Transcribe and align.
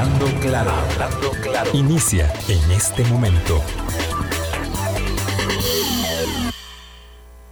Hablando 0.00 0.40
claro, 0.40 0.70
hablando 0.70 1.30
claro. 1.42 1.70
Inicia 1.74 2.32
en 2.48 2.70
este 2.70 3.04
momento. 3.04 3.62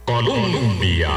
Colombia. 0.03 1.09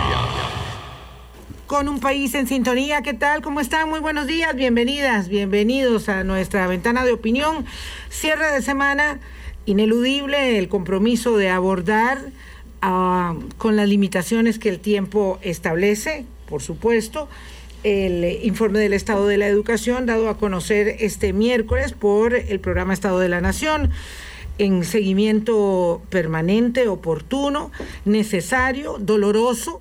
Con 1.66 1.88
un 1.88 2.00
país 2.00 2.34
en 2.34 2.46
sintonía, 2.46 3.00
¿qué 3.00 3.14
tal? 3.14 3.40
¿Cómo 3.40 3.60
están? 3.60 3.88
Muy 3.88 4.00
buenos 4.00 4.26
días, 4.26 4.54
bienvenidas, 4.54 5.28
bienvenidos 5.28 6.10
a 6.10 6.22
nuestra 6.22 6.66
ventana 6.66 7.02
de 7.02 7.12
opinión. 7.12 7.64
Cierre 8.10 8.52
de 8.52 8.60
semana, 8.60 9.18
ineludible 9.64 10.58
el 10.58 10.68
compromiso 10.68 11.38
de 11.38 11.48
abordar 11.48 12.18
ah, 12.82 13.36
con 13.56 13.76
las 13.76 13.88
limitaciones 13.88 14.58
que 14.58 14.68
el 14.68 14.80
tiempo 14.80 15.38
establece, 15.40 16.26
por 16.46 16.60
supuesto, 16.60 17.30
el 17.82 18.44
informe 18.44 18.78
del 18.78 18.92
Estado 18.92 19.26
de 19.26 19.38
la 19.38 19.48
Educación 19.48 20.06
dado 20.06 20.28
a 20.28 20.38
conocer 20.38 20.96
este 21.00 21.32
miércoles 21.32 21.92
por 21.92 22.34
el 22.34 22.60
programa 22.60 22.92
Estado 22.92 23.18
de 23.18 23.28
la 23.28 23.40
Nación 23.40 23.90
en 24.58 24.84
seguimiento 24.84 26.02
permanente, 26.10 26.88
oportuno, 26.88 27.70
necesario, 28.04 28.98
doloroso, 28.98 29.80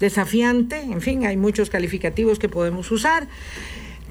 desafiante, 0.00 0.80
en 0.80 1.00
fin, 1.00 1.26
hay 1.26 1.36
muchos 1.36 1.70
calificativos 1.70 2.38
que 2.38 2.48
podemos 2.48 2.90
usar, 2.90 3.28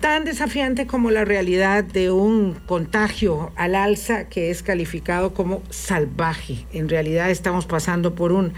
tan 0.01 0.25
desafiante 0.25 0.85
como 0.85 1.11
la 1.11 1.25
realidad 1.25 1.83
de 1.83 2.11
un 2.11 2.53
contagio 2.65 3.51
al 3.55 3.75
alza 3.75 4.29
que 4.29 4.51
es 4.51 4.61
calificado 4.63 5.33
como 5.33 5.63
salvaje. 5.69 6.65
En 6.71 6.87
realidad 6.87 7.31
estamos 7.31 7.65
pasando 7.65 8.13
por 8.13 8.31
un 8.31 8.53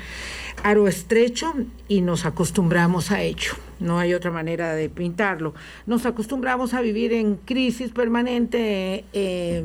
aro 0.63 0.87
estrecho 0.87 1.53
y 1.87 2.01
nos 2.01 2.25
acostumbramos 2.25 3.11
a 3.11 3.21
ello. 3.21 3.68
No 3.79 3.99
hay 3.99 4.13
otra 4.13 4.31
manera 4.31 4.73
de 4.75 4.89
pintarlo. 4.89 5.53
Nos 5.85 6.05
acostumbramos 6.05 6.73
a 6.73 6.81
vivir 6.81 7.13
en 7.13 7.35
crisis 7.35 7.91
permanente, 7.91 9.05
eh, 9.13 9.63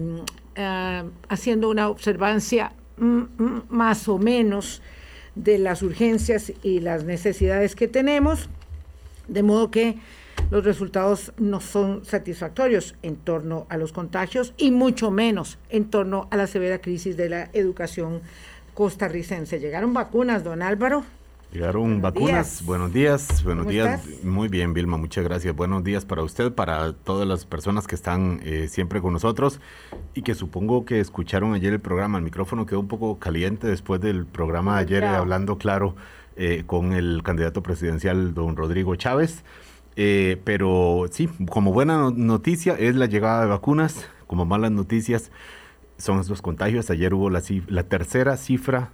eh, 0.55 1.03
haciendo 1.29 1.69
una 1.69 1.89
observancia 1.89 2.73
mm, 2.97 3.19
mm, 3.39 3.63
más 3.69 4.09
o 4.09 4.19
menos 4.19 4.83
de 5.35 5.59
las 5.59 5.83
urgencias 5.83 6.53
y 6.63 6.81
las 6.81 7.05
necesidades 7.05 7.75
que 7.75 7.89
tenemos, 7.89 8.49
de 9.27 9.43
modo 9.43 9.71
que 9.71 9.99
los 10.51 10.65
resultados 10.65 11.33
no 11.39 11.61
son 11.61 12.05
satisfactorios 12.05 12.95
en 13.03 13.17
torno 13.17 13.67
a 13.69 13.77
los 13.77 13.93
contagios 13.93 14.55
y 14.57 14.71
mucho 14.71 15.11
menos 15.11 15.59
en 15.71 15.87
torno 15.87 16.29
a 16.31 16.37
la 16.37 16.47
severa 16.47 16.79
crisis 16.79 17.17
de 17.17 17.29
la 17.29 17.51
educación 17.53 18.21
costarricense. 18.75 19.59
¿Llegaron 19.59 19.95
vacunas, 19.95 20.45
don 20.45 20.63
Álvaro? 20.63 21.05
Llegaron 21.55 22.03
vacunas. 22.03 22.65
Buenos 22.67 22.93
días, 22.93 23.45
buenos 23.45 23.69
días. 23.69 24.03
Muy 24.25 24.49
bien, 24.49 24.75
Vilma, 24.75 24.97
muchas 24.97 25.23
gracias. 25.23 25.55
Buenos 25.55 25.85
días 25.85 26.05
para 26.05 26.25
usted, 26.25 26.53
para 26.53 26.93
todas 26.95 27.29
las 27.29 27.47
personas 27.47 27.87
que 27.87 27.95
están 27.95 28.41
eh, 28.43 28.67
siempre 28.67 29.01
con 29.01 29.13
nosotros 29.13 29.61
y 30.15 30.23
que 30.23 30.35
supongo 30.35 30.85
que 30.85 30.99
escucharon 30.99 31.55
ayer 31.55 31.73
el 31.73 31.81
programa. 31.81 32.19
El 32.19 32.25
micrófono 32.25 32.67
quedó 32.67 32.81
un 32.81 32.89
poco 32.89 33.21
caliente 33.21 33.69
después 33.69 34.01
del 34.01 34.27
programa 34.27 34.79
ayer 34.79 35.05
hablando 35.05 35.57
claro 35.57 35.95
eh, 36.35 36.65
con 36.67 36.93
el 36.93 37.23
candidato 37.23 37.63
presidencial, 37.63 38.35
don 38.35 38.57
Rodrigo 38.57 38.97
Chávez. 38.97 39.45
Eh, 39.95 40.41
pero 40.43 41.07
sí, 41.13 41.29
como 41.51 41.73
buena 41.73 42.11
noticia 42.11 42.75
es 42.75 42.97
la 42.97 43.07
llegada 43.07 43.43
de 43.43 43.47
vacunas, 43.47 44.09
como 44.27 44.45
malas 44.45 44.73
noticias 44.73 45.31
son 45.99 46.19
estos 46.19 46.43
contagios. 46.43 46.91
Ayer 46.91 47.15
hubo 47.15 47.31
la, 47.31 47.41
la 47.69 47.85
tercera 47.85 48.37
cifra 48.37 48.91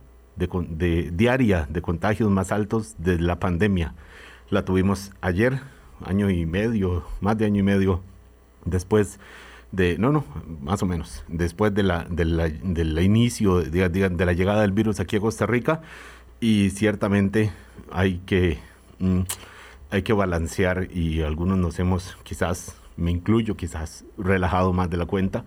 de, 0.48 1.10
diaria 1.12 1.66
de 1.68 1.82
contagios 1.82 2.30
más 2.30 2.52
altos 2.52 2.94
de 2.98 3.18
la 3.18 3.38
pandemia. 3.38 3.94
La 4.48 4.64
tuvimos 4.64 5.12
ayer, 5.20 5.60
año 6.04 6.30
y 6.30 6.46
medio, 6.46 7.04
más 7.20 7.36
de 7.38 7.46
año 7.46 7.60
y 7.60 7.62
medio 7.62 8.00
después 8.64 9.18
de, 9.72 9.98
no, 9.98 10.10
no, 10.10 10.24
más 10.60 10.82
o 10.82 10.86
menos, 10.86 11.22
después 11.28 11.72
de 11.74 11.82
la, 11.82 12.04
del 12.08 12.98
inicio, 13.00 13.62
de, 13.62 13.88
de, 13.88 14.26
la 14.26 14.32
llegada 14.32 14.62
del 14.62 14.72
virus 14.72 14.98
aquí 15.00 15.16
a 15.16 15.20
Costa 15.20 15.46
Rica, 15.46 15.82
y 16.40 16.70
ciertamente 16.70 17.52
hay 17.92 18.18
que, 18.26 18.58
mm, 18.98 19.20
hay 19.90 20.02
que 20.02 20.12
balancear 20.12 20.88
y 20.90 21.22
algunos 21.22 21.58
nos 21.58 21.78
hemos, 21.78 22.16
quizás, 22.22 22.76
me 22.96 23.10
incluyo, 23.10 23.56
quizás, 23.56 24.04
relajado 24.18 24.72
más 24.72 24.90
de 24.90 24.96
la 24.96 25.06
cuenta, 25.06 25.44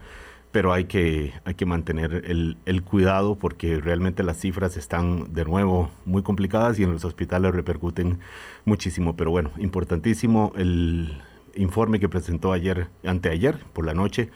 pero 0.53 0.71
hay 0.71 0.85
que, 0.85 1.33
hay 1.45 1.55
que 1.55 1.65
mantener 1.65 2.25
el, 2.27 2.57
el, 2.67 2.83
cuidado 2.83 3.35
porque 3.35 3.81
realmente 3.81 4.21
las 4.21 4.37
cifras 4.37 4.77
están 4.77 5.33
de 5.33 5.45
nuevo 5.45 5.89
muy 6.05 6.21
complicadas 6.21 6.77
y 6.77 6.83
en 6.83 6.93
los 6.93 7.03
hospitales 7.05 7.55
repercuten 7.55 8.19
muchísimo. 8.63 9.15
Pero 9.15 9.31
bueno, 9.31 9.49
importantísimo 9.57 10.53
el 10.55 11.19
informe 11.55 11.99
que 11.99 12.07
presentó 12.07 12.53
ayer, 12.53 12.87
anteayer, 13.03 13.57
por 13.73 13.83
la 13.83 13.95
noche, 13.95 14.29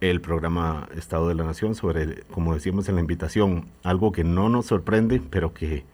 el 0.00 0.20
programa 0.20 0.88
Estado 0.96 1.28
de 1.28 1.36
la 1.36 1.44
Nación 1.44 1.76
sobre, 1.76 2.24
como 2.32 2.52
decíamos 2.52 2.88
en 2.88 2.96
la 2.96 3.00
invitación, 3.00 3.66
algo 3.84 4.10
que 4.10 4.24
no 4.24 4.48
nos 4.48 4.66
sorprende, 4.66 5.22
pero 5.30 5.54
que, 5.54 5.84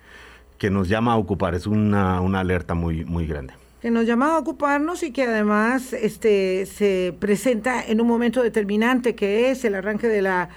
que 0.56 0.70
nos 0.70 0.88
llama 0.88 1.12
a 1.12 1.16
ocupar. 1.16 1.54
Es 1.54 1.66
una, 1.66 2.22
una 2.22 2.40
alerta 2.40 2.72
muy, 2.72 3.04
muy 3.04 3.26
grande 3.26 3.52
que 3.80 3.90
nos 3.90 4.06
llama 4.06 4.34
a 4.34 4.38
ocuparnos 4.38 5.02
y 5.02 5.12
que 5.12 5.24
además 5.24 5.92
este, 5.92 6.66
se 6.66 7.14
presenta 7.18 7.84
en 7.84 8.00
un 8.00 8.06
momento 8.06 8.42
determinante 8.42 9.14
que 9.14 9.50
es 9.50 9.64
el 9.64 9.74
arranque 9.74 10.08
de 10.08 10.22
la 10.22 10.48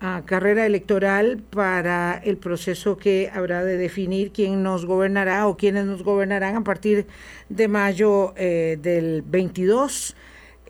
ah, 0.00 0.22
carrera 0.26 0.66
electoral 0.66 1.38
para 1.50 2.20
el 2.22 2.36
proceso 2.36 2.98
que 2.98 3.30
habrá 3.32 3.64
de 3.64 3.76
definir 3.76 4.32
quién 4.32 4.62
nos 4.62 4.84
gobernará 4.84 5.46
o 5.46 5.56
quiénes 5.56 5.86
nos 5.86 6.02
gobernarán 6.02 6.56
a 6.56 6.64
partir 6.64 7.06
de 7.48 7.68
mayo 7.68 8.34
eh, 8.36 8.78
del 8.80 9.22
22. 9.22 10.14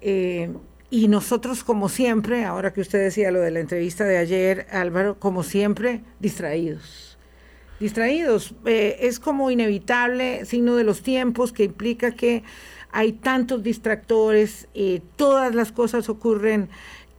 Eh, 0.00 0.53
y 0.91 1.09
nosotros, 1.09 1.65
como 1.65 1.88
siempre, 1.88 2.44
ahora 2.44 2.72
que 2.72 2.80
usted 2.80 3.00
decía 3.00 3.30
lo 3.30 3.41
de 3.41 3.50
la 3.50 3.60
entrevista 3.60 4.04
de 4.04 4.16
ayer, 4.16 4.66
Álvaro, 4.70 5.19
como 5.19 5.42
siempre, 5.42 6.00
distraídos 6.20 7.08
distraídos. 7.81 8.55
Eh, 8.65 8.99
es 9.00 9.21
como 9.21 9.50
inevitable, 9.50 10.44
signo 10.44 10.77
de 10.77 10.84
los 10.84 11.03
tiempos, 11.03 11.53
que 11.53 11.65
implica 11.65 12.12
que 12.12 12.43
hay 12.91 13.12
tantos 13.12 13.62
distractores, 13.62 14.69
eh, 14.75 15.03
todas 15.16 15.55
las 15.55 15.72
cosas 15.72 16.09
ocurren 16.09 16.69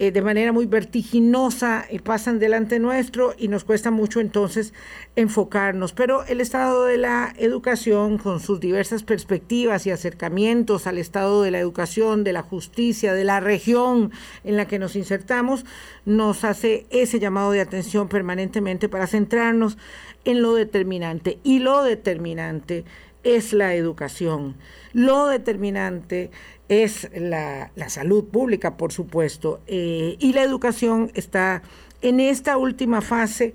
eh, 0.02 0.12
de 0.12 0.22
manera 0.22 0.53
muy 0.53 0.66
vertiginosa 0.66 1.86
y 1.92 2.00
pasan 2.00 2.40
delante 2.40 2.80
nuestro 2.80 3.36
y 3.38 3.50
nos 3.50 3.66
cuesta 3.66 3.92
mucho 3.92 4.22
entonces 4.22 4.74
enfocarnos. 5.18 5.92
Pero 5.92 6.24
el 6.24 6.40
estado 6.40 6.86
de 6.86 6.97
la 6.97 7.34
educación, 7.38 8.18
con 8.18 8.40
sus 8.40 8.62
diversas 8.62 9.03
perspectivas 9.03 9.86
y 9.86 9.91
acercamientos 9.91 10.88
al 10.88 11.00
estado 11.00 11.44
de 11.44 11.52
la 11.52 11.59
educación, 11.59 12.24
de 12.24 12.31
la 12.31 12.44
justicia, 12.44 13.14
de 13.14 13.26
la 13.26 13.41
región 13.41 14.14
en 14.46 14.56
la 14.56 14.70
que 14.70 14.80
nos 14.80 14.96
insertamos, 14.96 15.66
nos 16.06 16.46
hace 16.46 16.88
ese 16.91 17.20
llamado 17.20 17.52
de 17.52 17.59
atención 17.59 18.08
permanentemente 18.08 18.88
para 18.88 19.06
centrarnos 19.06 19.78
en 20.25 20.41
lo 20.41 20.53
determinante. 20.53 21.40
Y 21.44 21.59
lo 21.59 21.84
determinante 21.84 22.85
es 23.24 23.53
la 23.53 23.75
educación. 23.75 24.56
Lo 24.94 25.28
determinante 25.28 26.31
es 26.68 27.09
la, 27.13 27.72
salud 27.88 28.25
pública, 28.25 28.78
por 28.78 28.91
supuesto. 28.91 29.59
Eh, 29.68 30.16
y 30.19 30.34
la 30.34 30.44
educación 30.44 31.12
está 31.16 31.62
en 32.02 32.19
esta 32.19 32.58
última 32.58 33.02
fase 33.02 33.53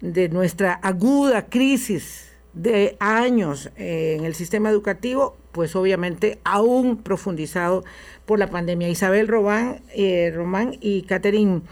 de 0.00 0.28
nuestra 0.28 0.74
aguda 0.74 1.46
crisis 1.46 2.32
de 2.54 2.96
años 3.00 3.70
eh, 3.76 4.16
en 4.18 4.24
el 4.24 4.34
sistema 4.34 4.70
educativo, 4.70 5.36
pues 5.52 5.74
obviamente 5.76 6.38
aún 6.44 6.98
profundizado 6.98 7.84
por 8.26 8.38
la 8.38 8.50
pandemia. 8.50 8.88
Isabel 8.88 9.28
Román, 9.28 9.82
eh, 9.94 10.32
Román 10.34 10.76
y 10.80 11.02
Catherine 11.02 11.62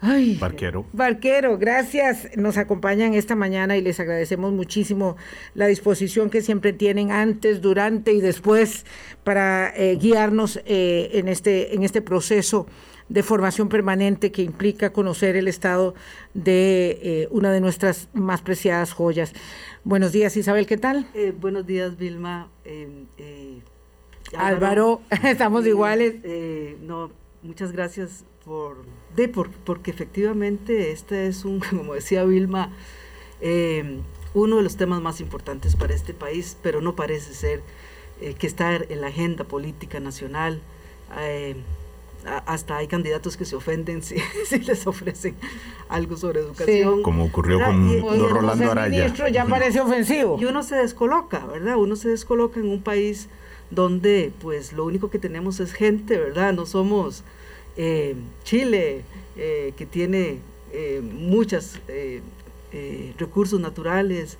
Ay, 0.00 0.36
Barquero. 0.38 0.84
Barquero, 0.92 1.56
gracias. 1.56 2.28
Nos 2.36 2.58
acompañan 2.58 3.14
esta 3.14 3.34
mañana 3.34 3.76
y 3.76 3.80
les 3.80 3.98
agradecemos 3.98 4.52
muchísimo 4.52 5.16
la 5.54 5.66
disposición 5.66 6.28
que 6.28 6.42
siempre 6.42 6.72
tienen 6.72 7.10
antes, 7.10 7.62
durante 7.62 8.12
y 8.12 8.20
después 8.20 8.84
para 9.24 9.72
eh, 9.74 9.96
guiarnos 9.96 10.60
eh, 10.66 11.10
en, 11.14 11.28
este, 11.28 11.74
en 11.74 11.82
este 11.82 12.02
proceso 12.02 12.66
de 13.08 13.22
formación 13.22 13.68
permanente 13.68 14.32
que 14.32 14.42
implica 14.42 14.92
conocer 14.92 15.36
el 15.36 15.48
estado 15.48 15.94
de 16.34 16.98
eh, 17.02 17.28
una 17.30 17.50
de 17.50 17.60
nuestras 17.60 18.08
más 18.12 18.42
preciadas 18.42 18.92
joyas. 18.92 19.32
Buenos 19.84 20.12
días, 20.12 20.36
Isabel, 20.36 20.66
¿qué 20.66 20.76
tal? 20.76 21.06
buenos 21.40 21.66
días, 21.66 21.96
Vilma. 21.96 22.50
Álvaro, 24.36 25.00
estamos 25.24 25.66
iguales. 25.66 26.16
no, 26.82 27.12
muchas 27.42 27.72
gracias 27.72 28.24
por, 28.44 28.84
de, 29.16 29.28
por, 29.28 29.50
porque 29.50 29.90
efectivamente 29.90 30.92
este 30.92 31.26
es 31.26 31.44
un, 31.44 31.60
como 31.70 31.94
decía 31.94 32.24
Vilma, 32.24 32.70
eh, 33.40 33.98
uno 34.34 34.56
de 34.56 34.62
los 34.62 34.76
temas 34.76 35.00
más 35.00 35.20
importantes 35.20 35.76
para 35.76 35.94
este 35.94 36.12
país, 36.14 36.56
pero 36.62 36.80
no 36.80 36.94
parece 36.94 37.34
ser 37.34 37.62
eh, 38.20 38.34
que 38.34 38.46
está 38.46 38.76
en 38.76 39.00
la 39.00 39.08
agenda 39.08 39.44
política 39.44 39.98
nacional. 39.98 40.60
Eh, 41.18 41.56
hasta 42.46 42.78
hay 42.78 42.88
candidatos 42.88 43.36
que 43.36 43.44
se 43.44 43.54
ofenden 43.54 44.02
si, 44.02 44.16
les 44.66 44.86
ofrecen 44.86 45.36
algo 45.88 46.16
sobre 46.16 46.40
educación. 46.40 47.02
Como 47.02 47.24
ocurrió 47.24 47.60
con 47.62 48.30
Rolando 48.30 48.70
Araya. 48.70 49.12
ya 49.30 49.44
parece 49.46 49.80
ofensivo. 49.80 50.36
Y 50.40 50.44
uno 50.44 50.62
se 50.62 50.76
descoloca, 50.76 51.46
¿verdad? 51.46 51.76
Uno 51.76 51.96
se 51.96 52.08
descoloca 52.08 52.60
en 52.60 52.68
un 52.68 52.82
país 52.82 53.28
donde 53.70 54.32
pues 54.40 54.72
lo 54.72 54.84
único 54.84 55.10
que 55.10 55.18
tenemos 55.18 55.60
es 55.60 55.72
gente, 55.72 56.18
¿verdad? 56.18 56.52
No 56.52 56.66
somos 56.66 57.24
Chile, 58.44 59.04
que 59.36 59.88
tiene 59.90 60.40
muchos 61.02 61.78
recursos 63.18 63.60
naturales, 63.60 64.38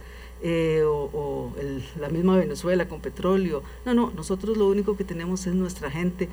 o, 0.85 1.53
la 2.01 2.09
misma 2.09 2.37
Venezuela 2.37 2.89
con 2.89 3.01
petróleo. 3.01 3.63
No, 3.85 3.95
no, 3.95 4.13
nosotros 4.15 4.57
lo 4.57 4.69
único 4.69 4.97
que 4.97 5.05
tenemos 5.05 5.47
es 5.47 5.55
nuestra 5.55 5.91
gente 5.91 6.29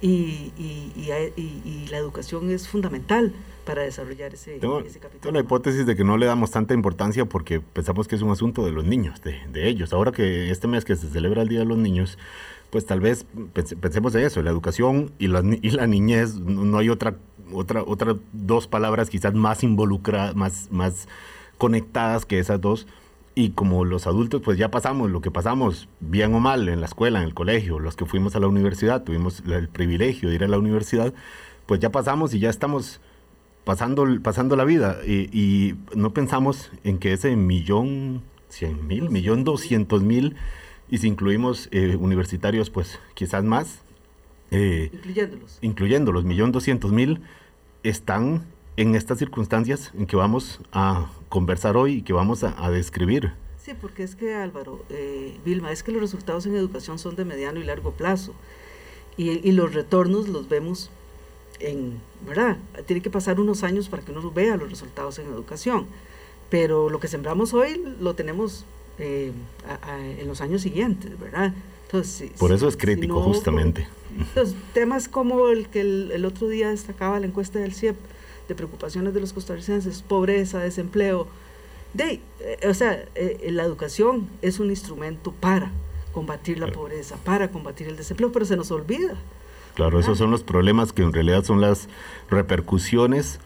y, 0.00 0.52
y, 0.56 1.86
la 1.90 1.98
educación 1.98 2.50
es 2.50 2.68
fundamental 2.68 3.32
para 3.64 3.82
desarrollar 3.82 4.32
ese, 4.32 4.58
tengo, 4.58 4.78
capítulo. 4.78 5.20
Tengo 5.20 5.34
la 5.34 5.40
hipótesis 5.40 5.86
de 5.86 5.96
que 5.96 6.04
no 6.04 6.16
le 6.16 6.26
damos 6.26 6.50
tanta 6.50 6.74
importancia 6.74 7.24
porque 7.24 7.60
pensamos 7.60 8.06
que 8.06 8.14
es 8.16 8.22
un 8.22 8.30
asunto 8.30 8.64
de 8.64 8.72
los 8.72 8.84
niños, 8.84 9.20
de, 9.22 9.40
de 9.50 9.68
ellos. 9.68 9.92
Ahora 9.92 10.12
que 10.12 10.50
este 10.50 10.68
mes 10.68 10.84
que 10.84 10.96
se 10.96 11.08
celebra 11.08 11.42
el 11.42 11.48
Día 11.48 11.60
de 11.60 11.64
los 11.64 11.78
Niños, 11.78 12.18
pues 12.70 12.84
tal 12.86 13.00
vez 13.00 13.26
pensemos 13.80 14.14
en 14.14 14.24
eso, 14.24 14.42
la 14.42 14.50
educación 14.50 15.12
y 15.18 15.28
la, 15.28 15.42
niñez, 15.86 16.36
no 16.36 16.78
hay 16.78 16.90
otra, 16.90 17.16
otra, 17.52 17.82
otra 17.82 18.16
dos 18.32 18.68
palabras 18.68 19.08
quizás 19.08 19.34
más 19.34 19.62
involucradas, 19.62 20.36
más, 20.36 20.68
más 20.70 21.08
conectadas 21.56 22.26
que 22.26 22.38
esas 22.38 22.60
dos. 22.60 22.86
Y 23.34 23.50
como 23.50 23.84
los 23.84 24.06
adultos 24.06 24.42
pues 24.44 24.58
ya 24.58 24.70
pasamos 24.70 25.10
lo 25.10 25.20
que 25.20 25.30
pasamos 25.30 25.88
bien 26.00 26.34
o 26.34 26.40
mal 26.40 26.68
en 26.68 26.80
la 26.80 26.86
escuela, 26.86 27.20
en 27.20 27.24
el 27.24 27.34
colegio, 27.34 27.78
los 27.78 27.94
que 27.96 28.04
fuimos 28.04 28.34
a 28.34 28.40
la 28.40 28.48
universidad, 28.48 29.04
tuvimos 29.04 29.42
el 29.46 29.68
privilegio 29.68 30.28
de 30.28 30.34
ir 30.34 30.44
a 30.44 30.48
la 30.48 30.58
universidad, 30.58 31.14
pues 31.66 31.80
ya 31.80 31.90
pasamos 31.90 32.34
y 32.34 32.40
ya 32.40 32.50
estamos 32.50 33.00
pasando, 33.64 34.06
pasando 34.22 34.56
la 34.56 34.64
vida. 34.64 34.98
Y, 35.06 35.74
no 35.94 36.12
pensamos 36.12 36.70
en 36.84 36.98
que 36.98 37.12
ese 37.12 37.36
millón 37.36 38.22
cien 38.48 38.86
mil, 38.86 39.10
millón 39.10 39.44
doscientos 39.44 40.02
mil 40.02 40.36
y 40.90 40.98
si 40.98 41.08
incluimos 41.08 41.68
eh, 41.70 41.96
universitarios 41.96 42.70
pues 42.70 42.98
quizás 43.14 43.44
más, 43.44 43.82
eh, 44.50 44.90
incluyéndolos, 44.92 45.58
incluyéndolos, 45.60 46.24
millón 46.24 46.52
doscientos 46.52 46.92
mil 46.92 47.20
están 47.82 48.44
en 48.76 48.94
estas 48.94 49.18
circunstancias 49.18 49.92
en 49.98 50.06
que 50.06 50.16
vamos 50.16 50.60
a 50.72 51.10
conversar 51.28 51.76
hoy 51.76 51.94
y 51.94 52.02
que 52.02 52.12
vamos 52.12 52.44
a, 52.44 52.70
describir. 52.70 53.32
Sí, 53.58 53.72
porque 53.78 54.04
es 54.04 54.14
que 54.14 54.34
Álvaro, 54.34 54.84
eh, 54.88 55.36
Vilma, 55.44 55.72
es 55.72 55.82
que 55.82 55.92
los 55.92 56.00
resultados 56.00 56.46
en 56.46 56.54
educación 56.54 56.98
son 56.98 57.16
de 57.16 57.24
mediano 57.24 57.58
y 57.60 57.64
largo 57.64 57.90
plazo 57.92 58.34
y, 59.16 59.50
los 59.50 59.74
retornos 59.74 60.28
los 60.28 60.48
vemos 60.48 60.90
en, 61.58 62.00
¿verdad? 62.24 62.56
Tiene 62.86 63.02
que 63.02 63.10
pasar 63.10 63.40
unos 63.40 63.64
años 63.64 63.88
para 63.88 64.04
que 64.04 64.12
uno 64.12 64.30
vea 64.30 64.56
los 64.56 64.70
resultados 64.70 65.18
en 65.18 65.26
educación, 65.26 65.86
pero 66.48 66.88
lo 66.88 67.00
que 67.00 67.08
sembramos 67.08 67.52
hoy 67.52 67.82
lo 68.00 68.14
tenemos 68.14 68.64
eh, 68.98 69.32
en 70.18 70.28
los 70.28 70.40
años 70.40 70.62
siguientes, 70.62 71.18
¿verdad? 71.18 71.52
Entonces, 71.86 72.30
Por 72.38 72.52
eso 72.52 72.68
es 72.68 72.76
crítico, 72.76 73.22
justamente. 73.22 73.88
Entonces, 74.18 74.54
temas 74.74 75.08
como 75.08 75.48
el 75.48 75.68
que 75.68 75.80
el, 75.80 76.10
el 76.12 76.24
otro 76.24 76.48
día 76.48 76.68
destacaba 76.68 77.18
la 77.20 77.26
encuesta 77.26 77.58
del 77.58 77.74
CIEP, 77.74 77.96
de 78.48 78.54
preocupaciones 78.54 79.14
de 79.14 79.20
los 79.20 79.32
costarricenses, 79.32 80.02
pobreza, 80.02 80.58
desempleo. 80.58 81.28
De, 81.94 82.20
eh, 82.40 82.68
o 82.68 82.74
sea, 82.74 83.04
eh, 83.14 83.48
la 83.52 83.62
educación 83.62 84.28
es 84.42 84.58
un 84.58 84.70
instrumento 84.70 85.32
para 85.32 85.70
combatir 86.12 86.58
la 86.58 86.70
pobreza, 86.72 87.16
para 87.24 87.50
combatir 87.50 87.88
el 87.88 87.96
desempleo, 87.96 88.32
pero 88.32 88.44
se 88.44 88.56
nos 88.56 88.70
olvida. 88.70 89.14
Claro, 89.74 90.00
esos 90.00 90.18
son 90.18 90.30
los 90.30 90.42
problemas 90.42 90.92
que 90.92 91.02
en 91.02 91.12
realidad 91.12 91.44
son 91.44 91.60
las 91.60 91.88
repercusiones 92.28 93.38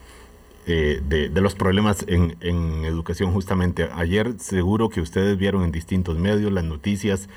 eh, 0.67 1.01
de, 1.09 1.41
los 1.41 1.55
problemas 1.55 2.05
en, 2.09 2.37
en, 2.41 2.85
educación 2.85 3.33
justamente. 3.33 3.89
Ayer 3.95 4.35
seguro 4.39 4.89
que 4.89 5.01
ustedes 5.01 5.37
vieron 5.39 5.65
en 5.65 5.73
distintos 5.73 6.19
medios 6.19 6.53
las 6.53 6.65
noticias, 6.65 7.29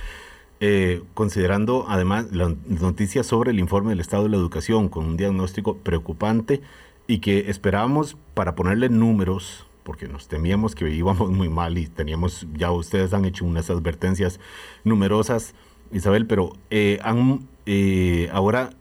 considerando 1.13 1.85
además 1.87 2.31
las 2.31 2.55
noticias 2.65 3.27
sobre 3.27 3.51
el 3.51 3.59
informe 3.59 3.89
del 3.89 3.99
estado 3.99 4.23
de 4.23 4.29
la 4.29 4.37
educación 4.37 4.89
con 4.89 5.05
un 5.05 5.17
diagnóstico 5.17 5.77
preocupante 5.77 6.61
y 7.07 7.19
que 7.19 7.49
esperábamos 7.49 8.17
para 8.33 8.55
ponerle 8.55 8.89
números, 8.89 9.65
porque 9.83 10.07
nos 10.07 10.27
temíamos 10.27 10.75
que 10.75 10.89
íbamos 10.89 11.29
muy 11.29 11.49
mal 11.49 11.77
y 11.77 11.87
teníamos, 11.87 12.47
ya 12.53 12.71
ustedes 12.71 13.13
han 13.13 13.25
hecho 13.25 13.45
unas 13.45 13.69
advertencias 13.69 14.39
numerosas, 14.83 15.53
Isabel, 15.91 16.25
pero 16.25 16.53
eh, 16.71 16.99
han, 17.03 17.47
eh, 17.65 18.29
ahora 18.31 18.71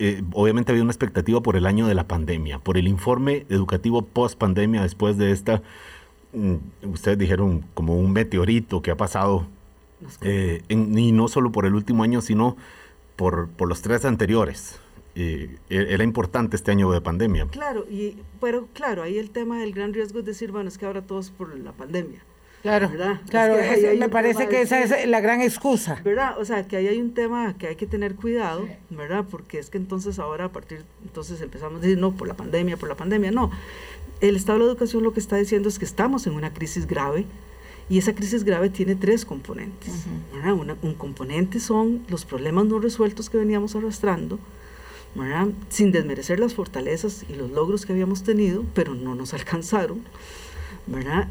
eh, 0.00 0.22
obviamente 0.32 0.72
había 0.72 0.82
una 0.82 0.90
expectativa 0.90 1.42
por 1.42 1.56
el 1.56 1.66
año 1.66 1.86
de 1.86 1.94
la 1.94 2.08
pandemia, 2.08 2.58
por 2.58 2.78
el 2.78 2.88
informe 2.88 3.46
educativo 3.50 4.02
post 4.02 4.38
pandemia 4.38 4.82
después 4.82 5.16
de 5.18 5.30
esta, 5.30 5.62
mm, 6.32 6.54
ustedes 6.90 7.18
dijeron 7.18 7.64
como 7.74 7.96
un 7.96 8.12
meteorito 8.12 8.82
que 8.82 8.90
ha 8.90 8.96
pasado, 8.96 9.46
y 10.70 11.12
no 11.12 11.28
solo 11.28 11.52
por 11.52 11.66
el 11.66 11.74
último 11.74 12.02
año, 12.02 12.22
sino 12.22 12.56
por, 13.16 13.48
por 13.50 13.68
los 13.68 13.82
tres 13.82 14.06
anteriores. 14.06 14.80
E-, 15.14 15.58
era 15.68 16.04
importante 16.04 16.56
este 16.56 16.70
año 16.70 16.90
de 16.90 17.00
pandemia. 17.00 17.46
Claro, 17.48 17.84
y, 17.90 18.16
pero 18.40 18.68
claro, 18.72 19.02
ahí 19.02 19.18
el 19.18 19.30
tema 19.30 19.58
del 19.58 19.72
gran 19.72 19.92
riesgo 19.92 20.20
es 20.20 20.24
decir, 20.24 20.52
bueno, 20.52 20.68
es 20.68 20.78
que 20.78 20.86
ahora 20.86 21.02
todos 21.02 21.30
por 21.30 21.56
la 21.58 21.72
pandemia. 21.72 22.20
Claro, 22.62 22.90
claro, 23.30 23.56
me 23.98 24.08
parece 24.10 24.46
que 24.48 24.60
esa 24.60 24.80
es 24.82 25.08
la 25.08 25.20
gran 25.20 25.40
excusa. 25.40 26.00
¿Verdad? 26.04 26.38
O 26.38 26.44
sea, 26.44 26.68
que 26.68 26.76
ahí 26.76 26.88
hay 26.88 27.00
un 27.00 27.14
tema 27.14 27.56
que 27.56 27.68
hay 27.68 27.76
que 27.76 27.86
tener 27.86 28.16
cuidado, 28.16 28.68
¿verdad? 28.90 29.24
Porque 29.30 29.58
es 29.58 29.70
que 29.70 29.78
entonces 29.78 30.18
ahora 30.18 30.46
a 30.46 30.52
partir, 30.52 30.84
entonces 31.02 31.40
empezamos 31.40 31.78
a 31.78 31.82
decir, 31.82 31.98
no, 31.98 32.12
por 32.12 32.28
la 32.28 32.34
pandemia, 32.34 32.76
por 32.76 32.88
la 32.88 32.96
pandemia, 32.96 33.30
no. 33.30 33.50
El 34.20 34.36
Estado 34.36 34.58
de 34.58 34.64
la 34.66 34.70
Educación 34.72 35.02
lo 35.02 35.14
que 35.14 35.20
está 35.20 35.36
diciendo 35.36 35.70
es 35.70 35.78
que 35.78 35.86
estamos 35.86 36.26
en 36.26 36.34
una 36.34 36.52
crisis 36.52 36.86
grave, 36.86 37.24
y 37.90 37.98
esa 37.98 38.14
crisis 38.14 38.44
grave 38.44 38.70
tiene 38.70 38.94
tres 38.94 39.24
componentes. 39.24 40.06
un 40.82 40.94
componente 40.94 41.58
son 41.58 42.04
los 42.08 42.24
problemas 42.24 42.66
no 42.66 42.78
resueltos 42.78 43.28
que 43.28 43.36
veníamos 43.36 43.74
arrastrando, 43.74 44.38
sin 45.68 45.90
desmerecer 45.90 46.38
las 46.38 46.54
fortalezas 46.54 47.24
y 47.28 47.34
los 47.34 47.50
logros 47.50 47.84
que 47.84 47.92
habíamos 47.92 48.22
tenido, 48.22 48.64
pero 48.74 48.94
no 48.94 49.16
nos 49.16 49.34
alcanzaron. 49.34 50.02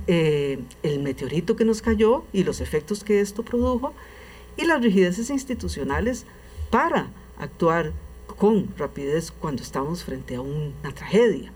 Eh, 0.08 0.60
el 0.84 1.00
meteorito 1.00 1.56
que 1.56 1.66
nos 1.66 1.82
cayó 1.82 2.24
y 2.32 2.44
los 2.44 2.62
efectos 2.62 3.04
que 3.04 3.20
esto 3.20 3.44
produjo 3.44 3.94
y 4.58 4.66
las 4.66 4.82
rigideces 4.82 5.30
institucionales 5.30 6.26
para 6.70 7.08
actuar 7.38 7.92
con 8.38 8.70
rapidez 8.78 9.32
cuando 9.32 9.64
estamos 9.64 10.04
frente 10.04 10.36
a 10.36 10.42
una 10.42 10.94
tragedia. 10.94 11.52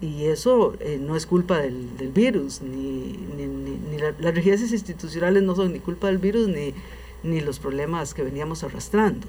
Y 0.00 0.24
eso 0.24 0.74
eh, 0.80 0.98
no 1.00 1.16
es 1.16 1.24
culpa 1.24 1.58
del, 1.58 1.88
virus, 2.14 2.60
ni, 2.60 3.18
las 4.18 4.34
rigideces 4.34 4.72
institucionales 4.72 5.42
no 5.42 5.56
son 5.56 5.72
ni 5.72 5.78
culpa 5.78 6.08
del 6.08 6.18
virus 6.18 6.48
ni, 6.48 6.74
ni 7.22 7.40
los 7.40 7.58
problemas 7.58 8.12
que 8.12 8.22
veníamos 8.22 8.62
arrastrando. 8.62 9.26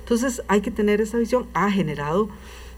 Entonces 0.00 0.42
hay 0.46 0.60
que 0.60 0.70
tener 0.70 1.00
esa 1.00 1.16
visión. 1.16 1.46
Ha 1.54 1.70
generado 1.70 2.28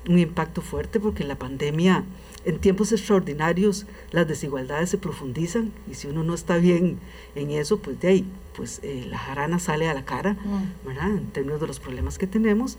un 0.08 0.18
impacto 0.18 0.62
fuerte 0.62 1.00
porque 1.00 1.24
la 1.24 1.36
pandemia, 1.36 2.04
en 2.44 2.58
tiempos 2.58 2.92
extraordinarios, 2.92 3.86
las 4.10 4.28
desigualdades 4.28 4.90
se 4.90 4.98
profundizan 4.98 5.72
y 5.90 5.94
si 5.94 6.08
uno 6.08 6.22
no 6.24 6.34
está 6.34 6.56
bien 6.58 6.98
en 7.34 7.50
eso, 7.50 7.78
pues 7.78 8.00
de 8.00 8.08
ahí, 8.08 8.26
pues 8.56 8.80
eh, 8.82 9.06
la 9.08 9.18
jarana 9.18 9.58
sale 9.58 9.88
a 9.88 9.94
la 9.94 10.04
cara, 10.04 10.34
mm. 10.34 10.86
¿verdad? 10.86 11.10
En 11.10 11.26
términos 11.26 11.60
de 11.60 11.66
los 11.66 11.80
problemas 11.80 12.18
que 12.18 12.26
tenemos 12.26 12.78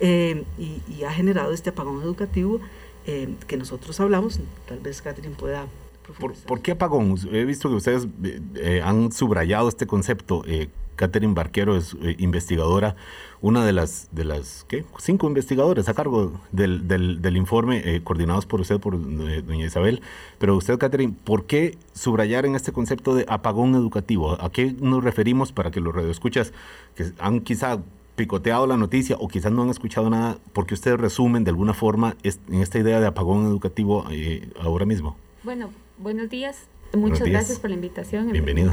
eh, 0.00 0.44
y, 0.58 1.04
ha 1.04 1.12
generado 1.12 1.52
este 1.52 1.70
apagón 1.70 2.02
educativo 2.02 2.60
eh, 3.06 3.28
que 3.46 3.56
nosotros 3.56 4.00
hablamos. 4.00 4.40
Tal 4.66 4.80
vez 4.80 5.02
Catherine 5.02 5.36
pueda 5.36 5.66
¿Por, 6.18 6.34
¿Por, 6.34 6.60
qué 6.60 6.72
apagón? 6.72 7.16
He 7.32 7.44
visto 7.44 7.70
que 7.70 7.76
ustedes 7.76 8.06
han 8.82 9.10
subrayado 9.10 9.70
este 9.70 9.86
concepto. 9.86 10.44
Catherine 10.96 11.32
Barquero 11.32 11.78
es 11.78 11.96
investigadora 12.18 12.94
una 13.44 13.62
de 13.62 13.74
las, 13.74 14.08
de 14.10 14.24
las 14.24 14.64
¿qué? 14.68 14.86
cinco 14.98 15.26
investigadores 15.26 15.90
a 15.90 15.94
cargo 15.94 16.40
del, 16.50 16.88
del, 16.88 17.36
informe 17.36 17.82
eh, 17.84 18.00
coordinados 18.02 18.46
por 18.46 18.62
usted, 18.62 18.80
por 18.80 18.94
eh, 18.94 19.42
doña 19.42 19.66
Isabel. 19.66 20.00
Pero 20.38 20.56
usted, 20.56 20.78
Catherine, 20.78 21.12
¿por 21.24 21.44
qué 21.44 21.76
subrayar 21.92 22.46
en 22.46 22.54
este 22.54 22.72
concepto 22.72 23.14
de 23.14 23.26
apagón 23.28 23.74
educativo? 23.74 24.42
¿A 24.42 24.50
qué 24.50 24.74
nos 24.80 25.04
referimos 25.04 25.52
para 25.52 25.70
que 25.70 25.80
los 25.80 25.94
radioescuchas 25.94 26.54
que 26.94 27.12
han 27.18 27.40
quizá 27.40 27.82
picoteado 28.16 28.66
la 28.66 28.78
noticia 28.78 29.16
o 29.20 29.28
quizás 29.28 29.52
no 29.52 29.64
han 29.64 29.68
escuchado 29.68 30.08
nada, 30.08 30.38
porque 30.54 30.72
ustedes 30.72 30.98
resumen 30.98 31.44
de 31.44 31.50
alguna 31.50 31.74
forma 31.74 32.16
en 32.22 32.62
esta 32.62 32.78
idea 32.78 32.98
de 32.98 33.08
apagón 33.08 33.44
educativo 33.44 34.06
eh, 34.10 34.48
ahora 34.58 34.86
mismo? 34.86 35.18
Bueno, 35.42 35.68
buenos 35.98 36.30
días. 36.30 36.66
Muchas 36.94 37.28
gracias 37.28 37.58
por 37.58 37.68
la 37.68 37.76
invitación. 37.76 38.32
Bienvenido. 38.32 38.72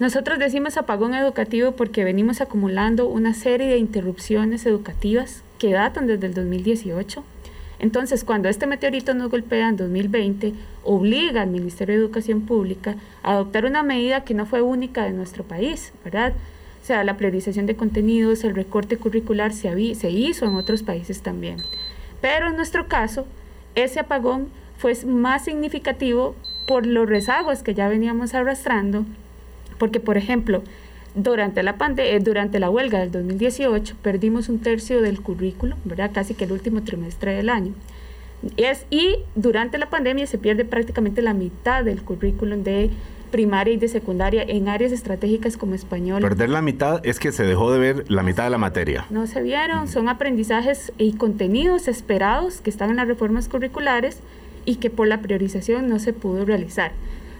Nosotros 0.00 0.40
decimos 0.40 0.76
apagón 0.76 1.14
educativo 1.14 1.72
porque 1.72 2.02
venimos 2.02 2.40
acumulando 2.40 3.06
una 3.06 3.32
serie 3.32 3.68
de 3.68 3.78
interrupciones 3.78 4.66
educativas 4.66 5.44
que 5.58 5.70
datan 5.70 6.08
desde 6.08 6.26
el 6.26 6.34
2018. 6.34 7.22
Entonces, 7.78 8.24
cuando 8.24 8.48
este 8.48 8.66
meteorito 8.66 9.14
nos 9.14 9.30
golpea 9.30 9.68
en 9.68 9.76
2020, 9.76 10.52
obliga 10.82 11.42
al 11.42 11.50
Ministerio 11.50 11.94
de 11.94 12.00
Educación 12.00 12.40
Pública 12.40 12.96
a 13.22 13.32
adoptar 13.32 13.66
una 13.66 13.84
medida 13.84 14.24
que 14.24 14.34
no 14.34 14.46
fue 14.46 14.62
única 14.62 15.04
de 15.04 15.12
nuestro 15.12 15.44
país, 15.44 15.92
¿verdad? 16.04 16.32
O 16.82 16.86
sea, 16.86 17.04
la 17.04 17.16
priorización 17.16 17.66
de 17.66 17.76
contenidos, 17.76 18.42
el 18.42 18.56
recorte 18.56 18.96
curricular 18.96 19.52
se, 19.52 19.94
se 19.94 20.10
hizo 20.10 20.44
en 20.44 20.56
otros 20.56 20.82
países 20.82 21.22
también. 21.22 21.58
Pero 22.20 22.48
en 22.48 22.56
nuestro 22.56 22.88
caso, 22.88 23.26
ese 23.76 24.00
apagón 24.00 24.48
fue 24.76 24.96
más 25.06 25.44
significativo 25.44 26.34
por 26.66 26.84
los 26.84 27.08
rezagos 27.08 27.62
que 27.62 27.74
ya 27.74 27.88
veníamos 27.88 28.34
arrastrando 28.34 29.04
porque, 29.78 30.00
por 30.00 30.16
ejemplo, 30.16 30.62
durante 31.14 31.62
la, 31.62 31.76
eh, 31.98 32.18
durante 32.20 32.58
la 32.58 32.70
huelga 32.70 32.98
del 32.98 33.10
2018 33.10 33.96
perdimos 34.02 34.48
un 34.48 34.58
tercio 34.58 35.00
del 35.00 35.20
currículo, 35.20 35.76
¿verdad? 35.84 36.10
casi 36.12 36.34
que 36.34 36.44
el 36.44 36.52
último 36.52 36.82
trimestre 36.82 37.34
del 37.34 37.48
año. 37.48 37.72
Es, 38.56 38.84
y 38.90 39.16
durante 39.34 39.78
la 39.78 39.88
pandemia 39.88 40.26
se 40.26 40.38
pierde 40.38 40.64
prácticamente 40.64 41.22
la 41.22 41.32
mitad 41.32 41.84
del 41.84 42.02
currículum 42.02 42.62
de 42.62 42.90
primaria 43.30 43.74
y 43.74 43.76
de 43.78 43.88
secundaria 43.88 44.44
en 44.46 44.68
áreas 44.68 44.92
estratégicas 44.92 45.56
como 45.56 45.74
español. 45.74 46.22
Perder 46.22 46.50
la 46.50 46.62
mitad 46.62 47.04
es 47.04 47.18
que 47.18 47.32
se 47.32 47.42
dejó 47.42 47.72
de 47.72 47.78
ver 47.78 48.04
la 48.08 48.22
mitad 48.22 48.44
de 48.44 48.50
la 48.50 48.58
materia. 48.58 49.06
No 49.10 49.26
se 49.26 49.42
vieron, 49.42 49.88
son 49.88 50.08
aprendizajes 50.08 50.92
y 50.98 51.14
contenidos 51.14 51.88
esperados 51.88 52.60
que 52.60 52.70
están 52.70 52.90
en 52.90 52.96
las 52.96 53.08
reformas 53.08 53.48
curriculares 53.48 54.20
y 54.66 54.76
que 54.76 54.90
por 54.90 55.08
la 55.08 55.20
priorización 55.20 55.88
no 55.88 55.98
se 55.98 56.12
pudo 56.12 56.44
realizar. 56.44 56.92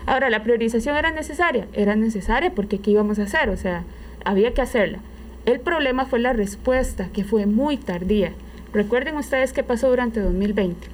Ahora, 0.06 0.28
¿la 0.30 0.42
priorización 0.42 0.96
era 0.96 1.10
necesaria? 1.10 1.66
Era 1.72 1.96
necesaria 1.96 2.50
porque 2.50 2.78
¿qué 2.78 2.90
íbamos 2.90 3.18
a 3.18 3.22
hacer? 3.22 3.48
O 3.48 3.56
sea, 3.56 3.84
había 4.24 4.52
que 4.52 4.62
hacerla. 4.62 4.98
El 5.46 5.60
problema 5.60 6.06
fue 6.06 6.18
la 6.18 6.32
respuesta, 6.32 7.08
que 7.12 7.24
fue 7.24 7.46
muy 7.46 7.76
tardía. 7.76 8.32
Recuerden 8.72 9.16
ustedes 9.16 9.52
qué 9.52 9.62
pasó 9.62 9.88
durante 9.88 10.20
2020. 10.20 10.88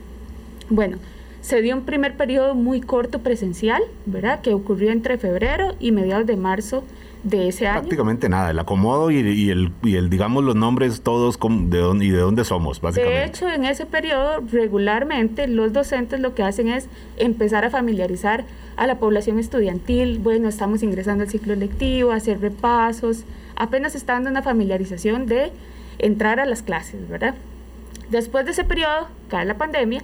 Bueno, 0.68 0.98
se 1.40 1.62
dio 1.62 1.76
un 1.76 1.84
primer 1.84 2.16
periodo 2.16 2.54
muy 2.54 2.80
corto 2.80 3.20
presencial, 3.20 3.82
¿verdad? 4.06 4.40
Que 4.40 4.52
ocurrió 4.52 4.90
entre 4.90 5.18
febrero 5.18 5.74
y 5.80 5.90
mediados 5.90 6.26
de 6.26 6.36
marzo 6.36 6.84
de 7.22 7.48
ese 7.48 7.66
año. 7.66 7.80
Prácticamente 7.80 8.28
nada, 8.28 8.50
el 8.50 8.58
acomodo 8.58 9.10
y, 9.10 9.18
el, 9.50 9.72
y 9.82 9.96
el, 9.96 10.10
digamos, 10.10 10.44
los 10.44 10.56
nombres 10.56 11.02
todos 11.02 11.38
de 11.38 11.78
dónde, 11.78 12.04
y 12.04 12.10
de 12.10 12.18
dónde 12.18 12.44
somos, 12.44 12.80
básicamente. 12.80 13.18
De 13.18 13.26
hecho, 13.26 13.48
en 13.48 13.64
ese 13.64 13.86
periodo, 13.86 14.40
regularmente 14.50 15.46
los 15.46 15.72
docentes 15.72 16.20
lo 16.20 16.34
que 16.34 16.42
hacen 16.42 16.68
es 16.68 16.88
empezar 17.16 17.64
a 17.64 17.70
familiarizar 17.70 18.44
a 18.76 18.86
la 18.86 18.98
población 18.98 19.38
estudiantil. 19.38 20.18
Bueno, 20.18 20.48
estamos 20.48 20.82
ingresando 20.82 21.24
al 21.24 21.30
ciclo 21.30 21.54
lectivo, 21.54 22.12
hacer 22.12 22.40
repasos. 22.40 23.24
Apenas 23.56 23.94
está 23.94 24.14
dando 24.14 24.30
una 24.30 24.42
familiarización 24.42 25.26
de 25.26 25.52
entrar 25.98 26.40
a 26.40 26.46
las 26.46 26.62
clases, 26.62 27.08
¿verdad? 27.08 27.34
Después 28.10 28.44
de 28.44 28.52
ese 28.52 28.64
periodo, 28.64 29.08
cae 29.28 29.44
la 29.44 29.58
pandemia 29.58 30.02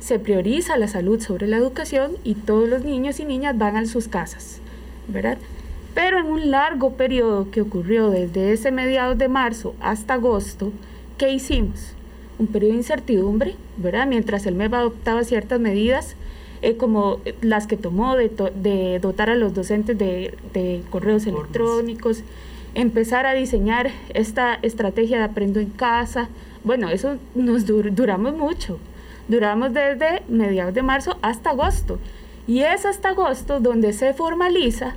se 0.00 0.18
prioriza 0.18 0.76
la 0.76 0.88
salud 0.88 1.20
sobre 1.20 1.46
la 1.46 1.56
educación 1.56 2.12
y 2.24 2.34
todos 2.34 2.68
los 2.68 2.84
niños 2.84 3.18
y 3.20 3.24
niñas 3.24 3.58
van 3.58 3.76
a 3.76 3.86
sus 3.86 4.08
casas, 4.08 4.60
¿verdad? 5.08 5.38
Pero 5.98 6.20
en 6.20 6.26
un 6.26 6.52
largo 6.52 6.92
periodo 6.92 7.50
que 7.50 7.60
ocurrió 7.60 8.08
desde 8.08 8.52
ese 8.52 8.70
mediados 8.70 9.18
de 9.18 9.26
marzo 9.26 9.74
hasta 9.80 10.14
agosto, 10.14 10.70
¿qué 11.18 11.32
hicimos? 11.32 11.94
Un 12.38 12.46
periodo 12.46 12.70
de 12.70 12.78
incertidumbre, 12.78 13.56
¿verdad? 13.78 14.06
Mientras 14.06 14.46
el 14.46 14.54
MEP 14.54 14.72
adoptaba 14.74 15.24
ciertas 15.24 15.58
medidas, 15.58 16.14
eh, 16.62 16.76
como 16.76 17.18
las 17.40 17.66
que 17.66 17.76
tomó 17.76 18.14
de, 18.14 18.98
dotar 19.02 19.28
a 19.28 19.34
los 19.34 19.54
docentes 19.54 19.98
de, 19.98 20.84
correos 20.88 21.26
electrónicos, 21.26 22.22
empezar 22.76 23.26
a 23.26 23.34
diseñar 23.34 23.90
esta 24.14 24.54
estrategia 24.62 25.18
de 25.18 25.24
aprendo 25.24 25.58
en 25.58 25.70
casa. 25.70 26.28
Bueno, 26.62 26.90
eso 26.90 27.16
nos 27.34 27.66
duramos 27.66 28.36
mucho, 28.36 28.78
Duramos 29.26 29.74
desde 29.74 30.22
mediados 30.28 30.74
de 30.74 30.82
marzo 30.82 31.18
hasta 31.22 31.50
agosto. 31.50 31.98
Y 32.46 32.60
es 32.60 32.86
hasta 32.86 33.08
agosto 33.08 33.58
donde 33.58 33.92
se 33.92 34.14
formaliza 34.14 34.94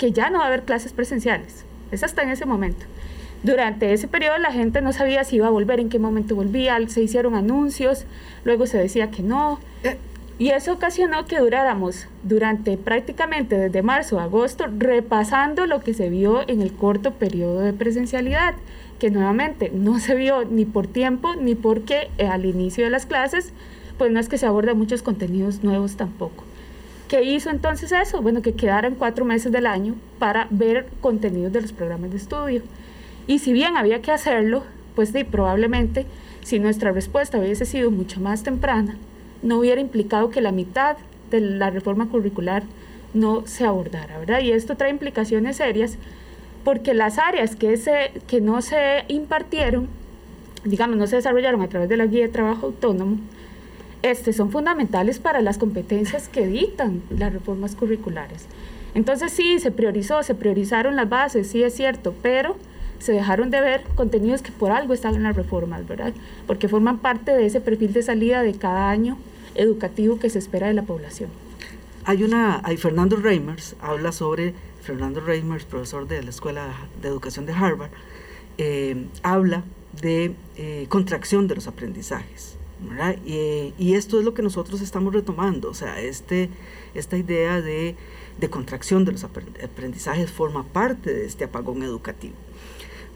que 0.00 0.12
ya 0.12 0.30
no 0.30 0.38
va 0.38 0.44
a 0.44 0.48
haber 0.48 0.62
clases 0.62 0.94
presenciales. 0.94 1.66
Es 1.92 2.02
hasta 2.02 2.22
en 2.22 2.30
ese 2.30 2.46
momento. 2.46 2.86
Durante 3.42 3.92
ese 3.92 4.08
periodo 4.08 4.38
la 4.38 4.50
gente 4.50 4.80
no 4.80 4.94
sabía 4.94 5.24
si 5.24 5.36
iba 5.36 5.46
a 5.46 5.50
volver, 5.50 5.78
en 5.78 5.90
qué 5.90 5.98
momento 5.98 6.34
volvía, 6.34 6.78
se 6.88 7.02
hicieron 7.02 7.34
anuncios, 7.34 8.06
luego 8.44 8.66
se 8.66 8.78
decía 8.78 9.10
que 9.10 9.22
no. 9.22 9.60
Eh. 9.84 9.98
Y 10.38 10.48
eso 10.48 10.72
ocasionó 10.72 11.26
que 11.26 11.38
duráramos 11.38 12.06
durante 12.22 12.78
prácticamente 12.78 13.58
desde 13.58 13.82
marzo 13.82 14.18
a 14.18 14.22
agosto 14.24 14.64
repasando 14.74 15.66
lo 15.66 15.80
que 15.80 15.92
se 15.92 16.08
vio 16.08 16.48
en 16.48 16.62
el 16.62 16.72
corto 16.72 17.12
periodo 17.12 17.60
de 17.60 17.74
presencialidad, 17.74 18.54
que 18.98 19.10
nuevamente 19.10 19.70
no 19.70 19.98
se 19.98 20.14
vio 20.14 20.46
ni 20.46 20.64
por 20.64 20.86
tiempo 20.86 21.34
ni 21.36 21.54
porque 21.54 22.08
al 22.26 22.46
inicio 22.46 22.84
de 22.84 22.90
las 22.90 23.04
clases 23.04 23.52
pues 23.98 24.10
no 24.10 24.18
es 24.18 24.30
que 24.30 24.38
se 24.38 24.46
aborden 24.46 24.78
muchos 24.78 25.02
contenidos 25.02 25.62
nuevos 25.62 25.96
tampoco. 25.96 26.44
¿Qué 27.10 27.24
hizo 27.24 27.50
entonces 27.50 27.90
eso? 27.90 28.22
Bueno, 28.22 28.40
que 28.40 28.52
quedaran 28.52 28.94
cuatro 28.94 29.24
meses 29.24 29.50
del 29.50 29.66
año 29.66 29.96
para 30.20 30.46
ver 30.50 30.86
contenidos 31.00 31.52
de 31.52 31.60
los 31.60 31.72
programas 31.72 32.12
de 32.12 32.18
estudio. 32.18 32.62
Y 33.26 33.40
si 33.40 33.52
bien 33.52 33.76
había 33.76 34.00
que 34.00 34.12
hacerlo, 34.12 34.62
pues 34.94 35.12
de, 35.12 35.24
probablemente 35.24 36.06
si 36.44 36.60
nuestra 36.60 36.92
respuesta 36.92 37.40
hubiese 37.40 37.64
sido 37.64 37.90
mucho 37.90 38.20
más 38.20 38.44
temprana, 38.44 38.96
no 39.42 39.58
hubiera 39.58 39.80
implicado 39.80 40.30
que 40.30 40.40
la 40.40 40.52
mitad 40.52 40.98
de 41.32 41.40
la 41.40 41.70
reforma 41.70 42.08
curricular 42.08 42.62
no 43.12 43.44
se 43.44 43.64
abordara, 43.64 44.20
¿verdad? 44.20 44.38
Y 44.38 44.52
esto 44.52 44.76
trae 44.76 44.90
implicaciones 44.92 45.56
serias 45.56 45.98
porque 46.62 46.94
las 46.94 47.18
áreas 47.18 47.56
que, 47.56 47.76
se, 47.76 48.12
que 48.28 48.40
no 48.40 48.62
se 48.62 49.04
impartieron, 49.08 49.88
digamos, 50.62 50.96
no 50.96 51.08
se 51.08 51.16
desarrollaron 51.16 51.60
a 51.62 51.68
través 51.68 51.88
de 51.88 51.96
la 51.96 52.06
guía 52.06 52.22
de 52.22 52.28
trabajo 52.28 52.66
autónomo, 52.66 53.18
este, 54.02 54.32
son 54.32 54.50
fundamentales 54.50 55.18
para 55.18 55.40
las 55.40 55.58
competencias 55.58 56.28
que 56.28 56.46
dictan 56.46 57.02
las 57.10 57.32
reformas 57.32 57.74
curriculares. 57.74 58.46
Entonces 58.94 59.32
sí, 59.32 59.58
se 59.60 59.70
priorizó, 59.70 60.22
se 60.22 60.34
priorizaron 60.34 60.96
las 60.96 61.08
bases, 61.08 61.48
sí 61.48 61.62
es 61.62 61.74
cierto, 61.74 62.14
pero 62.22 62.56
se 62.98 63.12
dejaron 63.12 63.50
de 63.50 63.60
ver 63.60 63.82
contenidos 63.94 64.42
que 64.42 64.52
por 64.52 64.72
algo 64.72 64.94
están 64.94 65.14
en 65.14 65.22
las 65.22 65.36
reformas, 65.36 65.86
¿verdad? 65.86 66.12
Porque 66.46 66.68
forman 66.68 66.98
parte 66.98 67.32
de 67.32 67.46
ese 67.46 67.60
perfil 67.60 67.92
de 67.92 68.02
salida 68.02 68.42
de 68.42 68.54
cada 68.54 68.90
año 68.90 69.16
educativo 69.54 70.18
que 70.18 70.30
se 70.30 70.38
espera 70.38 70.68
de 70.68 70.74
la 70.74 70.82
población. 70.82 71.30
Hay 72.04 72.22
una, 72.22 72.60
hay 72.64 72.76
Fernando 72.76 73.16
Reimers, 73.16 73.76
habla 73.80 74.12
sobre, 74.12 74.54
Fernando 74.82 75.20
Reimers, 75.20 75.64
profesor 75.64 76.08
de 76.08 76.22
la 76.22 76.30
Escuela 76.30 76.74
de 77.00 77.08
Educación 77.08 77.46
de 77.46 77.52
Harvard, 77.52 77.90
eh, 78.58 79.06
habla 79.22 79.64
de 80.00 80.34
eh, 80.56 80.86
contracción 80.88 81.46
de 81.48 81.54
los 81.54 81.66
aprendizajes. 81.66 82.56
Y, 83.24 83.94
esto 83.94 84.18
es 84.18 84.24
lo 84.24 84.34
que 84.34 84.42
nosotros 84.42 84.80
estamos 84.80 85.12
retomando, 85.12 85.70
o 85.70 85.74
sea, 85.74 86.00
este, 86.00 86.48
esta 86.94 87.16
idea 87.16 87.60
de, 87.60 87.96
contracción 88.48 89.04
de 89.04 89.12
los 89.12 89.24
aprendizajes 89.24 90.30
forma 90.30 90.64
parte 90.64 91.12
de 91.12 91.26
este 91.26 91.44
apagón 91.44 91.82
educativo, 91.82 92.34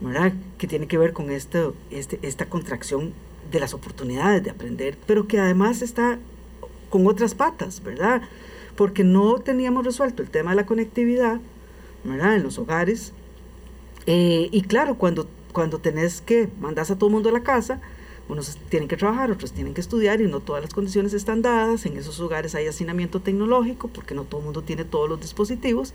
¿verdad? 0.01 0.33
que 0.57 0.67
tiene 0.67 0.87
que 0.87 0.97
ver 0.97 1.13
con 1.13 1.31
este, 1.31 1.71
esta 1.89 2.45
contracción 2.45 3.13
de 3.51 3.59
las 3.59 3.73
oportunidades 3.73 4.43
de 4.43 4.51
aprender, 4.51 4.97
pero 5.05 5.27
que 5.27 5.39
además 5.39 5.81
está 5.81 6.19
con 6.89 7.07
otras 7.07 7.35
patas, 7.35 7.83
¿verdad? 7.83 8.21
Porque 8.75 9.03
no 9.03 9.39
teníamos 9.39 9.85
resuelto 9.85 10.21
el 10.21 10.29
tema 10.29 10.51
de 10.51 10.57
la 10.57 10.65
conectividad, 10.65 11.39
¿verdad? 12.03 12.35
En 12.35 12.43
los 12.43 12.57
hogares. 12.57 13.13
Eh, 14.05 14.49
y 14.51 14.61
claro, 14.61 14.95
cuando, 14.95 15.27
cuando 15.53 15.79
tenés 15.79 16.21
que, 16.21 16.49
mandas 16.59 16.91
a 16.91 16.97
todo 16.97 17.09
el 17.09 17.13
mundo 17.13 17.29
a 17.29 17.33
la 17.33 17.43
casa, 17.43 17.81
unos 18.27 18.57
tienen 18.69 18.87
que 18.87 18.97
trabajar, 18.97 19.31
otros 19.31 19.51
tienen 19.51 19.73
que 19.73 19.81
estudiar 19.81 20.21
y 20.21 20.27
no 20.27 20.39
todas 20.39 20.61
las 20.61 20.73
condiciones 20.73 21.13
están 21.13 21.41
dadas. 21.41 21.85
En 21.85 21.97
esos 21.97 22.19
hogares 22.19 22.55
hay 22.55 22.67
hacinamiento 22.67 23.19
tecnológico 23.19 23.87
porque 23.87 24.15
no 24.15 24.23
todo 24.23 24.39
el 24.39 24.45
mundo 24.45 24.61
tiene 24.61 24.83
todos 24.85 25.09
los 25.09 25.19
dispositivos. 25.19 25.93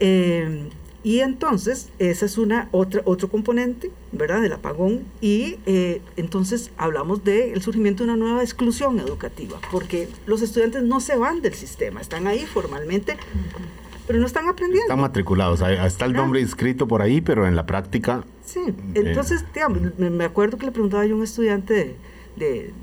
Eh, 0.00 0.68
y 1.02 1.20
entonces, 1.20 1.88
esa 1.98 2.26
es 2.26 2.36
una 2.36 2.68
otra, 2.72 3.00
otro 3.06 3.28
componente, 3.30 3.90
¿verdad?, 4.12 4.42
del 4.42 4.52
apagón. 4.52 5.04
Y 5.22 5.56
eh, 5.64 6.02
entonces 6.16 6.72
hablamos 6.76 7.24
del 7.24 7.62
surgimiento 7.62 8.04
de 8.04 8.10
una 8.10 8.18
nueva 8.18 8.42
exclusión 8.42 9.00
educativa, 9.00 9.58
porque 9.70 10.08
los 10.26 10.42
estudiantes 10.42 10.82
no 10.82 11.00
se 11.00 11.16
van 11.16 11.40
del 11.40 11.54
sistema, 11.54 12.02
están 12.02 12.26
ahí 12.26 12.44
formalmente, 12.44 13.16
pero 14.10 14.18
no 14.18 14.26
están 14.26 14.48
aprendiendo. 14.48 14.86
Están 14.86 15.00
matriculados, 15.02 15.60
está 15.60 16.04
el 16.04 16.14
nombre 16.14 16.40
inscrito 16.40 16.88
por 16.88 17.00
ahí, 17.00 17.20
pero 17.20 17.46
en 17.46 17.54
la 17.54 17.64
práctica... 17.64 18.24
Sí, 18.44 18.58
eh, 18.58 18.74
entonces, 18.94 19.44
me 19.98 20.24
acuerdo 20.24 20.58
que 20.58 20.66
le 20.66 20.72
preguntaba 20.72 21.06
yo 21.06 21.14
a 21.14 21.18
un 21.18 21.22
estudiante 21.22 21.94
de, 22.34 22.74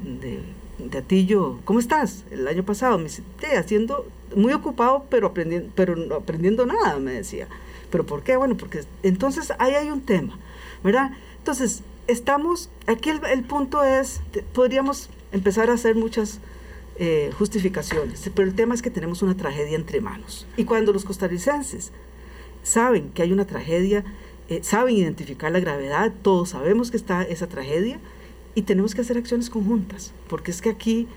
de, 0.80 0.98
Atillo, 0.98 1.60
¿cómo 1.66 1.80
estás? 1.80 2.24
El 2.32 2.48
año 2.48 2.64
pasado, 2.64 2.98
me 2.98 3.04
dice, 3.04 3.24
haciendo, 3.58 4.08
muy 4.38 4.54
ocupado, 4.54 5.06
pero 5.10 5.28
aprendiendo, 5.28 5.70
pero 5.76 5.98
no 5.98 6.16
aprendiendo 6.16 6.66
nada, 6.66 6.98
me 6.98 7.12
decía. 7.12 7.50
¿Pero 7.90 8.06
por 8.06 8.24
qué? 8.24 8.38
Bueno, 8.38 8.56
porque 8.56 8.86
entonces 9.04 9.52
ahí 9.60 9.74
hay 9.74 9.92
un 9.92 10.00
tema, 10.00 10.40
¿verdad? 10.82 11.12
Entonces, 11.40 11.84
estamos, 12.08 12.70
aquí 12.86 13.10
el, 13.10 13.20
el 13.26 13.44
punto 13.44 13.84
es, 13.84 14.22
podríamos 14.54 15.10
empezar 15.34 15.70
a 15.72 15.74
hacer 15.74 15.94
muchas 15.94 16.40
eh, 17.00 17.32
justificaciones, 17.38 18.30
pero 18.34 18.48
el 18.48 18.56
tema 18.56 18.74
es 18.74 18.82
que 18.82 18.90
tenemos 18.90 19.22
una 19.22 19.38
tragedia 19.38 19.76
entre 19.76 20.02
manos. 20.02 20.48
Y 20.58 20.66
cuando 20.66 20.94
los 20.94 21.06
costarricenses 21.06 21.92
saben 22.64 23.12
que 23.12 23.22
hay 23.22 23.32
una 23.32 23.46
tragedia, 23.46 24.04
eh, 24.50 24.62
saben 24.64 24.96
identificar 24.96 25.52
la 25.52 25.60
gravedad, 25.60 26.12
todos 26.22 26.50
sabemos 26.50 26.90
que 26.90 26.98
está 26.98 27.22
esa 27.22 27.48
tragedia 27.48 28.00
y 28.56 28.64
tenemos 28.64 28.96
que 28.96 29.02
hacer 29.02 29.18
acciones 29.18 29.50
conjuntas, 29.50 30.14
porque 30.28 30.52
es 30.52 30.62
que 30.62 30.70
aquí 30.70 31.08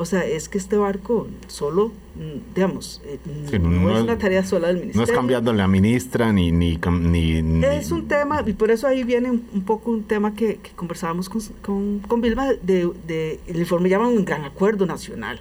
o 0.00 0.06
sea, 0.06 0.24
es 0.24 0.48
que 0.48 0.56
este 0.56 0.78
barco 0.78 1.28
solo, 1.46 1.88
mm, 2.14 2.54
digamos, 2.54 3.02
eh, 3.04 3.18
no, 3.60 3.94
es 3.94 4.02
una 4.02 4.16
tarea 4.16 4.42
sola 4.42 4.68
del 4.68 4.78
ministerio. 4.78 5.06
No 5.06 5.12
es 5.12 5.14
cambiando 5.14 5.52
la 5.52 5.68
ministra 5.68 6.32
ni, 6.32 6.50
ni, 6.52 6.78
ni, 6.78 7.64
Es 7.66 7.92
un 7.92 8.08
tema, 8.08 8.42
y 8.46 8.54
por 8.54 8.70
eso 8.70 8.86
ahí 8.86 9.04
viene 9.04 9.30
un, 9.30 9.62
poco 9.66 9.90
un 9.90 10.04
tema 10.04 10.34
que, 10.34 10.58
conversábamos 10.74 11.28
con, 11.28 11.42
con, 11.60 11.98
con, 11.98 12.22
Vilma, 12.22 12.46
de, 12.62 12.90
de, 13.06 13.40
el 13.46 13.58
informe 13.58 13.90
llama 13.90 14.08
un 14.08 14.24
gran 14.24 14.46
acuerdo 14.46 14.86
nacional, 14.86 15.38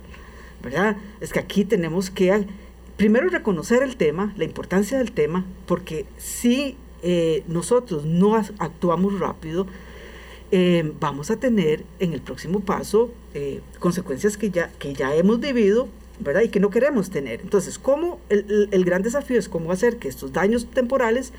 ¿verdad? 0.61 0.97
Es 1.21 1.31
que 1.31 1.39
aquí 1.39 1.63
tenemos 1.63 2.09
que 2.09 2.45
primero 2.97 3.29
reconocer 3.29 3.81
el 3.81 3.95
tema, 3.95 4.33
la 4.35 4.43
importancia 4.43 4.97
del 4.97 5.13
tema, 5.13 5.45
porque 5.67 6.05
si 6.17 6.75
eh, 7.01 7.45
nosotros 7.47 8.03
no 8.03 8.35
actuamos 8.35 9.21
rápido, 9.21 9.67
eh, 10.51 10.93
vamos 10.99 11.29
a 11.29 11.37
tener 11.37 11.83
en 11.99 12.13
el 12.13 12.21
próximo 12.21 12.59
paso 12.61 13.11
eh, 13.33 13.61
consecuencias 13.79 14.37
que 14.37 14.49
ya, 14.49 14.71
que 14.79 14.93
ya 14.93 15.15
hemos 15.15 15.39
vivido, 15.39 15.87
¿verdad? 16.19 16.41
Y 16.41 16.49
que 16.49 16.59
no 16.59 16.69
queremos 16.69 17.11
tener. 17.11 17.41
Entonces, 17.41 17.77
¿cómo 17.77 18.19
el, 18.29 18.67
el, 18.71 18.83
gran 18.83 19.03
desafío 19.03 19.37
es 19.37 19.47
cómo 19.47 19.71
hacer 19.71 19.97
que 19.97 20.07
estos 20.07 20.33
daños 20.33 20.65
temporales 20.71 21.33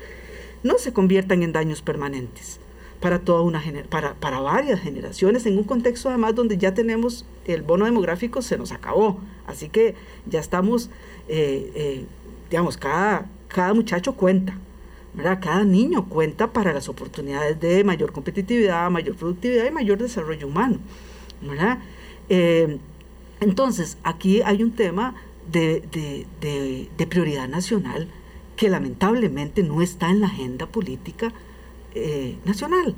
no 0.63 0.77
se 0.77 0.93
conviertan 0.93 1.43
en 1.43 1.51
daños 1.51 1.81
permanentes 1.81 2.59
para 3.01 3.19
toda 3.19 3.41
una 3.41 3.61
para, 3.89 4.13
para 4.13 4.39
varias 4.39 4.79
generaciones 4.79 5.45
en 5.47 5.57
un 5.57 5.63
contexto 5.63 6.09
además 6.09 6.35
donde 6.35 6.59
ya 6.59 6.75
tenemos 6.75 7.25
el 7.45 7.63
bono 7.63 7.85
demográfico 7.85 8.43
se 8.43 8.59
nos 8.59 8.71
acabó 8.71 9.19
así 9.47 9.69
que 9.69 9.95
ya 10.27 10.39
estamos 10.39 10.91
eh, 11.27 12.05
digamos 12.51 12.77
cada 12.77 13.27
cada 13.47 13.73
muchacho 13.73 14.13
cuenta 14.13 14.55
cada 15.39 15.63
niño 15.63 16.07
cuenta 16.07 16.51
para 16.51 16.73
las 16.73 16.87
oportunidades 16.87 17.59
de 17.59 17.83
mayor 17.83 18.11
competitividad, 18.11 18.89
mayor 18.89 19.15
productividad 19.15 19.65
y 19.65 19.71
mayor 19.71 19.97
desarrollo 19.97 20.47
humano. 20.47 20.79
Eh, 22.29 22.77
entonces, 23.39 23.97
aquí 24.03 24.41
hay 24.41 24.63
un 24.63 24.71
tema 24.71 25.15
de, 25.51 26.27
prioridad 27.09 27.47
nacional 27.47 28.07
que 28.55 28.69
lamentablemente 28.69 29.63
no 29.63 29.81
está 29.81 30.09
en 30.11 30.21
la 30.21 30.27
agenda 30.27 30.67
política 30.67 31.33
eh, 31.93 32.37
nacional. 32.45 32.95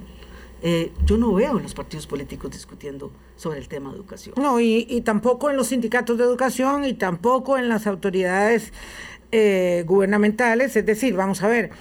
Eh, 0.61 0.91
yo 1.05 1.17
no 1.17 1.33
veo 1.33 1.57
en 1.57 1.63
los 1.63 1.73
partidos 1.73 2.07
políticos 2.07 2.51
discutiendo 2.51 3.11
sobre 3.35 3.59
el 3.59 3.67
tema 3.67 3.89
de 3.89 3.97
educación. 3.97 4.35
No, 4.37 4.59
y, 4.59 4.85
y 4.89 5.01
tampoco 5.01 5.49
en 5.49 5.57
los 5.57 5.67
sindicatos 5.67 6.17
de 6.17 6.23
educación 6.23 6.85
y 6.85 6.93
tampoco 6.93 7.57
en 7.57 7.69
las 7.69 7.87
autoridades 7.87 8.71
gubernamentales. 9.85 10.75
Es 10.75 10.85
decir, 10.85 11.15
vamos 11.15 11.41
a 11.41 11.47
ver, 11.47 11.71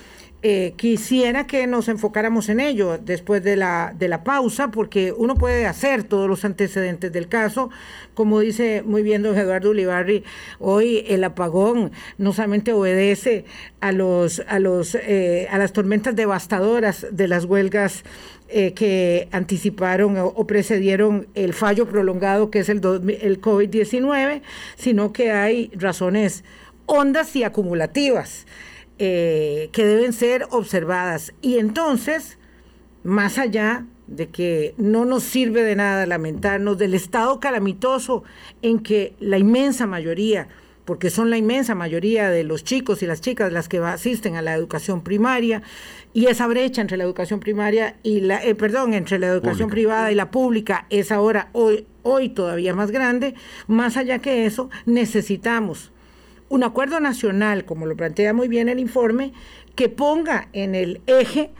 eh, 0.44 0.75
quisiera 0.76 1.46
que 1.46 1.68
nos 1.68 1.87
enfocáramos 1.87 2.49
en 2.49 2.58
ello 2.58 2.99
después 2.99 3.44
de 3.44 3.54
la, 3.54 3.94
de 3.96 4.08
la 4.08 4.25
pausa, 4.25 4.72
porque 4.72 5.12
uno 5.16 5.37
puede 5.37 5.66
hacer 5.66 6.02
todos 6.02 6.28
los 6.28 6.44
antecedentes 6.44 7.12
del 7.12 7.28
caso. 7.28 7.70
Como 8.14 8.40
dice 8.40 8.82
muy 8.84 9.04
bien 9.04 9.22
don 9.22 9.38
Eduardo 9.38 9.70
Ulibarri, 9.70 10.25
hoy 10.58 11.04
el 11.06 11.22
apagón 11.22 11.92
no 12.18 12.32
solamente 12.32 12.72
obedece 12.72 13.44
a, 13.80 13.92
los, 13.92 14.42
a, 14.49 14.58
los, 14.58 14.96
eh, 14.96 15.46
a 15.49 15.58
las 15.58 15.72
tormentas 15.72 16.16
devastadoras 16.16 17.06
de 17.12 17.28
las 17.28 17.44
huelgas 17.44 18.02
eh, 18.49 18.75
que 18.75 19.28
anticiparon 19.30 20.16
o, 20.18 20.46
precedieron 20.46 21.28
el 21.34 21.54
fallo 21.54 21.87
prolongado 21.87 22.50
que 22.50 22.58
es 22.58 22.68
el, 22.68 22.78
el 23.22 23.40
COVID-19, 23.40 24.42
sino 24.75 25.12
que 25.12 25.30
hay 25.30 25.70
razones 25.76 26.42
hondas 26.87 27.37
y 27.37 27.44
acumulativas. 27.44 28.44
Eh, 28.99 29.70
que 29.72 29.84
deben 29.84 30.12
ser 30.12 30.46
observadas. 30.50 31.32
Y 31.40 31.58
entonces, 31.58 32.38
más 33.02 33.38
allá 33.38 33.87
de 34.06 34.28
que 34.28 34.75
no 34.76 35.04
nos 35.04 35.22
sirve 35.22 35.62
de 35.62 35.75
nada 35.75 36.06
lamentarnos 36.06 36.76
del 36.78 36.94
estado 36.94 37.40
calamitoso 37.40 38.22
en 38.61 38.80
que 38.80 39.14
la 39.18 39.38
inmensa 39.38 39.87
mayoría, 39.87 40.49
porque 40.84 41.11
son 41.11 41.30
la 41.30 41.38
inmensa 41.38 41.75
mayoría 41.75 42.28
de 42.28 42.44
los 42.44 42.64
chicos 42.64 43.02
y 43.02 43.06
las 43.06 43.20
chicas 43.20 43.52
las 43.52 43.68
que 43.68 43.78
asisten 43.78 44.37
a 44.37 44.42
la 44.42 44.54
educación 44.54 45.02
primaria, 45.02 45.62
y 46.12 46.26
esa 46.26 46.46
brecha 46.46 46.82
entre 46.82 46.99
la 46.99 47.04
educación 47.04 47.40
primaria 47.40 47.96
y 48.02 48.20
la, 48.20 48.44
eh, 48.44 48.54
perdón, 48.54 48.92
entre 48.92 49.18
la 49.18 49.28
educación 49.28 49.70
privada 49.70 50.12
y 50.12 50.14
la 50.14 50.30
pública 50.30 50.87
es 50.90 51.11
ahora 51.11 51.49
hoy, 51.52 51.87
hoy 52.02 52.28
todavía 52.28 52.75
más 52.75 52.90
grande, 52.90 53.34
más 53.66 53.96
allá 53.96 54.18
que 54.18 54.44
eso, 54.44 54.68
necesitamos 54.84 55.92
un 56.52 56.64
acuerdo 56.64 57.00
nacional, 57.00 57.64
como 57.64 57.87
lo 57.87 57.97
plantea 57.97 58.35
muy 58.35 58.47
bien 58.47 58.68
el 58.68 58.78
informe, 58.78 59.32
que 59.75 59.88
ponga 59.88 60.49
en 60.52 60.75
el 60.75 61.00
eje 61.06 61.50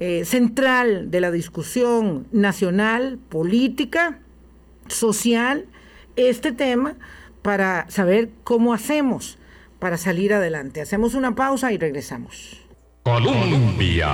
eh, 0.00 0.24
central 0.24 1.12
de 1.12 1.20
la 1.20 1.30
discusión 1.30 2.26
nacional, 2.32 3.20
política, 3.28 4.18
social, 4.88 5.66
este 6.16 6.50
tema 6.50 6.96
para 7.42 7.88
saber 7.88 8.30
cómo 8.42 8.74
hacemos 8.74 9.38
para 9.78 9.96
salir 9.96 10.34
adelante. 10.34 10.80
Hacemos 10.80 11.14
una 11.14 11.36
pausa 11.36 11.72
y 11.72 11.78
regresamos. 11.78 12.60
Colombia. 13.04 14.08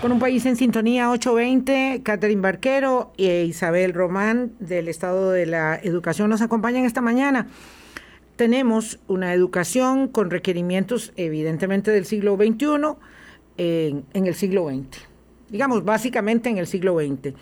Con 0.00 0.10
un 0.10 0.18
país 0.18 0.44
en 0.46 0.56
sintonía 0.56 1.08
820, 1.08 2.02
Catherine 2.02 2.40
Barquero 2.40 3.12
e 3.16 3.44
Isabel 3.44 3.94
Román 3.94 4.54
del 4.58 4.88
Estado 4.88 5.30
de 5.30 5.46
la 5.46 5.76
Educación 5.76 6.30
nos 6.30 6.42
acompañan 6.42 6.84
esta 6.84 7.00
mañana 7.00 7.46
tenemos 8.38 9.00
una 9.08 9.34
educación 9.34 10.06
con 10.06 10.30
requerimientos 10.30 11.12
evidentemente 11.16 11.90
del 11.90 12.06
siglo 12.06 12.36
XXI 12.36 12.94
en, 13.56 14.04
el 14.14 14.34
siglo 14.36 14.68
XX. 14.68 14.96
Digamos, 15.50 15.84
básicamente 15.84 16.48
en 16.48 16.56
el 16.56 16.68
siglo 16.68 16.96
XX. 17.00 17.34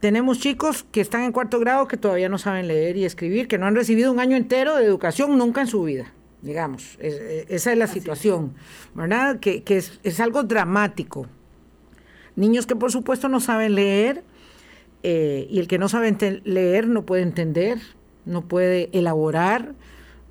Tenemos 0.00 0.40
chicos 0.40 0.84
que 0.90 1.00
están 1.00 1.22
en 1.22 1.30
cuarto 1.30 1.60
grado 1.60 1.86
que 1.86 1.96
todavía 1.96 2.28
no 2.28 2.36
saben 2.36 2.66
leer 2.66 2.96
y 2.96 3.04
escribir, 3.04 3.46
que 3.46 3.58
no 3.58 3.66
han 3.66 3.76
recibido 3.76 4.10
un 4.10 4.18
año 4.18 4.36
entero 4.36 4.74
de 4.74 4.84
educación 4.84 5.38
nunca 5.38 5.60
en 5.60 5.68
su 5.68 5.84
vida, 5.84 6.12
digamos. 6.42 6.98
esa 6.98 7.70
es 7.70 7.78
la 7.78 7.86
situación, 7.86 8.54
¿verdad? 8.92 9.38
Que, 9.38 9.62
es, 9.68 10.20
algo 10.20 10.42
dramático. 10.42 11.28
Niños 12.34 12.66
que 12.66 12.74
por 12.74 12.90
supuesto 12.90 13.28
no 13.28 13.38
saben 13.38 13.76
leer 13.76 14.24
eh, 15.04 15.46
y 15.48 15.60
el 15.60 15.68
que 15.68 15.78
no 15.78 15.88
sabe 15.88 16.40
leer 16.42 16.88
no 16.88 17.06
puede 17.06 17.22
entender, 17.22 17.78
no 18.24 18.48
puede 18.48 18.90
elaborar, 18.92 19.74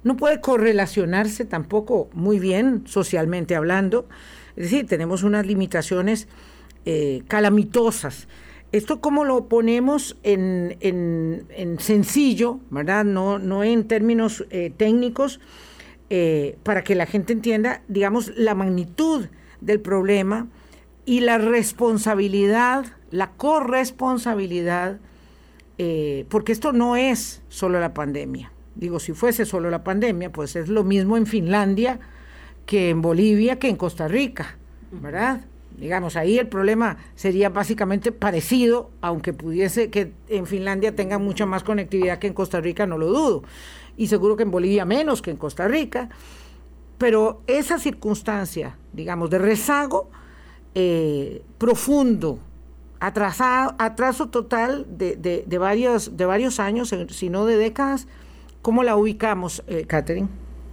no 0.03 0.17
puede 0.17 0.41
correlacionarse 0.41 1.45
tampoco 1.45 2.09
muy 2.13 2.39
bien 2.39 2.83
socialmente 2.85 3.55
hablando. 3.55 4.07
Es 4.55 4.71
decir, 4.71 4.87
tenemos 4.87 5.23
unas 5.23 5.45
limitaciones 5.45 6.27
eh, 6.85 7.23
calamitosas. 7.27 8.27
Esto 8.71 9.01
cómo 9.01 9.25
lo 9.25 9.47
ponemos 9.47 10.17
en, 10.23 11.77
sencillo, 11.79 12.59
¿verdad? 12.69 13.03
No, 13.03 13.39
no 13.39 13.63
en 13.63 13.87
términos 13.87 14.45
eh, 14.51 14.71
técnicos, 14.75 15.39
eh, 16.11 16.57
para 16.63 16.83
que 16.83 16.95
la 16.95 17.05
gente 17.05 17.33
entienda, 17.33 17.81
digamos, 17.87 18.31
la 18.35 18.55
magnitud 18.55 19.25
del 19.59 19.79
problema 19.79 20.47
y 21.05 21.21
la 21.21 21.37
responsabilidad, 21.37 22.85
la 23.11 23.31
corresponsabilidad, 23.31 24.99
porque 26.27 26.51
esto 26.51 26.73
no 26.73 26.97
es 26.97 27.41
solo 27.47 27.79
la 27.79 27.93
pandemia. 27.93 28.51
Digo, 28.79 29.01
si 29.01 29.11
fuese 29.11 29.45
solo 29.45 29.69
la 29.69 29.83
pandemia, 29.83 30.31
pues 30.31 30.55
es 30.55 30.69
lo 30.69 30.85
mismo 30.85 31.17
en 31.17 31.25
Finlandia 31.25 31.99
que 32.65 32.89
en 32.89 33.01
Bolivia 33.01 33.59
que 33.59 33.67
en 33.67 33.75
Costa 33.75 34.07
Rica, 34.07 34.57
¿verdad? 34.89 35.41
Digamos, 35.77 36.15
ahí 36.15 36.39
el 36.39 36.47
problema 36.47 36.97
sería 37.15 37.49
básicamente 37.49 38.13
parecido, 38.13 38.89
aunque 39.01 39.33
pudiese 39.33 39.89
que 39.89 40.13
en 40.29 40.45
Finlandia 40.45 40.95
tenga 40.95 41.19
mucha 41.19 41.45
más 41.45 41.63
conectividad 41.63 42.19
que 42.19 42.27
en 42.27 42.33
Costa 42.33 42.61
Rica, 42.61 42.85
no 42.85 42.97
lo 42.97 43.07
dudo. 43.07 43.43
Y 43.97 44.07
seguro 44.07 44.37
que 44.37 44.43
en 44.43 44.51
Bolivia 44.51 44.85
menos 44.85 45.21
que 45.21 45.31
en 45.31 45.37
Costa 45.37 45.67
Rica. 45.67 46.07
Pero 46.97 47.41
esa 47.47 47.79
circunstancia, 47.79 48.77
digamos, 48.93 49.29
de 49.29 49.39
rezago 49.39 50.09
eh, 50.73 51.43
profundo, 51.57 52.39
atrasado, 53.01 53.75
atraso 53.77 54.29
total 54.29 54.85
de, 54.89 55.17
de, 55.17 55.57
varios, 55.57 56.15
de 56.15 56.25
varios 56.25 56.61
años, 56.61 56.95
si 57.09 57.29
no 57.29 57.45
de 57.45 57.57
décadas, 57.57 58.07
¿Cómo 58.61 58.83
la 58.83 58.97
ubicamos, 58.97 59.63
eh, 59.67 59.85
Catherine? 59.87 60.27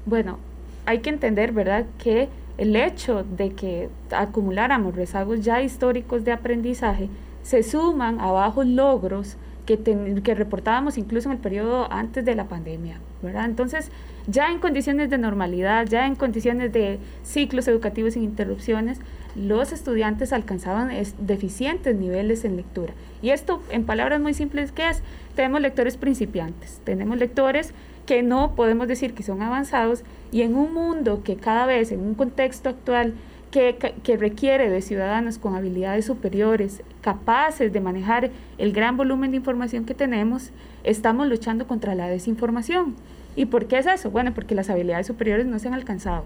Bueno, 0.07 0.39
hay 0.87 0.99
que 1.01 1.11
entender, 1.11 1.53
¿verdad?, 1.53 1.87
que 2.03 2.29
el 2.59 2.75
hecho 2.75 3.25
de 3.25 3.51
que 3.51 3.89
acumuláramos 4.11 4.95
rezagos 4.95 5.45
ya 5.45 5.63
históricos 5.63 6.25
de 6.25 6.33
aprendizaje 6.33 7.09
se 7.43 7.63
suman 7.63 8.21
a 8.21 8.33
bajos 8.33 8.67
logros 8.67 9.37
que, 9.67 9.79
que 10.23 10.35
reportábamos 10.35 10.97
incluso 10.97 11.29
en 11.29 11.37
el 11.37 11.39
periodo 11.39 11.93
antes 11.93 12.25
de 12.25 12.35
la 12.35 12.45
pandemia, 12.45 12.99
¿verdad? 13.23 13.45
Entonces, 13.45 13.91
ya 14.27 14.51
en 14.51 14.59
condiciones 14.59 15.11
de 15.11 15.19
normalidad, 15.19 15.87
ya 15.87 16.07
en 16.07 16.15
condiciones 16.15 16.73
de 16.73 16.99
ciclos 17.25 17.69
educativos 17.69 18.15
sin 18.15 18.23
interrupciones, 18.23 19.01
los 19.35 19.73
estudiantes 19.73 20.33
alcanzaban 20.33 20.91
deficientes 21.19 21.95
niveles 21.95 22.45
en 22.45 22.57
lectura. 22.57 22.95
Y 23.23 23.31
esto, 23.31 23.63
en 23.71 23.85
palabras 23.85 24.21
muy 24.21 24.35
simples, 24.35 24.73
¿qué 24.73 24.89
es? 24.89 25.03
Tenemos 25.37 25.61
lectores 25.61 25.99
principiantes, 25.99 26.81
tenemos 26.85 27.19
lectores 27.19 27.75
que 28.07 28.23
no 28.23 28.55
podemos 28.55 28.89
decir 28.89 29.13
que 29.13 29.23
son 29.23 29.43
avanzados 29.43 30.03
y 30.33 30.41
en 30.41 30.55
un 30.55 30.73
mundo 30.73 31.23
que 31.23 31.37
cada 31.37 31.67
vez, 31.67 31.93
en 31.93 32.01
un 32.01 32.15
contexto 32.15 32.71
actual, 32.71 33.13
que, 33.51 34.17
requiere 34.19 34.71
de 34.71 34.81
ciudadanos 34.81 35.39
con 35.39 35.55
habilidades 35.55 36.07
superiores, 36.07 36.83
capaces 37.03 37.71
de 37.71 37.81
manejar 37.81 38.31
el 38.57 38.73
gran 38.73 38.97
volumen 38.97 39.31
de 39.31 39.37
información 39.37 39.85
que 39.85 39.95
tenemos, 39.95 40.53
estamos 40.85 41.29
luchando 41.29 41.67
contra 41.67 41.95
la 41.95 42.09
desinformación. 42.09 42.97
¿Y 43.35 43.45
por 43.45 43.67
qué 43.67 43.79
es 43.79 43.87
eso? 43.87 44.11
Bueno, 44.11 44.33
porque 44.35 44.55
las 44.55 44.71
habilidades 44.71 45.07
superiores 45.07 45.45
no 45.45 45.59
se 45.59 45.69
han 45.69 45.75
alcanzado. 45.75 46.25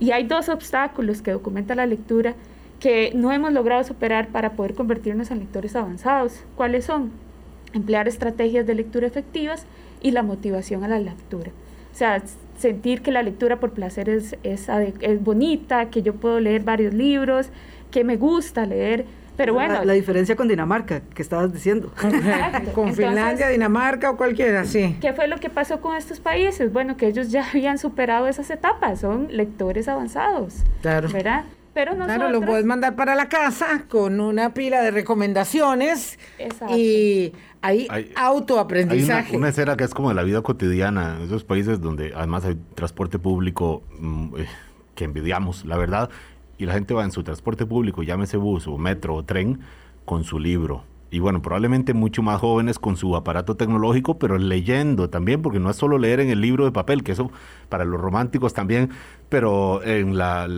Y 0.00 0.10
hay 0.10 0.24
dos 0.24 0.48
obstáculos 0.48 1.22
que 1.22 1.30
documenta 1.30 1.76
la 1.76 1.86
lectura 1.86 2.34
que 2.80 3.12
no 3.14 3.30
hemos 3.30 3.52
logrado 3.52 3.84
superar 3.84 4.28
para 4.28 4.54
poder 4.54 4.74
convertirnos 4.74 5.30
en 5.30 5.38
lectores 5.38 5.76
avanzados. 5.76 6.44
¿Cuáles 6.56 6.84
son? 6.84 7.29
Emplear 7.72 8.08
estrategias 8.08 8.66
de 8.66 8.74
lectura 8.74 9.06
efectivas 9.06 9.66
y 10.02 10.10
la 10.10 10.22
motivación 10.22 10.84
a 10.84 10.88
la 10.88 10.98
lectura. 10.98 11.50
O 11.92 11.96
sea, 11.96 12.22
sentir 12.58 13.02
que 13.02 13.10
la 13.10 13.22
lectura 13.22 13.58
por 13.58 13.72
placer 13.72 14.08
es, 14.08 14.36
es, 14.42 14.68
es 15.00 15.22
bonita, 15.22 15.90
que 15.90 16.02
yo 16.02 16.14
puedo 16.14 16.40
leer 16.40 16.62
varios 16.62 16.94
libros, 16.94 17.50
que 17.90 18.04
me 18.04 18.16
gusta 18.16 18.66
leer. 18.66 19.04
Pero 19.36 19.54
bueno. 19.54 19.82
La, 19.84 19.94
diferencia 19.94 20.36
con 20.36 20.48
Dinamarca, 20.48 21.00
que 21.14 21.22
estabas 21.22 21.52
diciendo. 21.52 21.92
con 22.74 22.94
Finlandia, 22.94 23.48
Dinamarca 23.48 24.10
o 24.10 24.16
cualquiera, 24.16 24.64
sí. 24.64 24.96
¿Qué 25.00 25.14
fue 25.14 25.28
lo 25.28 25.38
que 25.38 25.48
pasó 25.48 25.80
con 25.80 25.96
estos 25.96 26.20
países? 26.20 26.72
Bueno, 26.72 26.96
que 26.96 27.06
ellos 27.06 27.30
ya 27.30 27.48
habían 27.50 27.78
superado 27.78 28.28
esas 28.28 28.50
etapas, 28.50 29.00
son 29.00 29.28
lectores 29.30 29.88
avanzados. 29.88 30.56
Claro. 30.82 31.08
¿Verdad? 31.10 31.44
Pero 31.72 31.92
nosotros, 31.92 32.16
claro, 32.16 32.32
lo 32.32 32.44
puedes 32.44 32.64
mandar 32.64 32.96
para 32.96 33.14
la 33.14 33.28
casa 33.28 33.84
con 33.88 34.20
una 34.20 34.52
pila 34.52 34.82
de 34.82 34.90
recomendaciones 34.90 36.18
Exacto. 36.38 36.76
y 36.76 37.32
hay, 37.62 38.12
autoaprendizaje. 38.16 39.32
Hay 39.32 39.36
una, 39.36 39.48
escena 39.48 39.76
que 39.76 39.84
es 39.84 39.94
como 39.94 40.08
de 40.08 40.14
la 40.14 40.22
vida 40.22 40.42
cotidiana, 40.42 41.16
en 41.16 41.22
esos 41.22 41.44
países 41.44 41.80
donde 41.80 42.12
además 42.14 42.44
hay 42.44 42.58
transporte 42.74 43.18
público 43.18 43.82
mm, 43.98 44.36
eh, 44.38 44.46
que 44.94 45.04
envidiamos, 45.04 45.64
la 45.64 45.76
verdad, 45.76 46.10
y 46.58 46.66
la 46.66 46.74
gente 46.74 46.94
va 46.94 47.04
en 47.04 47.12
su 47.12 47.22
transporte 47.22 47.66
público, 47.66 48.02
llámese 48.02 48.36
bus 48.36 48.66
o 48.66 48.76
metro 48.78 49.14
o 49.14 49.24
tren, 49.24 49.60
con 50.04 50.24
su 50.24 50.38
libro. 50.38 50.84
Y 51.12 51.18
bueno, 51.18 51.42
probablemente 51.42 51.92
mucho 51.92 52.22
más 52.22 52.40
jóvenes 52.40 52.78
con 52.78 52.96
su 52.96 53.16
aparato 53.16 53.56
tecnológico, 53.56 54.18
pero 54.18 54.38
leyendo 54.38 55.10
también, 55.10 55.42
porque 55.42 55.58
no 55.58 55.68
es 55.68 55.76
solo 55.76 55.98
leer 55.98 56.20
en 56.20 56.30
el 56.30 56.40
libro 56.40 56.64
de 56.64 56.70
papel, 56.70 57.02
que 57.02 57.12
eso 57.12 57.32
para 57.68 57.84
los 57.84 58.00
románticos 58.00 58.54
también, 58.54 58.90
pero 59.28 59.82
en 59.82 60.16
la, 60.16 60.48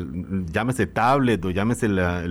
llámese 0.53 0.87
tablet 0.87 1.43
o 1.45 1.51
llámese 1.51 1.89
las 1.89 2.27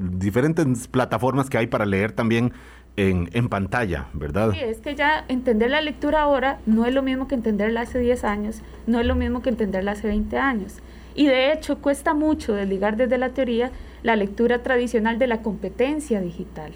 diferentes 0.00 0.86
plataformas 0.86 1.50
que 1.50 1.58
hay 1.58 1.66
para 1.66 1.86
leer 1.86 2.12
también 2.12 2.52
en, 2.96 3.28
en, 3.32 3.48
pantalla, 3.48 4.06
¿verdad? 4.12 4.52
Sí, 4.52 4.60
es 4.60 4.78
que 4.78 4.94
ya 4.94 5.24
entender 5.28 5.70
la 5.70 5.80
lectura 5.80 6.22
ahora 6.22 6.58
no 6.66 6.86
es 6.86 6.94
lo 6.94 7.02
mismo 7.02 7.28
que 7.28 7.34
entenderla 7.34 7.82
hace 7.82 7.98
10 7.98 8.24
años, 8.24 8.62
no 8.86 9.00
es 9.00 9.06
lo 9.06 9.14
mismo 9.14 9.42
que 9.42 9.50
entenderla 9.50 9.92
hace 9.92 10.08
20 10.08 10.36
años. 10.38 10.80
Y 11.16 11.26
de 11.26 11.52
hecho 11.52 11.78
cuesta 11.78 12.14
mucho 12.14 12.52
desligar 12.52 12.96
desde 12.96 13.16
la 13.16 13.30
teoría 13.30 13.70
la 14.02 14.16
lectura 14.16 14.62
tradicional 14.62 15.18
de 15.18 15.26
la 15.26 15.42
competencia 15.42 16.20
digital, 16.20 16.72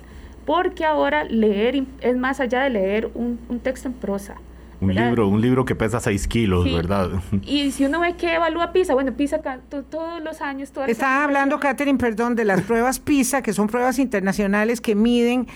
porque 0.46 0.84
ahora 0.84 1.24
leer 1.24 1.84
es 2.00 2.16
más 2.16 2.40
allá 2.40 2.62
de 2.62 2.70
leer 2.70 3.10
un, 3.14 3.38
texto 3.62 3.88
en 3.88 3.94
prosa. 3.94 4.36
Un 4.80 4.94
libro, 4.94 5.28
un 5.28 5.42
libro 5.42 5.66
que 5.66 5.74
pesa 5.74 6.00
6 6.00 6.26
kilos, 6.26 6.64
¿verdad? 6.64 7.10
Y 7.42 7.70
si 7.70 7.84
uno 7.84 8.00
ve 8.00 8.14
que 8.16 8.34
evalúa 8.34 8.72
PISA, 8.72 8.94
bueno, 8.94 9.12
PISA 9.12 9.42
todos 9.68 10.22
los 10.22 10.40
años... 10.40 10.72
Todas 10.72 10.88
Está 10.88 11.22
hablando, 11.22 11.60
Catherine, 11.60 11.98
perdón, 11.98 12.34
de 12.34 12.46
las 12.46 12.62
pruebas 12.62 12.98
PISA, 12.98 13.42
que 13.42 13.52
son 13.52 13.66
pruebas 13.66 13.98
internacionales 13.98 14.80
que 14.80 14.94
miden 14.94 15.48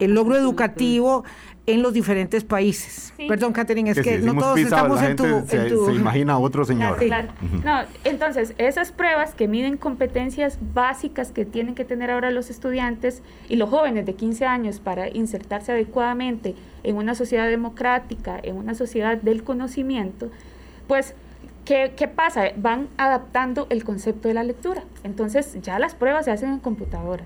el 0.00 0.14
logro 0.14 0.36
educativo 0.36 1.24
en 1.66 1.82
los 1.82 1.92
diferentes 1.92 2.42
países. 2.42 3.12
Perdón, 3.28 3.52
Catherine, 3.52 3.90
es 3.90 4.00
que, 4.00 4.18
no 4.18 4.34
todos 4.34 4.58
estamos 4.58 5.00
en 5.02 5.16
tu, 5.16 5.24
se, 5.46 5.94
imagina 5.94 6.38
otro 6.38 6.64
señor. 6.64 6.98
Claro, 6.98 7.28
No, 7.64 7.82
entonces, 8.04 8.54
esas 8.58 8.92
pruebas 8.92 9.34
que 9.34 9.46
miden 9.46 9.76
competencias 9.76 10.58
básicas 10.74 11.32
que 11.32 11.44
tienen 11.44 11.74
que 11.74 11.84
tener 11.84 12.10
ahora 12.10 12.30
los 12.30 12.50
estudiantes 12.50 13.22
y 13.48 13.56
los 13.56 13.68
jóvenes 13.68 14.06
de 14.06 14.14
15 14.14 14.46
años 14.46 14.80
para 14.80 15.08
insertarse 15.08 15.72
adecuadamente 15.72 16.54
en 16.82 16.96
una 16.96 17.14
sociedad 17.14 17.46
democrática, 17.48 18.40
en 18.42 18.56
una 18.56 18.74
sociedad 18.74 19.18
del 19.18 19.44
conocimiento, 19.44 20.30
pues 20.86 21.14
¿Qué, 21.64 21.92
¿qué, 21.94 22.08
pasa? 22.08 22.46
Van 22.56 22.88
adaptando 22.96 23.66
el 23.70 23.84
concepto 23.84 24.28
de 24.28 24.34
la 24.34 24.42
lectura. 24.42 24.82
Entonces 25.04 25.58
ya 25.60 25.78
las 25.78 25.94
pruebas 25.94 26.24
se 26.24 26.30
hacen 26.30 26.50
en 26.50 26.58
computadora. 26.58 27.22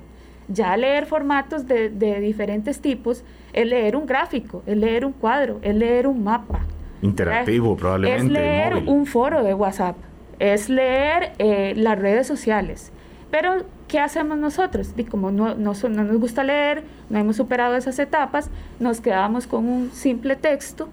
Ya 0.48 0.76
leer 0.76 1.06
formatos 1.06 1.66
de, 1.66 1.88
de 1.88 2.20
diferentes 2.20 2.80
tipos 2.80 3.24
es 3.52 3.66
leer 3.66 3.96
un 3.96 4.06
gráfico, 4.06 4.62
es 4.66 4.76
leer 4.76 5.04
un 5.04 5.12
cuadro, 5.12 5.58
es 5.62 5.74
leer 5.74 6.06
un 6.06 6.22
mapa. 6.22 6.60
Interactivo, 7.02 7.76
probablemente. 7.76 8.24
Es 8.24 8.30
leer 8.30 8.74
un 8.86 9.06
foro 9.06 9.42
de 9.42 9.54
WhatsApp, 9.54 9.96
es 10.38 10.68
leer 10.68 11.32
eh, 11.38 11.74
las 11.76 11.98
redes 11.98 12.26
sociales. 12.26 12.92
Pero, 13.30 13.64
¿qué 13.88 13.98
hacemos 13.98 14.38
nosotros? 14.38 14.92
Y 14.96 15.04
como 15.04 15.30
no, 15.30 15.54
no, 15.54 15.72
no 15.74 16.04
nos 16.04 16.16
gusta 16.18 16.44
leer, 16.44 16.84
no 17.10 17.18
hemos 17.18 17.36
superado 17.36 17.76
esas 17.76 17.98
etapas, 17.98 18.50
nos 18.78 19.00
quedamos 19.00 19.46
con 19.46 19.68
un 19.68 19.90
simple 19.90 20.36
texto 20.36 20.88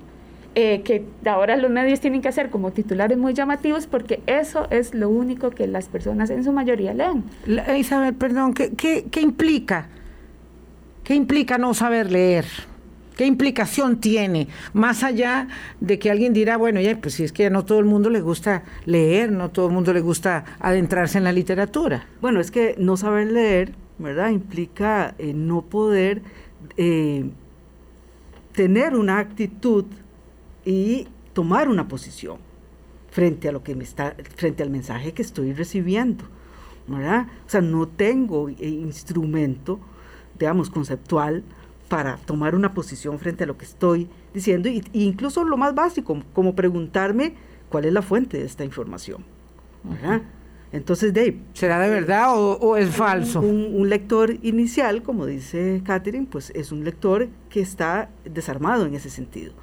eh, 0.54 0.82
que 0.84 1.06
ahora 1.26 1.56
los 1.56 1.72
medios 1.72 2.02
tienen 2.02 2.22
que 2.22 2.28
hacer 2.28 2.50
como 2.50 2.72
titulares 2.72 3.18
muy 3.18 3.34
llamativos 3.34 3.88
porque 3.88 4.22
eso 4.28 4.68
es 4.70 4.94
lo 4.94 5.10
único 5.10 5.52
que 5.52 5.66
las 5.66 5.88
personas 5.88 6.30
en 6.30 6.44
su 6.44 6.52
mayoría 6.52 6.94
leen. 6.94 7.24
Isabel, 7.78 8.14
perdón, 8.16 8.54
¿qué, 8.54 8.72
qué, 9.10 9.22
implica? 9.22 9.88
¿Qué 11.06 11.16
implica 11.16 11.58
no 11.58 11.74
saber 11.74 12.12
leer? 12.12 12.46
¿Qué 13.16 13.26
implicación 13.26 14.02
tiene? 14.02 14.50
Más 14.74 15.04
allá 15.04 15.48
de 15.80 16.00
que 16.00 16.12
alguien 16.12 16.34
dirá, 16.34 16.58
bueno, 16.58 16.82
ya, 16.82 16.98
pues 17.00 17.14
si 17.14 17.24
es 17.24 17.32
que 17.32 17.50
no 17.50 17.64
todo 17.64 17.80
el 17.80 17.86
mundo 17.86 18.10
le 18.10 18.20
gusta 18.20 18.64
leer, 18.86 19.32
no 19.32 19.52
todo 19.52 19.68
el 19.68 19.74
mundo 19.74 19.94
le 19.94 20.02
gusta 20.02 20.44
adentrarse 20.60 21.18
en 21.18 21.24
la 21.24 21.32
literatura. 21.32 22.08
Bueno, 22.20 22.42
es 22.42 22.52
que 22.52 22.76
no 22.78 22.98
saber 22.98 23.32
leer, 23.32 23.74
¿verdad? 24.00 24.30
Implica 24.32 25.16
eh, 25.18 25.34
no 25.34 25.62
poder 25.62 26.24
eh, 26.76 27.30
tener 28.52 28.96
una 28.96 29.20
actitud 29.20 29.86
y 30.66 31.08
tomar 31.34 31.70
una 31.70 31.88
posición 31.88 32.38
frente 33.10 33.50
a 33.50 33.52
lo 33.52 33.64
que 33.64 33.76
me 33.76 33.84
está, 33.84 34.16
frente 34.36 34.64
al 34.64 34.70
mensaje 34.70 35.14
que 35.14 35.22
estoy 35.22 35.54
recibiendo. 35.54 36.26
¿verdad? 36.88 37.28
O 37.46 37.50
sea, 37.50 37.62
no 37.62 37.88
tengo 37.88 38.50
eh, 38.50 38.56
instrumento, 38.60 39.80
digamos, 40.38 40.70
conceptual 40.70 41.44
para 41.88 42.18
tomar 42.18 42.56
una 42.56 42.74
posición 42.74 43.20
frente 43.20 43.44
a 43.44 43.48
lo 43.48 43.58
que 43.58 43.66
estoy 43.66 44.08
diciendo, 44.34 44.70
y, 44.70 44.84
incluso 44.94 45.44
lo 45.44 45.58
más 45.58 45.76
básico, 45.76 46.22
como 46.34 46.56
preguntarme 46.56 47.34
cuál 47.70 47.86
es 47.86 47.94
la 47.94 48.02
fuente 48.02 48.38
de 48.38 48.46
esta 48.46 48.64
información. 48.64 49.24
¿verdad? 49.84 50.22
Entonces, 50.72 51.14
Dave. 51.14 51.38
¿Será 51.54 51.80
de 51.80 51.90
verdad 51.90 52.28
o, 52.34 52.78
es 52.78 52.90
falso? 52.90 53.42
Un, 53.42 53.76
un, 53.76 53.90
lector 53.90 54.38
inicial, 54.42 55.04
como 55.04 55.26
dice 55.26 55.82
Catherine, 55.84 56.28
pues 56.30 56.52
es 56.56 56.72
un 56.72 56.86
lector 56.86 57.28
que 57.50 57.60
está 57.60 58.10
desarmado 58.24 58.86
en 58.86 58.96
ese 58.96 59.10
sentido. 59.10 59.54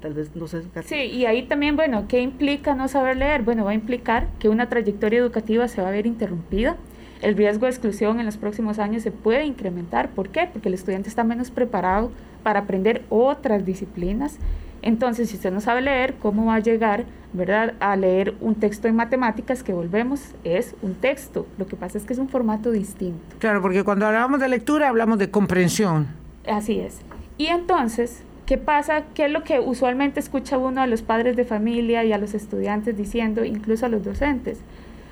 Tal 0.00 0.14
vez 0.14 0.34
no 0.34 0.46
sé. 0.46 0.62
Sí, 0.84 0.96
y 0.96 1.26
ahí 1.26 1.42
también, 1.42 1.76
bueno, 1.76 2.06
¿qué 2.08 2.20
implica 2.20 2.74
no 2.74 2.88
saber 2.88 3.16
leer? 3.16 3.42
Bueno, 3.42 3.64
va 3.64 3.72
a 3.72 3.74
implicar 3.74 4.28
que 4.38 4.48
una 4.48 4.68
trayectoria 4.68 5.18
educativa 5.18 5.68
se 5.68 5.82
va 5.82 5.88
a 5.88 5.90
ver 5.90 6.06
interrumpida. 6.06 6.76
El 7.22 7.36
riesgo 7.36 7.66
de 7.66 7.70
exclusión 7.70 8.20
en 8.20 8.26
los 8.26 8.36
próximos 8.36 8.78
años 8.78 9.02
se 9.02 9.10
puede 9.10 9.44
incrementar. 9.44 10.10
¿Por 10.10 10.28
qué? 10.28 10.48
Porque 10.52 10.68
el 10.68 10.74
estudiante 10.74 11.08
está 11.08 11.24
menos 11.24 11.50
preparado 11.50 12.10
para 12.42 12.60
aprender 12.60 13.02
otras 13.08 13.64
disciplinas. 13.64 14.38
Entonces, 14.82 15.30
si 15.30 15.36
usted 15.36 15.50
no 15.50 15.62
sabe 15.62 15.80
leer, 15.80 16.16
¿cómo 16.20 16.44
va 16.44 16.56
a 16.56 16.60
llegar, 16.60 17.06
verdad, 17.32 17.72
a 17.80 17.96
leer 17.96 18.34
un 18.42 18.54
texto 18.54 18.86
en 18.86 18.96
matemáticas 18.96 19.62
que 19.62 19.72
volvemos 19.72 20.34
es 20.44 20.74
un 20.82 20.94
texto? 20.94 21.46
Lo 21.56 21.66
que 21.66 21.76
pasa 21.76 21.96
es 21.96 22.04
que 22.04 22.12
es 22.12 22.18
un 22.18 22.28
formato 22.28 22.70
distinto. 22.70 23.18
Claro, 23.38 23.62
porque 23.62 23.82
cuando 23.82 24.04
hablamos 24.06 24.40
de 24.40 24.48
lectura 24.48 24.90
hablamos 24.90 25.18
de 25.18 25.30
comprensión. 25.30 26.08
Así 26.46 26.80
es. 26.80 27.00
Y 27.38 27.46
entonces, 27.46 28.22
¿Qué 28.46 28.58
pasa? 28.58 29.04
¿Qué 29.14 29.24
es 29.24 29.30
lo 29.30 29.42
que 29.42 29.58
usualmente 29.58 30.20
escucha 30.20 30.58
uno 30.58 30.82
a 30.82 30.86
los 30.86 31.00
padres 31.00 31.34
de 31.34 31.46
familia 31.46 32.04
y 32.04 32.12
a 32.12 32.18
los 32.18 32.34
estudiantes 32.34 32.94
diciendo, 32.94 33.42
incluso 33.42 33.86
a 33.86 33.88
los 33.88 34.04
docentes? 34.04 34.60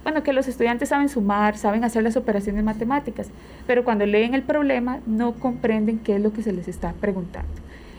Bueno, 0.02 0.22
que 0.22 0.34
los 0.34 0.48
estudiantes 0.48 0.90
saben 0.90 1.08
sumar, 1.08 1.56
saben 1.56 1.82
hacer 1.82 2.02
las 2.02 2.18
operaciones 2.18 2.62
matemáticas, 2.62 3.30
pero 3.66 3.84
cuando 3.84 4.04
leen 4.04 4.34
el 4.34 4.42
problema 4.42 5.00
no 5.06 5.32
comprenden 5.32 5.98
qué 5.98 6.16
es 6.16 6.20
lo 6.20 6.34
que 6.34 6.42
se 6.42 6.52
les 6.52 6.68
está 6.68 6.92
preguntando. 6.92 7.48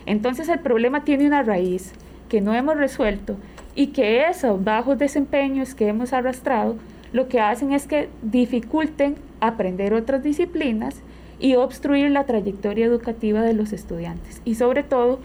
Entonces 0.06 0.48
el 0.48 0.60
problema 0.60 1.02
tiene 1.02 1.26
una 1.26 1.42
raíz 1.42 1.94
que 2.28 2.40
no 2.40 2.54
hemos 2.54 2.76
resuelto 2.76 3.36
y 3.74 3.88
que 3.88 4.28
esos 4.28 4.62
bajos 4.62 4.98
desempeños 4.98 5.74
que 5.74 5.88
hemos 5.88 6.12
arrastrado 6.12 6.76
lo 7.12 7.26
que 7.26 7.40
hacen 7.40 7.72
es 7.72 7.88
que 7.88 8.08
dificulten 8.22 9.16
aprender 9.40 9.94
otras 9.94 10.22
disciplinas 10.22 11.02
y 11.38 11.56
obstruir 11.56 12.10
la 12.10 12.24
trayectoria 12.24 12.86
educativa 12.86 13.42
de 13.42 13.54
los 13.54 13.72
estudiantes 13.72 14.40
y 14.44 14.54
sobre 14.54 14.82
todo 14.82 15.18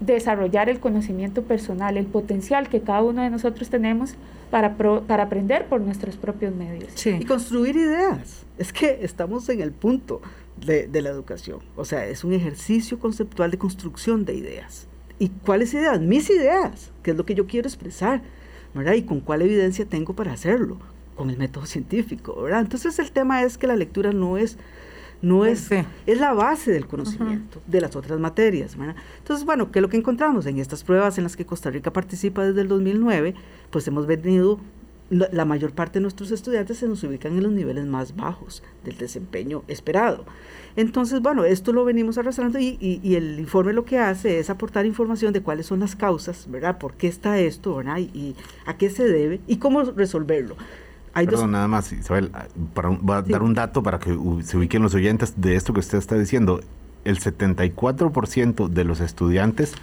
desarrollar 0.00 0.68
el 0.68 0.80
conocimiento 0.80 1.42
personal, 1.42 1.96
el 1.96 2.06
potencial 2.06 2.68
que 2.68 2.80
cada 2.80 3.02
uno 3.02 3.22
de 3.22 3.30
nosotros 3.30 3.70
tenemos 3.70 4.14
para, 4.50 4.76
para 4.76 5.22
aprender 5.22 5.66
por 5.66 5.80
nuestros 5.80 6.16
propios 6.16 6.54
medios. 6.54 7.06
Y 7.06 7.24
construir 7.24 7.76
ideas. 7.76 8.44
Es 8.58 8.72
que 8.72 8.98
estamos 9.02 9.48
en 9.48 9.60
el 9.60 9.72
punto 9.72 10.20
de, 10.60 10.86
de, 10.88 11.02
la 11.02 11.10
educación. 11.10 11.60
O 11.76 11.84
sea, 11.84 12.06
es 12.06 12.24
un 12.24 12.32
ejercicio 12.32 12.98
conceptual 12.98 13.50
de 13.50 13.58
construcción 13.58 14.24
de 14.24 14.34
ideas. 14.34 14.88
¿Y 15.18 15.28
cuáles 15.28 15.72
ideas? 15.72 16.00
Mis 16.00 16.28
ideas, 16.30 16.90
que 17.02 17.12
es 17.12 17.16
lo 17.16 17.24
que 17.24 17.34
yo 17.34 17.46
quiero 17.46 17.68
expresar, 17.68 18.22
¿verdad? 18.74 18.94
Y 18.94 19.02
con 19.02 19.20
cuál 19.20 19.42
evidencia 19.42 19.86
tengo 19.86 20.14
para 20.14 20.32
hacerlo, 20.32 20.78
con 21.16 21.30
el 21.30 21.38
método 21.38 21.66
científico, 21.66 22.42
¿verdad? 22.42 22.60
Entonces 22.60 22.98
el 22.98 23.12
tema 23.12 23.42
es 23.42 23.56
que 23.56 23.66
la 23.66 23.76
lectura 23.76 24.12
no 24.12 24.36
es 24.36 24.58
no 25.22 25.46
es, 25.46 25.70
es 26.06 26.18
la 26.18 26.34
base 26.34 26.72
del 26.72 26.86
conocimiento 26.86 27.62
de 27.66 27.80
las 27.80 27.96
otras 27.96 28.18
materias. 28.18 28.76
Entonces, 29.18 29.46
bueno, 29.46 29.70
¿qué 29.70 29.78
es 29.78 29.82
lo 29.82 29.88
que 29.88 29.96
encontramos 29.96 30.46
en 30.46 30.58
estas 30.58 30.84
pruebas 30.84 31.16
en 31.18 31.24
las 31.24 31.36
que 31.36 31.46
Costa 31.46 31.70
Rica 31.70 31.92
participa 31.92 32.44
desde 32.44 32.60
el 32.60 32.68
2009? 32.68 33.34
Pues 33.70 33.86
hemos 33.86 34.06
venido 34.06 34.58
la 35.12 35.44
mayor 35.44 35.72
parte 35.72 35.98
de 35.98 36.02
nuestros 36.02 36.30
estudiantes 36.30 36.78
se 36.78 36.88
nos 36.88 37.04
ubican 37.04 37.36
en 37.36 37.42
los 37.42 37.52
niveles 37.52 37.84
más 37.84 38.16
bajos 38.16 38.62
del 38.82 38.96
desempeño 38.96 39.62
esperado. 39.68 40.24
Entonces, 40.74 41.20
bueno, 41.20 41.44
esto 41.44 41.72
lo 41.74 41.84
venimos 41.84 42.16
arrastrando 42.16 42.58
y, 42.58 42.78
y, 42.80 43.14
el 43.14 43.38
informe 43.38 43.74
lo 43.74 43.84
que 43.84 43.98
hace 43.98 44.38
es 44.38 44.48
aportar 44.48 44.86
información 44.86 45.34
de 45.34 45.42
cuáles 45.42 45.66
son 45.66 45.80
las 45.80 45.96
causas, 45.96 46.50
¿verdad? 46.50 46.78
¿Por 46.78 46.94
qué 46.94 47.08
está 47.08 47.38
esto, 47.38 47.76
¿verdad? 47.76 47.98
Y, 47.98 48.36
a 48.64 48.78
qué 48.78 48.88
se 48.88 49.06
debe 49.06 49.40
y 49.46 49.56
cómo 49.56 49.82
resolverlo. 49.82 50.56
Hay 51.14 51.26
Perdón, 51.26 51.52
nada 51.52 51.68
más, 51.68 51.92
Isabel, 51.92 52.30
para, 52.74 52.88
voy 52.88 53.16
a 53.16 53.22
dar 53.22 53.42
un 53.42 53.54
dato 53.54 53.82
para 53.82 53.98
que 53.98 54.16
se 54.42 54.56
ubiquen 54.56 54.82
los 54.82 54.94
oyentes 54.94 55.34
de 55.36 55.56
esto 55.56 55.72
que 55.72 55.80
usted 55.80 55.98
está 55.98 56.16
diciendo. 56.16 56.60
El 57.04 57.18
74% 57.18 58.68
de 58.68 58.84
los 58.84 59.00
estudiantes 59.00 59.74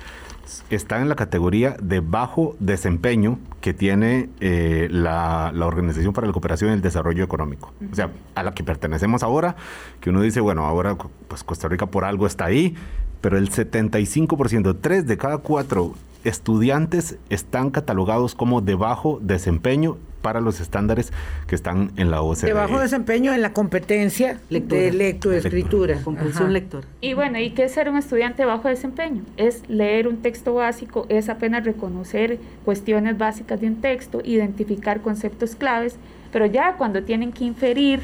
está 0.70 1.02
en 1.02 1.10
la 1.10 1.16
categoría 1.16 1.76
de 1.82 2.00
bajo 2.00 2.56
desempeño 2.60 3.40
que 3.62 3.74
tiene 3.74 4.30
eh, 4.40 4.88
la, 4.90 5.52
Organización 5.60 6.14
para 6.14 6.28
la 6.28 6.34
Cooperación 6.34 6.72
y 6.72 6.74
el 6.74 6.82
Desarrollo 6.82 7.24
Económico. 7.24 7.74
O 7.92 7.96
sea, 7.96 8.10
a 8.36 8.44
la 8.44 8.54
que 8.54 8.64
pertenecemos 8.64 9.24
ahora, 9.24 9.56
que 10.00 10.10
uno 10.10 10.22
dice, 10.22 10.40
bueno, 10.40 10.66
ahora 10.66 10.96
pues 11.28 11.44
Costa 11.44 11.68
Rica 11.68 11.86
por 11.88 12.06
algo 12.06 12.26
está 12.26 12.46
ahí, 12.46 12.76
pero 13.22 13.38
el 13.38 13.52
75%, 13.52 14.78
tres 14.82 15.06
de 15.06 15.18
cada 15.18 15.38
cuatro 15.40 15.94
estudiantes 16.24 17.18
están 17.30 17.72
catalogados 17.72 18.36
como 18.36 18.62
de 18.62 18.76
bajo 18.76 19.20
desempeño 19.22 19.98
para 20.22 20.42
los 20.42 20.60
estándares 20.60 21.12
que 21.48 21.56
están 21.56 21.92
en 21.96 22.12
la 22.12 22.22
OCDE. 22.22 22.48
De 22.48 22.54
bajo 22.54 22.80
desempeño 22.80 23.34
en 23.34 23.42
la 23.42 23.54
competencia 23.54 24.40
de 24.50 24.92
lectoescritura. 24.92 26.02
Comprensión 26.04 26.54
lectora. 26.54 26.88
Y 27.02 27.14
bueno, 27.14 27.40
¿y 27.40 27.52
qué 27.52 27.64
es 27.64 27.72
ser 27.72 27.90
un 27.90 27.98
estudiante 27.98 28.44
de 28.44 28.48
bajo 28.48 28.68
desempeño? 28.68 29.24
Es 29.38 29.68
leer 29.70 30.08
un 30.08 30.18
texto 30.18 30.54
básico, 30.54 31.06
es 31.10 31.30
apenas 31.30 31.64
reconocer 31.64 32.40
cuestiones 32.66 33.18
básicas 33.18 33.62
de 33.62 33.68
un 33.68 33.82
texto, 33.82 34.22
identificar 34.24 35.02
conceptos 35.02 35.56
claves, 35.56 35.96
pero 36.32 36.46
ya 36.46 36.76
cuando 36.76 37.04
tienen 37.04 37.32
que 37.32 37.46
inferir 37.46 38.02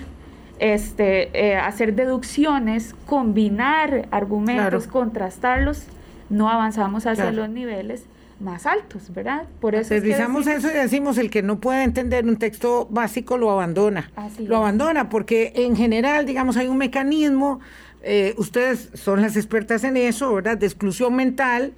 este, 0.60 1.30
eh, 1.38 1.58
hacer 1.58 1.96
deducciones, 1.96 2.96
combinar 3.06 4.08
argumentos, 4.12 4.88
contrastarlos, 4.88 5.86
no 6.30 6.50
avanzamos 6.50 7.06
hacia 7.06 7.32
los 7.32 7.50
niveles 7.50 8.06
más 8.40 8.66
altos, 8.66 9.14
¿verdad? 9.14 9.44
Por 9.62 9.76
eso 9.76 9.94
Revisamos 9.94 10.48
eso 10.48 10.70
y 10.70 10.74
decimos 10.74 11.18
el 11.18 11.30
que 11.30 11.42
no 11.42 11.60
puede 11.60 11.84
entender 11.84 12.26
un 12.26 12.38
texto 12.38 12.88
básico 12.90 13.38
lo 13.38 13.50
abandona. 13.50 14.12
lo 14.40 14.58
abandona 14.58 15.10
porque 15.10 15.54
en 15.56 15.76
general, 15.76 16.26
digamos, 16.26 16.58
hay 16.58 16.68
un 16.68 16.78
mecanismo, 16.78 17.60
eh, 18.04 18.36
ustedes 18.38 18.90
son 18.94 19.22
las 19.22 19.36
expertas 19.38 19.84
en 19.84 19.98
eso, 19.98 20.34
¿verdad? 20.34 20.58
De 20.58 20.66
exclusión 20.66 21.16
mental. 21.16 21.74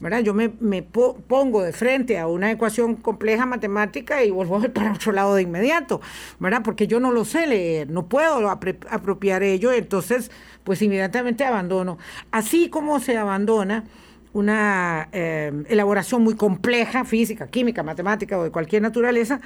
¿Verdad? 0.00 0.20
Yo 0.20 0.34
me, 0.34 0.48
pongo 0.82 1.62
de 1.62 1.72
frente 1.72 2.18
a 2.18 2.26
una 2.26 2.50
ecuación 2.50 2.96
compleja 2.96 3.46
matemática 3.46 4.24
y 4.24 4.30
vuelvo 4.30 4.60
para 4.74 4.92
otro 4.92 5.12
lado 5.12 5.34
de 5.34 5.42
inmediato, 5.42 6.00
¿verdad? 6.38 6.62
Porque 6.64 6.86
yo 6.86 7.00
no 7.00 7.12
lo 7.12 7.24
sé 7.24 7.46
leer, 7.46 7.90
no 7.90 8.06
puedo 8.06 8.48
apropiar 8.48 9.42
ello, 9.42 9.72
entonces 9.72 10.30
pues 10.64 10.82
inmediatamente 10.82 11.44
abandono. 11.44 11.98
Así 12.30 12.68
como 12.68 12.98
se 13.00 13.16
abandona 13.16 13.84
una 14.32 15.08
eh, 15.12 15.52
elaboración 15.68 16.22
muy 16.22 16.34
compleja, 16.34 17.04
física, 17.04 17.48
química, 17.48 17.82
matemática 17.82 18.38
o 18.38 18.44
de 18.44 18.50
cualquier 18.50 18.82
naturaleza, 18.82 19.40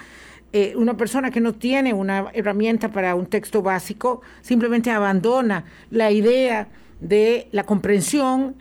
eh, 0.52 0.74
una 0.76 0.96
persona 0.96 1.30
que 1.30 1.40
no 1.40 1.54
tiene 1.54 1.92
una 1.94 2.30
herramienta 2.32 2.90
para 2.92 3.14
un 3.16 3.26
texto 3.26 3.60
básico 3.62 4.22
simplemente 4.40 4.90
abandona 4.90 5.64
la 5.90 6.12
idea 6.12 6.68
de 7.00 7.48
la 7.50 7.64
comprensión, 7.64 8.56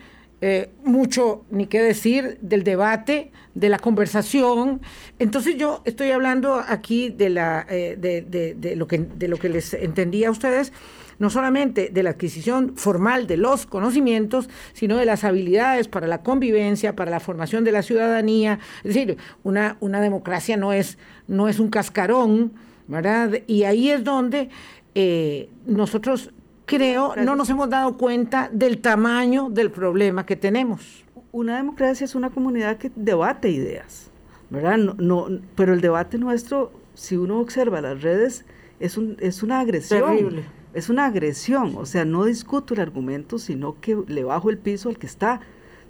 eh, 0.45 0.71
mucho 0.83 1.45
ni 1.51 1.67
qué 1.67 1.81
decir 1.81 2.37
del 2.41 2.65
debate, 2.65 3.31
de 3.55 3.69
la 3.69 3.79
conversación. 3.79 4.81
Entonces 5.17 5.55
yo 5.55 5.81
estoy 5.85 6.11
hablando 6.11 6.55
aquí 6.55 7.09
de, 7.09 7.29
la, 7.29 7.65
de, 7.65 8.73
lo 8.75 8.87
que, 8.87 8.97
de 8.97 9.27
lo 9.29 9.37
que 9.37 9.47
les 9.47 9.73
entendía 9.73 10.27
a 10.27 10.31
ustedes 10.31 10.73
no 11.19 11.29
solamente 11.29 11.89
de 11.89 12.03
la 12.03 12.09
adquisición 12.09 12.75
formal 12.75 13.27
de 13.27 13.37
los 13.37 13.65
conocimientos, 13.65 14.49
sino 14.73 14.97
de 14.97 15.05
las 15.05 15.23
habilidades 15.23 15.87
para 15.87 16.05
la 16.07 16.23
convivencia, 16.23 16.97
para 16.97 17.11
la 17.11 17.21
formación 17.21 17.63
de 17.63 17.71
la 17.71 17.81
ciudadanía. 17.81 18.59
Es 18.83 18.95
decir, 18.95 19.17
una, 19.43 19.77
una 19.79 20.01
democracia 20.01 20.57
no 20.57 20.73
es, 20.73 20.97
no 21.27 21.47
es 21.47 21.59
un 21.59 21.69
cascarón, 21.69 22.51
¿verdad? 22.87 23.39
Y 23.47 23.63
ahí 23.63 23.89
es 23.89 24.03
donde 24.03 24.49
eh, 24.95 25.49
nosotros, 25.65 26.31
creo, 26.65 27.15
no 27.15 27.35
nos 27.35 27.49
hemos 27.49 27.69
dado 27.69 27.97
cuenta 27.97 28.49
del 28.51 28.79
tamaño 28.79 29.49
del 29.49 29.71
problema 29.71 30.25
que 30.25 30.35
tenemos. 30.35 31.05
Una 31.31 31.57
democracia 31.57 32.05
es 32.05 32.15
una 32.15 32.29
comunidad 32.29 32.77
que 32.77 32.91
debate 32.95 33.49
ideas, 33.49 34.11
¿verdad? 34.49 34.77
No, 34.77 35.27
pero 35.55 35.73
el 35.73 35.81
debate 35.81 36.17
nuestro, 36.17 36.71
si 36.93 37.17
uno 37.17 37.39
observa 37.39 37.81
las 37.81 38.01
redes, 38.01 38.45
es, 38.79 38.97
un, 38.97 39.17
es 39.19 39.43
una 39.43 39.59
agresión. 39.59 40.01
Terrible 40.01 40.43
es 40.73 40.89
una 40.89 41.05
agresión, 41.05 41.75
o 41.77 41.85
sea, 41.85 42.03
no 42.03 42.25
discuto 42.25 42.73
el 42.73 42.79
argumento, 42.79 43.37
sino 43.37 43.79
que 43.79 43.97
le 44.07 44.23
bajo 44.23 44.49
el 44.49 44.57
piso 44.57 44.89
al 44.89 44.97
que 44.97 45.05
está 45.05 45.41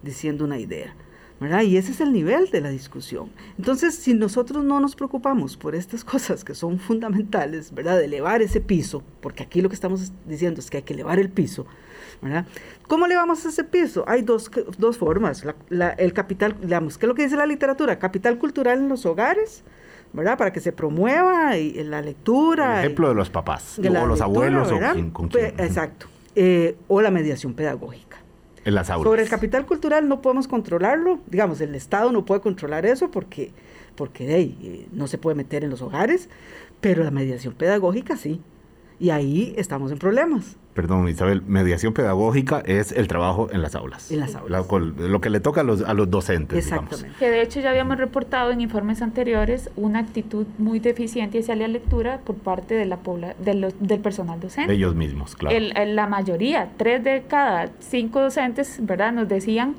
diciendo 0.01 0.43
una 0.43 0.59
idea. 0.59 0.93
¿Verdad? 1.43 1.63
Y 1.63 1.75
ese 1.75 1.91
es 1.91 1.99
el 1.99 2.13
nivel 2.13 2.49
de 2.51 2.61
la 2.61 2.69
discusión. 2.69 3.29
Entonces, 3.57 3.95
si 3.95 4.13
nosotros 4.13 4.63
no 4.63 4.79
nos 4.79 4.95
preocupamos 4.95 5.57
por 5.57 5.75
estas 5.75 6.05
cosas 6.05 6.45
que 6.45 6.55
son 6.55 6.79
fundamentales, 6.79 7.73
¿verdad? 7.73 7.97
De 7.97 8.05
elevar 8.05 8.41
ese 8.41 8.61
piso, 8.61 9.03
porque 9.19 9.43
aquí 9.43 9.61
lo 9.61 9.67
que 9.67 9.75
estamos 9.75 10.13
diciendo 10.25 10.61
es 10.61 10.69
que 10.69 10.77
hay 10.77 10.83
que 10.83 10.93
elevar 10.93 11.19
el 11.19 11.29
piso, 11.29 11.65
¿verdad? 12.21 12.45
¿Cómo 12.87 13.07
elevamos 13.07 13.43
ese 13.43 13.65
piso? 13.65 14.05
Hay 14.07 14.21
dos, 14.21 14.49
dos 14.77 14.97
formas. 14.97 15.45
el 15.97 16.13
capital, 16.13 16.55
digamos, 16.61 16.97
¿qué 16.97 17.05
es 17.05 17.09
lo 17.09 17.15
que 17.15 17.23
dice 17.23 17.35
la 17.35 17.45
literatura? 17.45 17.99
Capital 17.99 18.37
cultural 18.37 18.79
en 18.79 18.87
los 18.87 19.05
hogares, 19.05 19.65
¿verdad? 20.13 20.37
Para 20.37 20.53
que 20.53 20.61
se 20.61 20.71
promueva 20.71 21.57
y, 21.57 21.83
la 21.83 22.01
lectura. 22.01 22.79
El 22.79 22.85
ejemplo 22.85 23.09
de 23.09 23.15
los 23.15 23.29
papás, 23.29 23.79
o 23.79 24.07
los 24.07 24.21
abuelos, 24.21 24.71
o 24.71 24.79
con 25.11 25.27
pues, 25.27 25.53
Exacto. 25.57 26.07
Eh, 26.35 26.77
o 26.87 27.01
la 27.01 27.11
mediación 27.11 27.53
pedagógica. 27.53 28.22
Sobre 29.03 29.23
el 29.23 29.29
capital 29.29 29.65
cultural 29.65 30.07
no 30.07 30.21
podemos 30.21 30.47
controlarlo, 30.47 31.19
digamos, 31.27 31.59
el 31.61 31.75
Estado 31.75 32.11
no 32.11 32.25
puede 32.25 32.41
controlar 32.41 32.85
eso 32.85 33.11
porque, 33.11 33.51
porque 33.95 34.39
eh, 34.39 34.87
no 34.91 35.07
se 35.07 35.17
puede 35.17 35.35
meter 35.35 35.63
en 35.63 35.69
los 35.69 35.81
hogares, 35.81 36.29
pero 36.79 37.03
la 37.03 37.11
mediación 37.11 37.53
pedagógica 37.53 38.15
sí. 38.15 38.41
Y 38.99 39.09
ahí 39.09 39.53
estamos 39.57 39.91
en 39.91 39.99
problemas 39.99 40.57
perdón 40.73 41.07
Isabel, 41.07 41.41
mediación 41.43 41.93
pedagógica 41.93 42.61
es 42.65 42.91
el 42.91 43.07
trabajo 43.07 43.49
en 43.51 43.61
las 43.61 43.75
aulas. 43.75 44.11
En 44.11 44.19
las 44.19 44.35
aulas. 44.35 44.65
lo 44.97 45.21
que 45.21 45.29
le 45.29 45.39
toca 45.39 45.61
a 45.61 45.63
los, 45.63 45.81
a 45.81 45.93
los 45.93 46.09
docentes. 46.09 46.57
Exactamente. 46.57 47.17
Que 47.19 47.29
de 47.29 47.41
hecho 47.41 47.59
ya 47.59 47.69
habíamos 47.69 47.97
reportado 47.97 48.51
en 48.51 48.61
informes 48.61 49.01
anteriores 49.01 49.69
una 49.75 49.99
actitud 49.99 50.45
muy 50.57 50.79
deficiente 50.79 51.39
hacia 51.39 51.55
la 51.55 51.67
lectura 51.67 52.19
por 52.23 52.35
parte 52.35 52.75
de 52.75 52.85
la 52.85 52.99
del 53.39 53.99
personal 53.99 54.39
docente. 54.39 54.73
ellos 54.73 54.95
mismos, 54.95 55.35
claro. 55.35 55.55
la 55.59 56.07
mayoría, 56.07 56.69
tres 56.77 57.03
de 57.03 57.23
cada 57.27 57.69
cinco 57.79 58.21
docentes, 58.21 58.79
¿verdad? 58.81 59.11
Nos 59.11 59.27
decían, 59.27 59.75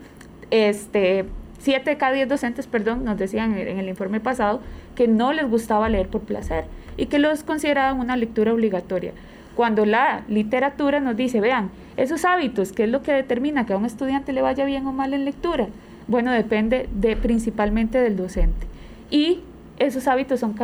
este, 0.51 1.25
siete 1.59 1.91
de 1.91 1.97
cada 1.97 2.13
diez 2.13 2.29
docentes, 2.29 2.67
perdón, 2.67 3.05
nos 3.05 3.19
decían 3.19 3.57
en 3.57 3.79
el 3.79 3.89
informe 3.89 4.21
pasado 4.21 4.61
que 4.95 5.09
no 5.09 5.33
les 5.33 5.49
gustaba 5.49 5.89
leer 5.89 6.09
por 6.09 6.23
placer 6.23 6.65
y 6.97 7.07
que 7.07 7.19
los 7.19 7.43
consideraban 7.43 7.99
una 7.99 8.17
lectura 8.17 8.53
obligatoria 8.53 9.13
cuando 9.55 9.87
la 9.87 10.25
literatura 10.29 11.01
nos 11.01 11.17
dice, 11.17 11.41
vean, 11.41 11.71
esos 11.97 12.25
hábitos, 12.25 12.73
¿qué 12.73 12.85
es 12.85 12.91
lo 12.91 13.03
que 13.03 13.13
determina 13.13 13.67
que 13.67 13.73
a 13.73 13.77
un 13.77 13.85
estudiante 13.85 14.33
le 14.33 14.43
vaya 14.43 14.65
bien 14.65 14.87
o 14.87 14.93
mal 14.93 15.15
en 15.15 15.25
lectura? 15.25 15.69
Bueno, 16.09 16.33
depende 16.33 16.89
de, 16.93 17.17
principalmente 17.17 17.99
del 17.99 18.17
docente. 18.17 18.67
Y 19.11 19.41
esos 19.79 20.09
hábitos 20.09 20.41
son 20.41 20.55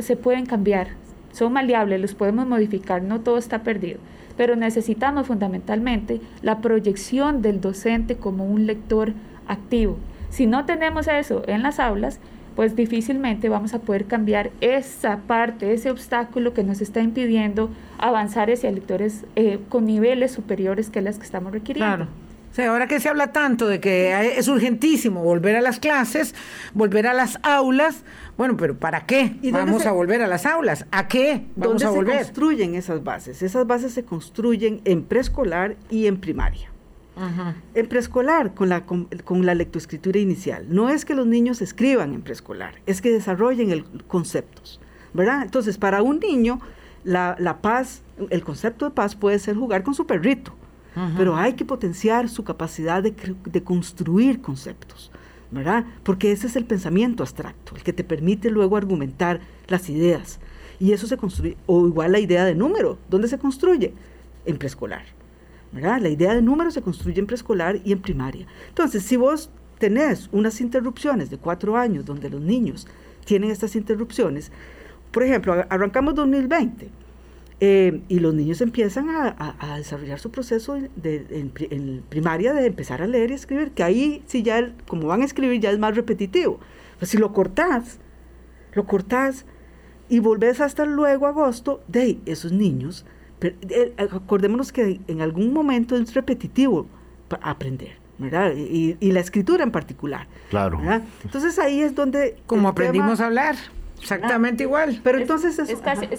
se 0.00 0.16
pueden 0.16 0.46
cambiar, 0.46 0.88
son 1.32 1.52
maleables, 1.52 2.00
los 2.00 2.14
podemos 2.14 2.46
modificar, 2.46 3.02
no 3.02 3.20
todo 3.20 3.38
está 3.38 3.62
perdido. 3.62 3.98
Pero 4.36 4.56
necesitamos 4.56 5.26
fundamentalmente 5.26 6.20
la 6.42 6.58
proyección 6.58 7.42
del 7.42 7.60
docente 7.60 8.16
como 8.16 8.46
un 8.46 8.66
lector 8.66 9.12
activo. 9.46 9.98
Si 10.30 10.46
no 10.46 10.64
tenemos 10.64 11.08
eso 11.08 11.42
en 11.46 11.62
las 11.62 11.80
aulas, 11.80 12.20
pues 12.58 12.74
difícilmente 12.74 13.48
vamos 13.48 13.72
a 13.72 13.78
poder 13.78 14.06
cambiar 14.06 14.50
esa 14.60 15.18
parte, 15.28 15.72
ese 15.72 15.92
obstáculo 15.92 16.54
que 16.54 16.64
nos 16.64 16.80
está 16.80 17.00
impidiendo 17.00 17.70
avanzar 17.98 18.50
hacia 18.50 18.68
lectores 18.72 19.24
eh, 19.36 19.60
con 19.68 19.86
niveles 19.86 20.32
superiores 20.32 20.90
que 20.90 21.00
las 21.00 21.18
que 21.18 21.24
estamos 21.24 21.52
requiriendo. 21.52 22.06
Claro. 22.06 22.10
O 22.50 22.54
sea, 22.56 22.70
ahora 22.70 22.88
que 22.88 22.98
se 22.98 23.08
habla 23.08 23.30
tanto 23.30 23.68
de 23.68 23.78
que 23.78 24.36
es 24.36 24.48
urgentísimo 24.48 25.22
volver 25.22 25.54
a 25.54 25.60
las 25.60 25.78
clases, 25.78 26.34
volver 26.74 27.06
a 27.06 27.14
las 27.14 27.38
aulas, 27.44 28.02
bueno, 28.36 28.56
pero 28.56 28.76
¿para 28.76 29.06
qué 29.06 29.36
vamos 29.52 29.86
a 29.86 29.92
volver 29.92 30.20
a 30.22 30.26
las 30.26 30.44
aulas? 30.44 30.84
¿A 30.90 31.06
qué 31.06 31.44
vamos 31.54 31.84
a 31.84 31.90
volver? 31.90 32.18
se 32.18 32.24
construyen 32.24 32.74
esas 32.74 33.04
bases? 33.04 33.40
Esas 33.40 33.68
bases 33.68 33.92
se 33.92 34.04
construyen 34.04 34.80
en 34.84 35.04
preescolar 35.04 35.76
y 35.90 36.08
en 36.08 36.18
primaria. 36.18 36.72
En 37.74 37.86
preescolar, 37.88 38.54
con 38.54 38.68
la, 38.68 38.86
con, 38.86 39.08
la 39.46 39.54
lectoescritura 39.54 40.18
inicial, 40.18 40.66
no 40.68 40.88
es 40.88 41.04
que 41.04 41.14
los 41.14 41.26
niños 41.26 41.60
escriban 41.60 42.14
en 42.14 42.22
preescolar, 42.22 42.74
es 42.86 43.00
que 43.00 43.10
desarrollen 43.10 43.70
el, 43.70 43.84
conceptos, 44.06 44.80
¿verdad? 45.14 45.42
Entonces, 45.42 45.78
para 45.78 46.02
un 46.02 46.20
niño, 46.20 46.60
la, 47.04 47.58
paz, 47.60 48.02
el 48.30 48.42
concepto 48.44 48.84
de 48.84 48.92
paz 48.92 49.16
puede 49.16 49.38
ser 49.38 49.56
jugar 49.56 49.82
con 49.82 49.94
su 49.94 50.06
perrito, 50.06 50.54
pero 51.16 51.36
hay 51.36 51.52
que 51.52 51.64
potenciar 51.64 52.28
su 52.28 52.42
capacidad 52.42 53.02
de, 53.02 53.62
construir 53.62 54.40
conceptos. 54.40 55.10
¿verdad? 55.50 55.86
Porque 56.02 56.30
ese 56.30 56.46
es 56.46 56.56
el 56.56 56.66
pensamiento 56.66 57.22
abstracto, 57.22 57.74
el 57.74 57.82
que 57.82 57.94
te 57.94 58.04
permite 58.04 58.50
luego 58.50 58.76
argumentar 58.76 59.40
las 59.66 59.88
ideas. 59.88 60.40
Y 60.78 60.92
eso 60.92 61.06
se 61.06 61.16
construye, 61.16 61.56
o 61.64 61.86
igual 61.86 62.12
la 62.12 62.18
idea 62.18 62.44
de 62.44 62.54
número, 62.54 62.98
¿dónde 63.08 63.28
se 63.28 63.38
construye? 63.38 63.94
En 64.44 64.58
preescolar. 64.58 65.17
La 65.72 66.08
idea 66.08 66.34
de 66.34 66.42
número 66.42 66.70
se 66.70 66.82
construye 66.82 67.20
en 67.20 67.26
preescolar 67.26 67.80
y 67.84 67.92
en 67.92 68.00
primaria. 68.00 68.46
Entonces, 68.68 69.02
si 69.02 69.16
vos 69.16 69.50
tenés 69.78 70.28
unas 70.32 70.60
interrupciones 70.60 71.30
de 71.30 71.38
cuatro 71.38 71.76
años 71.76 72.04
donde 72.04 72.30
los 72.30 72.40
niños 72.40 72.86
tienen 73.24 73.50
estas 73.50 73.76
interrupciones, 73.76 74.50
por 75.12 75.22
ejemplo, 75.22 75.52
arrancamos 75.68 76.14
2020 76.14 76.88
eh, 77.60 78.02
y 78.08 78.20
los 78.20 78.34
niños 78.34 78.60
empiezan 78.60 79.08
a, 79.10 79.76
desarrollar 79.76 80.18
su 80.20 80.30
proceso 80.30 80.78
de, 80.96 81.26
en, 81.70 82.02
primaria 82.08 82.54
de 82.54 82.66
empezar 82.66 83.02
a 83.02 83.06
leer 83.06 83.30
y 83.30 83.34
escribir, 83.34 83.72
que 83.72 83.82
ahí 83.82 84.22
si 84.26 84.42
ya, 84.42 84.72
como 84.86 85.08
van 85.08 85.22
a 85.22 85.24
escribir, 85.24 85.60
ya 85.60 85.70
es 85.70 85.78
más 85.78 85.96
repetitivo. 85.96 86.60
Pues 86.98 87.10
si 87.10 87.18
lo 87.18 87.32
cortás, 87.32 87.98
lo 88.74 88.86
cortás 88.86 89.44
y 90.08 90.20
volvés 90.20 90.60
hasta 90.60 90.84
luego 90.84 91.26
agosto, 91.26 91.82
de 91.88 92.18
esos 92.26 92.52
niños, 92.52 93.04
eh, 93.40 93.94
acordémonos 93.96 94.72
que 94.72 95.00
en 95.06 95.20
algún 95.20 95.52
momento 95.52 95.96
es 95.96 96.14
repetitivo 96.14 96.86
aprender. 97.42 97.96
¿verdad? 98.18 98.52
Y, 98.56 98.96
la 99.12 99.20
escritura 99.20 99.62
en 99.62 99.70
particular. 99.70 100.26
Claro. 100.50 100.80
Entonces 101.22 101.56
ahí 101.58 101.80
es 101.80 101.94
donde... 101.94 102.36
Como 102.46 102.68
aprendimos 102.68 103.20
a 103.20 103.26
hablar. 103.26 103.54
Exactamente 104.00 104.64
igual. 104.64 105.00
Pero 105.02 105.18
entonces 105.18 105.60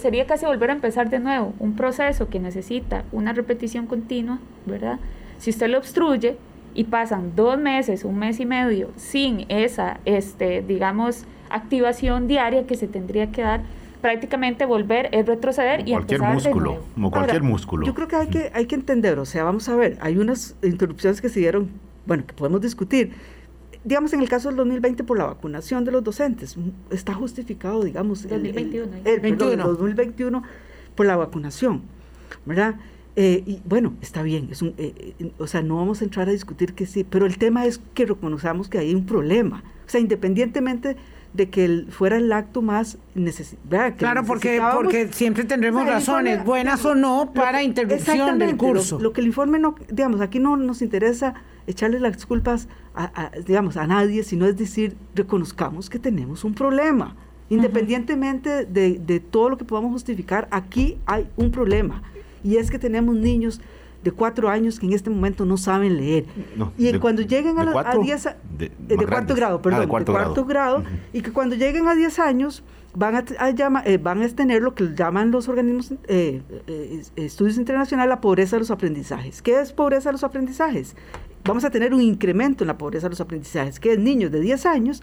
sería 0.00 0.26
casi 0.26 0.46
volver 0.46 0.70
a 0.70 0.72
empezar 0.74 1.10
de 1.10 1.18
nuevo, 1.18 1.54
un 1.58 1.76
proceso 1.76 2.28
que 2.28 2.38
necesita 2.38 3.04
una 3.12 3.32
repetición 3.32 3.86
continua, 3.86 4.38
¿verdad? 4.66 4.98
Si 5.38 5.50
usted 5.50 5.68
lo 5.68 5.78
obstruye 5.78 6.36
y 6.74 6.84
pasan 6.84 7.34
dos 7.36 7.58
meses, 7.58 8.04
un 8.04 8.18
mes 8.18 8.40
y 8.40 8.46
medio 8.46 8.90
sin 8.96 9.46
esa, 9.48 10.00
este, 10.04 10.62
digamos, 10.62 11.24
activación 11.48 12.28
diaria 12.28 12.66
que 12.66 12.76
se 12.76 12.86
tendría 12.86 13.32
que 13.32 13.42
dar, 13.42 13.62
prácticamente 14.00 14.64
volver 14.64 15.08
es 15.12 15.26
retroceder 15.26 15.88
y 15.88 15.92
cualquier 15.92 16.22
músculo, 16.22 16.82
como 16.94 17.10
cualquier 17.10 17.42
músculo. 17.42 17.86
Yo 17.86 17.94
creo 17.94 18.08
que 18.08 18.16
hay 18.16 18.28
que 18.28 18.50
hay 18.54 18.66
que 18.66 18.74
entender, 18.74 19.18
o 19.18 19.24
sea, 19.24 19.44
vamos 19.44 19.68
a 19.68 19.76
ver, 19.76 19.98
hay 20.00 20.18
unas 20.18 20.56
interrupciones 20.62 21.20
que 21.20 21.28
se 21.28 21.40
dieron, 21.40 21.70
bueno, 22.06 22.24
que 22.26 22.34
podemos 22.34 22.60
discutir. 22.60 23.12
Digamos, 23.82 24.12
en 24.12 24.20
el 24.20 24.28
caso 24.28 24.48
del 24.48 24.56
2020 24.58 25.04
por 25.04 25.16
la 25.16 25.24
vacunación 25.24 25.84
de 25.84 25.92
los 25.92 26.04
docentes, 26.04 26.56
está 26.90 27.14
justificado, 27.14 27.82
digamos, 27.82 28.28
2021, 28.28 28.88
el, 29.04 29.24
el, 29.24 29.36
2021 29.38 30.42
por 30.94 31.06
la 31.06 31.16
vacunación, 31.16 31.82
¿verdad? 32.44 32.74
Eh, 33.16 33.42
y 33.44 33.60
bueno, 33.64 33.94
está 34.00 34.22
bien, 34.22 34.48
es 34.50 34.62
un, 34.62 34.74
eh, 34.78 35.14
eh, 35.18 35.32
o 35.38 35.46
sea, 35.46 35.62
no 35.62 35.76
vamos 35.76 36.00
a 36.00 36.04
entrar 36.04 36.28
a 36.28 36.32
discutir 36.32 36.74
que 36.74 36.86
sí, 36.86 37.04
pero 37.04 37.26
el 37.26 37.38
tema 37.38 37.66
es 37.66 37.80
que 37.92 38.06
reconozcamos 38.06 38.68
que 38.68 38.78
hay 38.78 38.94
un 38.94 39.04
problema, 39.04 39.64
o 39.84 39.88
sea, 39.88 40.00
independientemente 40.00 40.96
de 41.32 41.48
que 41.48 41.86
fuera 41.90 42.16
el 42.16 42.32
acto 42.32 42.62
más 42.62 42.98
necesario. 43.14 43.58
Claro, 43.96 44.24
porque, 44.24 44.60
porque 44.74 45.08
siempre 45.12 45.44
tendremos 45.44 45.86
razones, 45.86 46.44
buenas 46.44 46.84
o 46.84 46.94
no, 46.94 47.32
para 47.32 47.62
intervención 47.62 48.38
del 48.38 48.56
curso. 48.56 48.96
Lo, 48.98 49.04
lo, 49.04 49.12
que 49.12 49.20
el 49.20 49.28
informe 49.28 49.58
no, 49.58 49.74
digamos, 49.88 50.20
aquí 50.20 50.40
no 50.40 50.56
nos 50.56 50.82
interesa 50.82 51.34
echarle 51.66 52.00
las 52.00 52.26
culpas 52.26 52.68
a, 52.94 53.30
digamos, 53.46 53.76
a 53.76 53.86
nadie, 53.86 54.24
sino 54.24 54.46
es 54.46 54.56
decir, 54.56 54.96
reconozcamos 55.14 55.88
que 55.88 55.98
tenemos 55.98 56.44
un 56.44 56.54
problema. 56.54 57.16
Independientemente 57.48 58.64
de, 58.64 58.98
de, 58.98 59.18
todo 59.18 59.50
lo 59.50 59.58
que 59.58 59.64
podamos 59.64 59.90
justificar, 59.90 60.46
aquí 60.52 60.98
hay 61.06 61.28
un 61.36 61.50
problema. 61.50 62.02
Y 62.44 62.56
es 62.56 62.70
que 62.70 62.78
tenemos 62.78 63.16
niños 63.16 63.60
de 64.02 64.12
cuatro 64.12 64.48
años 64.48 64.80
que 64.80 64.86
en 64.86 64.92
este 64.92 65.10
momento 65.10 65.44
no 65.44 65.56
saben 65.56 65.96
leer. 65.96 66.24
y 66.78 66.92
cuando 66.98 67.22
lleguen 67.22 67.58
a, 67.58 67.94
10 67.96 68.28
de, 68.58 68.72
de 68.78 69.06
cuarto 69.06 69.34
grado, 69.34 69.56
ah, 69.56 69.62
perdón, 69.62 69.80
de 69.80 69.88
cuarto, 69.88 70.44
grado, 70.44 70.84
y 71.12 71.20
que 71.22 71.32
cuando 71.32 71.56
lleguen 71.56 71.86
a 71.88 71.94
10 71.94 72.18
años 72.18 72.62
van 72.94 73.16
a, 73.16 73.82
eh, 73.84 73.98
van 73.98 74.22
a 74.22 74.28
tener 74.28 74.62
lo 74.62 74.74
que 74.74 74.94
llaman 74.94 75.30
los 75.30 75.48
organismos, 75.48 75.92
eh, 76.08 76.42
eh, 76.66 77.02
estudios 77.16 77.56
internacionales, 77.58 78.08
la 78.08 78.20
pobreza 78.20 78.56
de 78.56 78.60
los 78.60 78.70
aprendizajes. 78.70 79.42
¿Qué 79.42 79.60
es 79.60 79.72
pobreza 79.72 80.08
de 80.08 80.12
los 80.14 80.24
aprendizajes? 80.24 80.96
Vamos 81.44 81.64
a 81.64 81.70
tener 81.70 81.94
un 81.94 82.02
incremento 82.02 82.64
en 82.64 82.68
la 82.68 82.78
pobreza 82.78 83.06
de 83.06 83.10
los 83.10 83.20
aprendizajes, 83.20 83.80
que 83.80 83.92
es 83.92 83.98
niños 83.98 84.30
de 84.30 84.40
10 84.40 84.66
años 84.66 85.02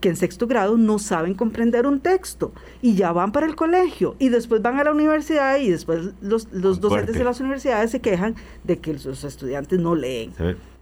que 0.00 0.08
en 0.08 0.16
sexto 0.16 0.46
grado 0.46 0.76
no 0.76 0.98
saben 0.98 1.34
comprender 1.34 1.86
un 1.86 2.00
texto 2.00 2.52
y 2.80 2.94
ya 2.94 3.12
van 3.12 3.32
para 3.32 3.46
el 3.46 3.54
colegio 3.54 4.16
y 4.18 4.28
después 4.28 4.62
van 4.62 4.78
a 4.78 4.84
la 4.84 4.92
universidad 4.92 5.58
y 5.58 5.70
después 5.70 6.14
los, 6.20 6.48
los 6.52 6.80
docentes 6.80 7.16
de 7.16 7.24
las 7.24 7.40
universidades 7.40 7.90
se 7.90 8.00
quejan 8.00 8.34
de 8.64 8.78
que 8.78 8.92
los 8.94 9.24
estudiantes 9.24 9.78
no 9.78 9.94
leen. 9.94 10.32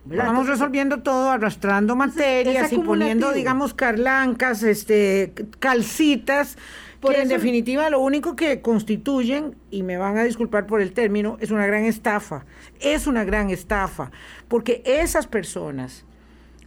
Vamos 0.04 0.48
resolviendo 0.48 1.02
todo, 1.02 1.30
arrastrando 1.30 1.94
materias 1.94 2.72
y 2.72 2.78
poniendo, 2.78 3.32
digamos, 3.32 3.74
carlancas, 3.74 4.62
este, 4.62 5.34
calcitas, 5.58 6.56
que 7.02 7.20
en 7.20 7.28
definitiva 7.28 7.90
lo 7.90 8.00
único 8.00 8.34
que 8.34 8.62
constituyen, 8.62 9.56
y 9.70 9.82
me 9.82 9.98
van 9.98 10.16
a 10.16 10.24
disculpar 10.24 10.66
por 10.66 10.80
el 10.80 10.92
término, 10.92 11.36
es 11.40 11.50
una 11.50 11.66
gran 11.66 11.84
estafa. 11.84 12.46
Es 12.80 13.06
una 13.06 13.24
gran 13.24 13.50
estafa, 13.50 14.10
porque 14.48 14.82
esas 14.86 15.26
personas, 15.26 16.04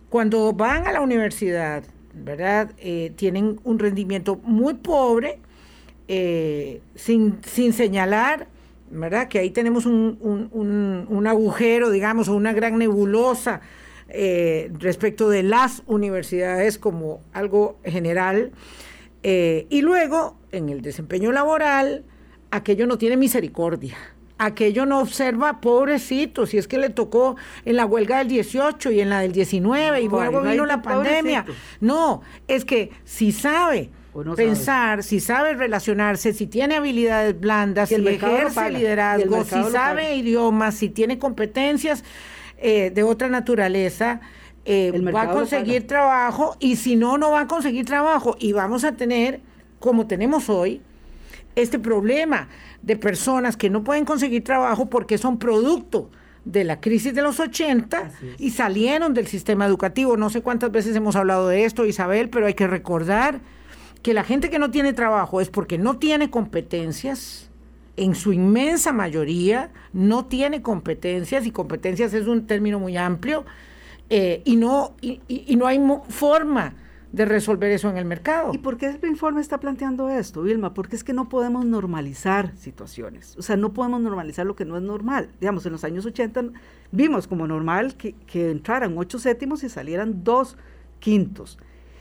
cuando 0.10 0.53
van 0.53 0.88
a 0.88 0.91
la 0.91 1.01
universidad, 1.01 1.84
¿verdad? 2.13 2.71
Eh, 2.78 3.12
tienen 3.15 3.60
un 3.63 3.80
rendimiento 3.80 4.36
muy 4.43 4.76
pobre, 4.76 5.39
eh, 6.08 6.82
sin, 6.95 7.39
sin 7.45 7.73
señalar 7.73 8.47
¿verdad? 8.89 9.28
Que 9.28 9.39
ahí 9.39 9.49
tenemos 9.49 9.88
un, 9.88 11.23
agujero, 11.28 11.89
digamos, 11.89 12.28
o 12.28 12.36
una 12.36 12.54
gran 12.54 12.78
nebulosa 12.78 13.62
eh, 14.08 14.71
respecto 14.78 15.30
de 15.30 15.41
las 15.41 15.82
universidades 15.88 16.78
como 16.78 17.19
algo 17.34 17.80
general. 17.84 18.52
Y 19.23 19.82
luego, 19.82 20.38
en 20.52 20.69
el 20.69 20.84
desempeño 20.84 21.32
laboral, 21.32 22.04
aquello 22.52 22.86
no 22.86 22.99
tiene 22.99 23.17
misericordia. 23.17 23.97
Aquello 24.37 24.85
no 24.85 24.99
observa, 24.99 25.61
pobrecito, 25.61 26.45
si 26.45 26.57
es 26.57 26.67
que 26.67 26.77
le 26.77 26.89
tocó 26.89 27.35
en 27.65 27.75
la 27.75 27.85
huelga 27.85 28.17
del 28.17 28.27
18 28.27 28.91
y 28.91 28.99
en 28.99 29.09
la 29.09 29.21
del 29.21 29.31
19 29.31 30.01
y 30.01 30.07
luego 30.09 30.41
vino 30.41 30.65
la 30.65 30.81
pandemia. 30.81 31.45
No, 31.79 32.21
es 32.47 32.65
que 32.65 32.91
si 33.05 33.31
sabe 33.31 33.89
pensar, 34.35 35.03
si 35.03 35.19
sabe 35.19 35.53
relacionarse, 35.53 36.33
si 36.33 36.47
tiene 36.47 36.75
habilidades 36.75 37.39
blandas, 37.39 37.89
si 37.89 37.95
ejerce 37.95 38.71
liderazgo, 38.71 39.43
si 39.43 39.63
sabe 39.71 40.15
idiomas, 40.15 40.75
si 40.75 40.89
tiene 40.89 41.19
competencias 41.19 42.03
eh, 42.57 42.91
de 42.91 43.03
otra 43.03 43.29
naturaleza, 43.29 44.21
eh, 44.65 44.91
va 45.13 45.23
a 45.23 45.31
conseguir 45.31 45.87
trabajo 45.87 46.55
y 46.59 46.77
si 46.77 46.95
no, 46.95 47.17
no 47.17 47.31
va 47.31 47.41
a 47.41 47.47
conseguir 47.47 47.85
trabajo. 47.85 48.35
Y 48.39 48.53
vamos 48.53 48.83
a 48.83 48.93
tener, 48.93 49.41
como 49.79 50.07
tenemos 50.07 50.49
hoy, 50.49 50.81
este 51.55 51.79
problema 51.79 52.47
de 52.81 52.95
personas 52.95 53.57
que 53.57 53.69
no 53.69 53.83
pueden 53.83 54.05
conseguir 54.05 54.43
trabajo 54.43 54.89
porque 54.89 55.17
son 55.17 55.37
producto 55.37 56.09
de 56.45 56.63
la 56.63 56.81
crisis 56.81 57.13
de 57.13 57.21
los 57.21 57.39
80 57.39 58.11
y 58.37 58.51
salieron 58.51 59.13
del 59.13 59.27
sistema 59.27 59.65
educativo. 59.65 60.17
No 60.17 60.29
sé 60.29 60.41
cuántas 60.41 60.71
veces 60.71 60.95
hemos 60.95 61.15
hablado 61.15 61.47
de 61.47 61.65
esto, 61.65 61.85
Isabel, 61.85 62.29
pero 62.29 62.47
hay 62.47 62.53
que 62.53 62.67
recordar 62.67 63.39
que 64.01 64.13
la 64.13 64.23
gente 64.23 64.49
que 64.49 64.59
no 64.59 64.69
tiene 64.69 64.93
trabajo 64.93 65.39
es 65.39 65.49
porque 65.49 65.77
no 65.77 65.97
tiene 65.97 66.29
competencias, 66.29 67.49
en 67.95 68.15
su 68.15 68.33
inmensa 68.33 68.91
mayoría 68.91 69.71
no 69.93 70.25
tiene 70.25 70.61
competencias, 70.61 71.45
y 71.45 71.51
competencias 71.51 72.13
es 72.13 72.27
un 72.27 72.45
término 72.45 72.79
muy 72.79 72.97
amplio, 72.97 73.45
eh, 74.09 74.41
y, 74.43 74.57
no, 74.57 74.95
y, 75.01 75.55
no 75.55 75.65
hay 75.65 75.79
forma 76.09 76.75
de 77.13 77.26
resolver 77.26 77.71
eso 77.71 77.89
en 77.91 77.97
el 77.97 78.06
mercado. 78.06 78.52
¿Y 78.54 78.58
por 78.58 78.78
qué 78.78 78.88
el 78.88 79.08
informe 79.08 79.39
está 79.39 79.60
planteando 79.60 80.10
esto, 80.10 80.41
Vilma? 80.41 80.73
Porque 80.73 80.95
es 80.95 81.04
que 81.04 81.13
no 81.13 81.30
podemos 81.30 81.63
normalizar 81.63 82.58
situaciones. 82.58 83.38
O 83.38 83.43
sea, 83.43 83.56
no 83.56 83.71
podemos 83.71 84.02
normalizar 84.02 84.47
lo 84.47 84.56
que 84.56 84.65
no 84.65 84.76
es 84.76 84.82
normal. 84.82 85.30
Digamos, 85.39 85.63
en 85.67 85.73
los 85.73 85.84
años 85.84 86.08
80 86.08 86.45
vimos 86.91 87.28
como 87.28 87.45
normal 87.45 87.95
que, 87.95 88.13
que 88.26 88.49
entraran 88.49 88.97
ocho 88.97 89.19
séptimos 89.19 89.63
y 89.63 89.69
salieran 89.69 90.23
dos 90.23 90.58
quintos. 90.99 91.60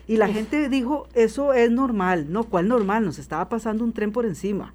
Y 0.09 0.17
la 0.17 0.29
gente 0.29 0.71
dijo, 0.71 1.07
eso 1.13 1.53
es 1.53 1.71
normal. 1.71 2.33
No, 2.33 2.45
¿cuál 2.45 2.69
normal? 2.69 3.05
Nos 3.05 3.19
estaba 3.19 3.51
pasando 3.51 3.85
un 3.85 3.93
tren 3.93 4.13
por 4.13 4.25
encima. 4.25 4.73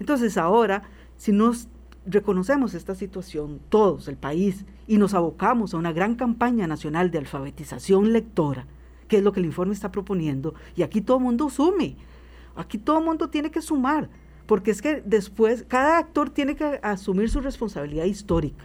Entonces 0.00 0.36
ahora, 0.36 0.82
si 1.16 1.30
nos 1.30 1.68
reconocemos 2.04 2.74
esta 2.74 2.96
situación, 2.96 3.60
todos, 3.68 4.08
el 4.08 4.16
país, 4.16 4.64
y 4.88 4.98
nos 4.98 5.14
abocamos 5.14 5.72
a 5.72 5.76
una 5.76 5.92
gran 5.92 6.16
campaña 6.16 6.66
nacional 6.66 7.12
de 7.12 7.18
alfabetización 7.18 8.12
lectora, 8.12 8.66
que 9.08 9.18
es 9.18 9.22
lo 9.22 9.32
que 9.32 9.40
el 9.40 9.46
informe 9.46 9.74
está 9.74 9.90
proponiendo, 9.90 10.54
y 10.76 10.82
aquí 10.82 11.00
todo 11.00 11.16
el 11.16 11.24
mundo 11.24 11.50
sume, 11.50 11.96
aquí 12.54 12.78
todo 12.78 12.98
el 12.98 13.04
mundo 13.04 13.28
tiene 13.28 13.50
que 13.50 13.62
sumar, 13.62 14.08
porque 14.46 14.70
es 14.70 14.80
que 14.80 15.02
después 15.04 15.64
cada 15.66 15.98
actor 15.98 16.30
tiene 16.30 16.54
que 16.54 16.78
asumir 16.82 17.28
su 17.30 17.40
responsabilidad 17.40 18.04
histórica. 18.04 18.64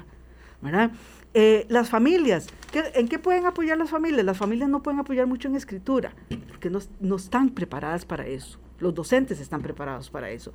¿verdad? 0.64 0.92
Eh, 1.34 1.66
las 1.68 1.90
familias, 1.90 2.48
¿en 2.74 3.08
qué 3.08 3.20
pueden 3.20 3.46
apoyar 3.46 3.78
las 3.78 3.90
familias? 3.90 4.24
Las 4.24 4.38
familias 4.38 4.70
no 4.70 4.82
pueden 4.82 5.00
apoyar 5.00 5.28
mucho 5.28 5.48
en 5.48 5.56
escritura, 5.56 6.14
porque 6.48 6.70
no, 6.70 6.80
no 7.02 7.18
están 7.18 7.50
preparadas 7.50 8.06
para 8.06 8.26
eso. 8.26 8.60
Los 8.80 8.96
docentes 8.96 9.40
están 9.40 9.62
preparados 9.62 10.10
para 10.10 10.30
eso. 10.30 10.54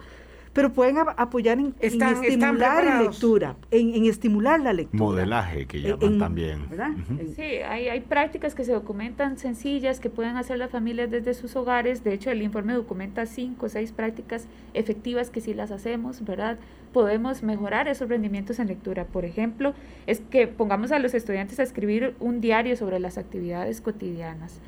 Pero 0.58 0.72
pueden 0.72 0.96
apoyar 1.16 1.56
en, 1.60 1.72
estimular 1.80 2.84
la 2.84 3.00
lectura, 3.00 3.54
en, 3.70 4.06
estimular 4.06 4.58
la 4.58 4.72
lectura. 4.72 5.04
Modelaje 5.04 5.66
que 5.66 5.80
llaman 5.80 6.18
también. 6.18 6.66
Sí, 7.36 7.42
hay, 7.42 7.86
hay 7.86 8.00
prácticas 8.00 8.56
que 8.56 8.64
se 8.64 8.72
documentan 8.72 9.38
sencillas 9.38 10.00
que 10.00 10.10
pueden 10.10 10.36
hacer 10.36 10.58
las 10.58 10.72
familias 10.72 11.12
desde 11.12 11.34
sus 11.34 11.54
hogares. 11.54 12.02
De 12.02 12.12
hecho, 12.12 12.32
el 12.32 12.42
informe 12.42 12.72
documenta 12.72 13.24
cinco 13.26 13.66
o 13.66 13.68
seis 13.68 13.92
prácticas 13.92 14.48
efectivas 14.74 15.30
que 15.30 15.40
si 15.40 15.54
las 15.54 15.70
hacemos, 15.70 16.24
¿verdad? 16.24 16.58
podemos 16.92 17.44
mejorar 17.44 17.86
esos 17.86 18.08
rendimientos 18.08 18.58
en 18.58 18.66
lectura. 18.66 19.04
Por 19.04 19.24
ejemplo, 19.24 19.74
es 20.08 20.18
que 20.18 20.48
pongamos 20.48 20.90
a 20.90 20.98
los 20.98 21.14
estudiantes 21.14 21.60
a 21.60 21.62
escribir 21.62 22.16
un 22.18 22.40
diario 22.40 22.76
sobre 22.76 22.98
las 22.98 23.16
actividades 23.16 23.80
cotidianas 23.80 24.60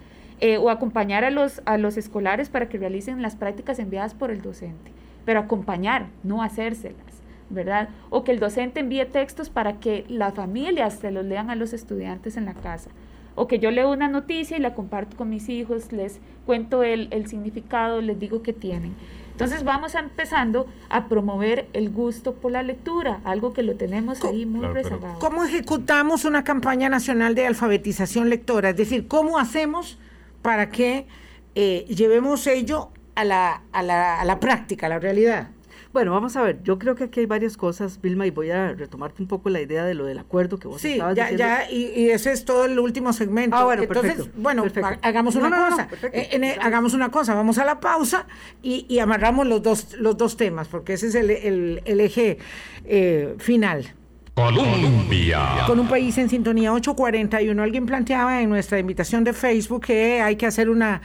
eh, 0.42 0.56
o 0.56 0.70
acompañar 0.70 1.24
a 1.24 1.30
los, 1.30 1.60
a 1.66 1.78
los 1.78 1.96
escolares 1.96 2.48
para 2.48 2.68
que 2.68 2.78
realicen 2.78 3.20
las 3.22 3.34
prácticas 3.36 3.78
enviadas 3.80 4.14
por 4.14 4.30
el 4.30 4.40
docente, 4.40 4.92
pero 5.24 5.40
acompañar, 5.40 6.06
no 6.22 6.42
hacérselas. 6.42 7.10
¿verdad? 7.50 7.88
O 8.10 8.24
que 8.24 8.32
el 8.32 8.38
docente 8.38 8.80
envíe 8.80 9.04
textos 9.04 9.50
para 9.50 9.80
que 9.80 10.04
las 10.08 10.34
familias 10.34 10.94
se 10.94 11.10
los 11.10 11.24
lean 11.24 11.50
a 11.50 11.56
los 11.56 11.72
estudiantes 11.72 12.36
en 12.36 12.46
la 12.46 12.54
casa. 12.54 12.90
O 13.34 13.46
que 13.46 13.58
yo 13.58 13.70
leo 13.70 13.90
una 13.90 14.08
noticia 14.08 14.56
y 14.56 14.60
la 14.60 14.74
comparto 14.74 15.16
con 15.16 15.30
mis 15.30 15.48
hijos, 15.48 15.92
les 15.92 16.20
cuento 16.46 16.82
el, 16.82 17.08
el 17.10 17.26
significado, 17.26 18.00
les 18.00 18.18
digo 18.18 18.42
qué 18.42 18.52
tienen. 18.52 18.94
Entonces 19.32 19.64
vamos 19.64 19.94
empezando 19.94 20.66
a 20.90 21.08
promover 21.08 21.66
el 21.72 21.90
gusto 21.90 22.34
por 22.34 22.52
la 22.52 22.62
lectura, 22.62 23.20
algo 23.24 23.52
que 23.52 23.62
lo 23.62 23.74
tenemos 23.74 24.22
ahí 24.24 24.44
muy 24.44 24.66
rezagado. 24.66 25.18
¿Cómo 25.18 25.44
ejecutamos 25.44 26.24
una 26.26 26.44
campaña 26.44 26.88
nacional 26.90 27.34
de 27.34 27.46
alfabetización 27.46 28.28
lectora? 28.28 28.70
Es 28.70 28.76
decir, 28.76 29.08
¿cómo 29.08 29.38
hacemos 29.38 29.98
para 30.42 30.68
que 30.68 31.06
eh, 31.54 31.86
llevemos 31.88 32.46
ello 32.46 32.90
a 33.14 33.24
la, 33.24 33.62
a, 33.72 33.82
la, 33.82 34.20
a 34.20 34.24
la 34.24 34.40
práctica, 34.40 34.86
a 34.86 34.88
la 34.88 34.98
realidad? 34.98 35.48
Bueno, 35.92 36.12
vamos 36.12 36.36
a 36.36 36.42
ver, 36.42 36.62
yo 36.62 36.78
creo 36.78 36.94
que 36.94 37.04
aquí 37.04 37.18
hay 37.18 37.26
varias 37.26 37.56
cosas, 37.56 38.00
Vilma, 38.00 38.24
y 38.24 38.30
voy 38.30 38.50
a 38.50 38.74
retomarte 38.74 39.20
un 39.20 39.26
poco 39.26 39.50
la 39.50 39.60
idea 39.60 39.84
de 39.84 39.94
lo 39.94 40.04
del 40.04 40.18
acuerdo 40.20 40.56
que 40.56 40.68
vos 40.68 40.80
sí, 40.80 40.92
estabas 40.92 41.16
ya, 41.16 41.32
ya, 41.32 41.68
y, 41.68 42.10
ese 42.10 42.30
es 42.30 42.44
todo 42.44 42.66
el 42.66 42.78
último 42.78 43.12
segmento. 43.12 43.56
Ah, 43.56 43.64
bueno, 43.64 43.82
Entonces, 43.82 44.14
perfecto, 44.14 44.40
bueno, 44.40 44.64
hagamos 45.02 45.34
una 45.34 45.50
cosa, 45.50 45.88
eh, 46.12 46.58
hagamos 46.60 46.94
una 46.94 47.10
cosa, 47.10 47.34
vamos 47.34 47.58
a 47.58 47.64
la 47.64 47.80
pausa 47.80 48.26
y, 48.62 49.00
amarramos 49.00 49.48
los 49.48 49.62
dos, 49.64 49.96
los 49.98 50.16
dos 50.16 50.36
temas, 50.36 50.68
porque 50.68 50.92
ese 50.92 51.08
es 51.08 51.14
el, 51.16 51.82
el, 51.84 52.00
eje 52.00 52.38
eh, 52.84 53.34
final. 53.38 53.92
Colombia. 54.34 55.64
Con 55.66 55.80
un 55.80 55.88
país 55.88 56.16
en 56.18 56.28
sintonía 56.28 56.72
841, 56.72 57.60
alguien 57.60 57.84
planteaba 57.84 58.40
en 58.40 58.48
nuestra 58.48 58.78
invitación 58.78 59.24
de 59.24 59.32
Facebook 59.32 59.86
que 59.86 60.20
hay 60.22 60.36
que 60.36 60.46
hacer 60.46 60.70
una 60.70 61.00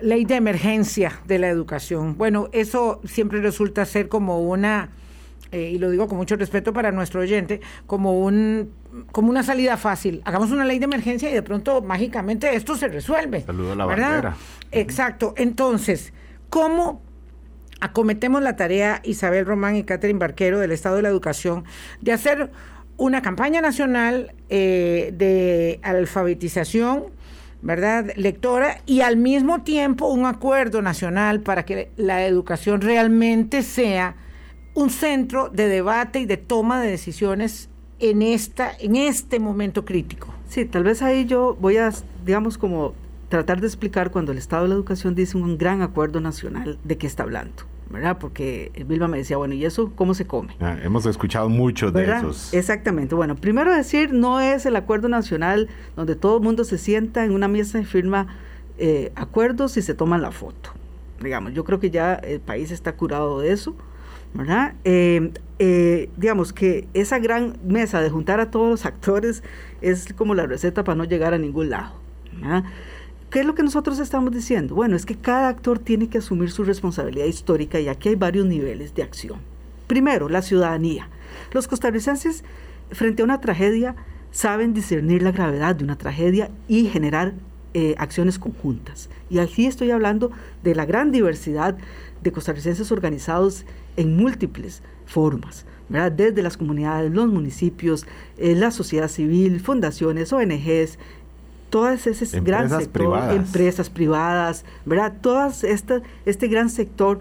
ley 0.00 0.24
de 0.24 0.34
emergencia 0.34 1.20
de 1.26 1.38
la 1.38 1.48
educación. 1.48 2.16
Bueno, 2.16 2.48
eso 2.52 3.00
siempre 3.04 3.40
resulta 3.40 3.84
ser 3.84 4.08
como 4.08 4.40
una, 4.40 4.90
eh, 5.52 5.70
y 5.74 5.78
lo 5.78 5.90
digo 5.90 6.08
con 6.08 6.18
mucho 6.18 6.36
respeto 6.36 6.72
para 6.72 6.90
nuestro 6.90 7.20
oyente, 7.20 7.60
como 7.86 8.20
un 8.20 8.72
como 9.10 9.30
una 9.30 9.42
salida 9.42 9.76
fácil. 9.76 10.22
Hagamos 10.24 10.52
una 10.52 10.64
ley 10.64 10.78
de 10.78 10.84
emergencia 10.84 11.28
y 11.28 11.34
de 11.34 11.42
pronto 11.42 11.82
mágicamente 11.82 12.54
esto 12.54 12.76
se 12.76 12.88
resuelve. 12.88 13.40
Saludo 13.42 13.72
a 13.72 13.76
la 13.76 13.86
¿verdad? 13.86 14.34
Exacto. 14.70 15.34
Entonces, 15.36 16.12
¿cómo 16.48 17.02
acometemos 17.80 18.42
la 18.42 18.56
tarea 18.56 19.00
Isabel 19.04 19.46
Román 19.46 19.76
y 19.76 19.84
Catherine 19.84 20.18
Barquero 20.18 20.60
del 20.60 20.70
Estado 20.70 20.96
de 20.96 21.02
la 21.02 21.08
Educación 21.08 21.64
de 22.00 22.12
hacer 22.12 22.50
una 22.96 23.20
campaña 23.20 23.60
nacional 23.60 24.32
eh, 24.48 25.12
de 25.12 25.80
alfabetización 25.82 27.06
¿verdad? 27.64 28.12
Lectora 28.14 28.82
y 28.84 29.00
al 29.00 29.16
mismo 29.16 29.62
tiempo 29.62 30.06
un 30.06 30.26
acuerdo 30.26 30.82
nacional 30.82 31.40
para 31.40 31.64
que 31.64 31.90
la 31.96 32.26
educación 32.26 32.82
realmente 32.82 33.62
sea 33.62 34.16
un 34.74 34.90
centro 34.90 35.48
de 35.48 35.68
debate 35.68 36.20
y 36.20 36.26
de 36.26 36.36
toma 36.36 36.80
de 36.82 36.90
decisiones 36.90 37.70
en 38.00 38.20
esta 38.20 38.70
en 38.78 38.96
este 38.96 39.40
momento 39.40 39.86
crítico. 39.86 40.34
Sí, 40.46 40.66
tal 40.66 40.84
vez 40.84 41.00
ahí 41.00 41.24
yo 41.24 41.56
voy 41.58 41.78
a 41.78 41.90
digamos 42.26 42.58
como 42.58 42.92
tratar 43.30 43.62
de 43.62 43.66
explicar 43.66 44.10
cuando 44.10 44.32
el 44.32 44.38
Estado 44.38 44.64
de 44.64 44.68
la 44.68 44.74
Educación 44.74 45.14
dice 45.14 45.38
un 45.38 45.56
gran 45.56 45.80
acuerdo 45.80 46.20
nacional 46.20 46.78
de 46.84 46.98
qué 46.98 47.06
está 47.06 47.22
hablando. 47.22 47.62
¿Verdad? 47.94 48.18
Porque 48.18 48.72
Vilma 48.86 49.06
me 49.06 49.18
decía, 49.18 49.36
bueno, 49.36 49.54
¿y 49.54 49.64
eso 49.64 49.92
cómo 49.94 50.14
se 50.14 50.26
come? 50.26 50.54
Ah, 50.60 50.76
hemos 50.82 51.06
escuchado 51.06 51.48
mucho 51.48 51.92
de 51.92 52.04
esos. 52.04 52.52
Exactamente. 52.52 53.14
Bueno, 53.14 53.36
primero 53.36 53.72
decir, 53.72 54.12
no 54.12 54.40
es 54.40 54.66
el 54.66 54.74
acuerdo 54.74 55.08
nacional 55.08 55.68
donde 55.94 56.16
todo 56.16 56.38
el 56.38 56.42
mundo 56.42 56.64
se 56.64 56.76
sienta 56.76 57.24
en 57.24 57.30
una 57.30 57.46
mesa 57.46 57.78
y 57.78 57.84
firma 57.84 58.26
eh, 58.78 59.12
acuerdos 59.14 59.76
y 59.76 59.82
se 59.82 59.94
toman 59.94 60.22
la 60.22 60.32
foto. 60.32 60.70
Digamos, 61.22 61.54
yo 61.54 61.62
creo 61.62 61.78
que 61.78 61.90
ya 61.90 62.14
el 62.14 62.40
país 62.40 62.72
está 62.72 62.96
curado 62.96 63.40
de 63.40 63.52
eso, 63.52 63.76
¿verdad? 64.34 64.74
Eh, 64.82 65.32
eh, 65.60 66.10
digamos 66.16 66.52
que 66.52 66.88
esa 66.94 67.20
gran 67.20 67.56
mesa 67.64 68.00
de 68.00 68.10
juntar 68.10 68.40
a 68.40 68.50
todos 68.50 68.68
los 68.68 68.84
actores 68.86 69.44
es 69.80 70.12
como 70.14 70.34
la 70.34 70.46
receta 70.46 70.82
para 70.82 70.96
no 70.96 71.04
llegar 71.04 71.32
a 71.32 71.38
ningún 71.38 71.70
lado. 71.70 71.94
¿verdad? 72.32 72.64
¿Qué 73.34 73.40
es 73.40 73.46
lo 73.46 73.56
que 73.56 73.64
nosotros 73.64 73.98
estamos 73.98 74.30
diciendo? 74.30 74.76
Bueno, 74.76 74.94
es 74.94 75.04
que 75.04 75.16
cada 75.16 75.48
actor 75.48 75.80
tiene 75.80 76.08
que 76.08 76.18
asumir 76.18 76.52
su 76.52 76.62
responsabilidad 76.62 77.26
histórica 77.26 77.80
y 77.80 77.88
aquí 77.88 78.10
hay 78.10 78.14
varios 78.14 78.46
niveles 78.46 78.94
de 78.94 79.02
acción. 79.02 79.40
Primero, 79.88 80.28
la 80.28 80.40
ciudadanía. 80.40 81.08
Los 81.50 81.66
costarricenses, 81.66 82.44
frente 82.92 83.22
a 83.22 83.24
una 83.24 83.40
tragedia, 83.40 83.96
saben 84.30 84.72
discernir 84.72 85.24
la 85.24 85.32
gravedad 85.32 85.74
de 85.74 85.82
una 85.82 85.98
tragedia 85.98 86.48
y 86.68 86.84
generar 86.86 87.34
eh, 87.72 87.96
acciones 87.98 88.38
conjuntas. 88.38 89.10
Y 89.28 89.40
aquí 89.40 89.66
estoy 89.66 89.90
hablando 89.90 90.30
de 90.62 90.76
la 90.76 90.86
gran 90.86 91.10
diversidad 91.10 91.76
de 92.22 92.30
costarricenses 92.30 92.92
organizados 92.92 93.64
en 93.96 94.16
múltiples 94.16 94.80
formas. 95.06 95.66
¿verdad? 95.88 96.12
desde 96.12 96.40
las 96.42 96.56
comunidades, 96.56 97.12
los 97.12 97.28
municipios, 97.28 98.06
eh, 98.38 98.54
la 98.54 98.70
sociedad 98.70 99.08
civil, 99.08 99.60
fundaciones, 99.60 100.32
ONGs, 100.32 100.98
todas 101.74 102.06
esas 102.06 102.32
empresas 102.34 102.70
gran 102.70 102.80
sector, 102.80 103.02
privadas. 103.02 103.34
empresas 103.34 103.90
privadas, 103.90 104.64
¿verdad? 104.84 105.12
Todas 105.20 105.64
este, 105.64 106.02
este 106.24 106.46
gran 106.46 106.70
sector 106.70 107.18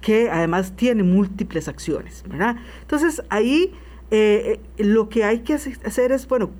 que 0.00 0.28
además 0.28 0.72
tiene 0.74 1.04
múltiples 1.04 1.68
acciones, 1.68 2.24
¿verdad? 2.28 2.56
Entonces 2.80 3.22
ahí 3.28 3.72
eh, 4.10 4.58
eh, 4.76 4.82
lo 4.82 5.08
que 5.08 5.22
hay 5.22 5.42
que 5.42 5.54
hacer 5.54 6.10
es, 6.10 6.26
bueno, 6.26 6.50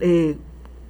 eh, 0.00 0.36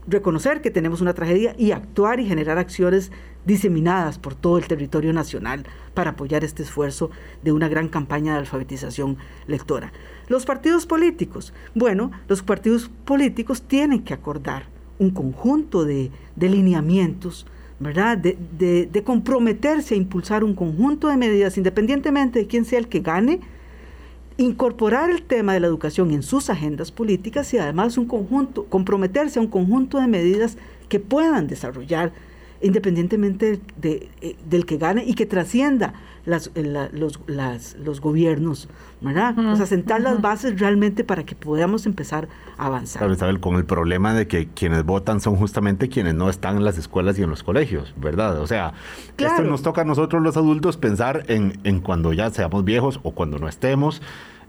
reconocer 0.07 0.61
que 0.61 0.71
tenemos 0.71 1.01
una 1.01 1.15
tragedia 1.15 1.55
y 1.57 1.71
actuar 1.71 2.21
y 2.21 2.27
generar 2.27 2.59
acciones 2.59 3.11
diseminadas 3.47 4.19
por 4.19 4.35
todo 4.35 4.59
el 4.59 4.67
territorio 4.67 5.15
nacional 5.15 5.65
para 5.95 6.11
apoyar 6.11 6.45
este 6.45 6.63
esfuerzo 6.63 7.11
de 7.43 7.53
una 7.53 7.71
gran 7.71 7.89
campaña 7.89 8.35
de 8.35 8.41
alfabetización 8.41 9.17
lectora. 9.47 9.95
Los 10.29 10.45
partidos 10.45 10.85
políticos, 10.85 11.55
bueno, 11.75 12.11
los 12.29 12.43
partidos 12.43 12.91
políticos 13.07 13.63
tienen 13.63 14.03
que 14.03 14.13
acordar 14.13 14.76
un 14.99 15.11
conjunto 15.11 15.85
de, 15.85 16.11
lineamientos, 16.37 17.47
¿verdad? 17.79 18.19
De, 18.19 18.37
de, 18.91 19.03
comprometerse 19.03 19.95
a 19.95 19.97
impulsar 19.99 20.45
un 20.45 20.55
conjunto 20.55 21.09
de 21.09 21.17
medidas, 21.17 21.57
independientemente 21.57 22.41
de 22.41 22.47
quién 22.47 22.65
sea 22.65 22.79
el 22.79 22.89
que 22.89 23.01
gane, 23.01 23.41
incorporar 24.39 25.11
el 25.11 25.23
tema 25.23 25.55
de 25.55 25.61
la 25.61 25.67
educación 25.67 26.11
en 26.11 26.23
sus 26.23 26.51
agendas 26.51 26.91
políticas 26.91 27.53
y 27.55 27.59
además 27.59 27.97
un 27.97 28.07
conjunto, 28.07 28.65
comprometerse 28.67 29.39
a 29.39 29.43
un 29.43 29.49
conjunto 29.49 29.99
de 29.99 30.07
medidas 30.07 30.59
que 30.89 31.01
puedan 31.01 31.47
desarrollar 31.47 32.13
independientemente 32.61 33.61
de, 33.77 34.09
eh, 34.21 34.37
del 34.49 34.67
que 34.67 34.77
gane 34.77 35.05
y 35.05 35.15
que 35.15 35.27
trascienda 35.27 35.95
las, 36.25 36.51
eh, 36.55 36.91
los, 36.93 37.21
los 37.79 38.01
gobiernos, 38.01 38.69
¿verdad? 39.01 39.39
o 39.39 39.57
sea, 39.57 39.67
sentar 39.67 40.01
las 40.01 40.21
bases 40.21 40.59
realmente 40.59 41.05
para 41.05 41.25
que 41.25 41.35
podamos 41.35 41.87
empezar 41.87 42.29
a 42.59 42.67
avanzar. 42.67 43.01
Claro, 43.01 43.15
Isabel, 43.15 43.41
con 43.41 43.55
el 43.55 43.65
problema 43.65 44.13
de 44.13 44.27
que 44.27 44.49
quienes 44.49 44.85
votan 44.85 45.21
son 45.21 45.37
justamente 45.37 45.89
quienes 45.89 46.15
no 46.15 46.29
están 46.29 46.57
en 46.57 46.65
las 46.65 46.79
escuelas 46.79 47.19
y 47.19 47.23
en 47.23 47.31
los 47.31 47.43
colegios, 47.43 47.95
¿verdad? 47.97 48.41
O 48.41 48.47
sea, 48.47 48.75
esto 49.17 49.43
nos 49.43 49.63
toca 49.63 49.83
a 49.83 49.85
nosotros 49.85 50.23
los 50.23 50.37
adultos 50.37 50.77
pensar 50.77 51.25
en, 51.29 51.59
en 51.65 51.81
cuando 51.81 52.13
ya 52.13 52.31
seamos 52.31 52.65
viejos 52.65 53.01
o 53.05 53.13
cuando 53.13 53.39
no 53.39 53.49
estemos. 53.49 54.03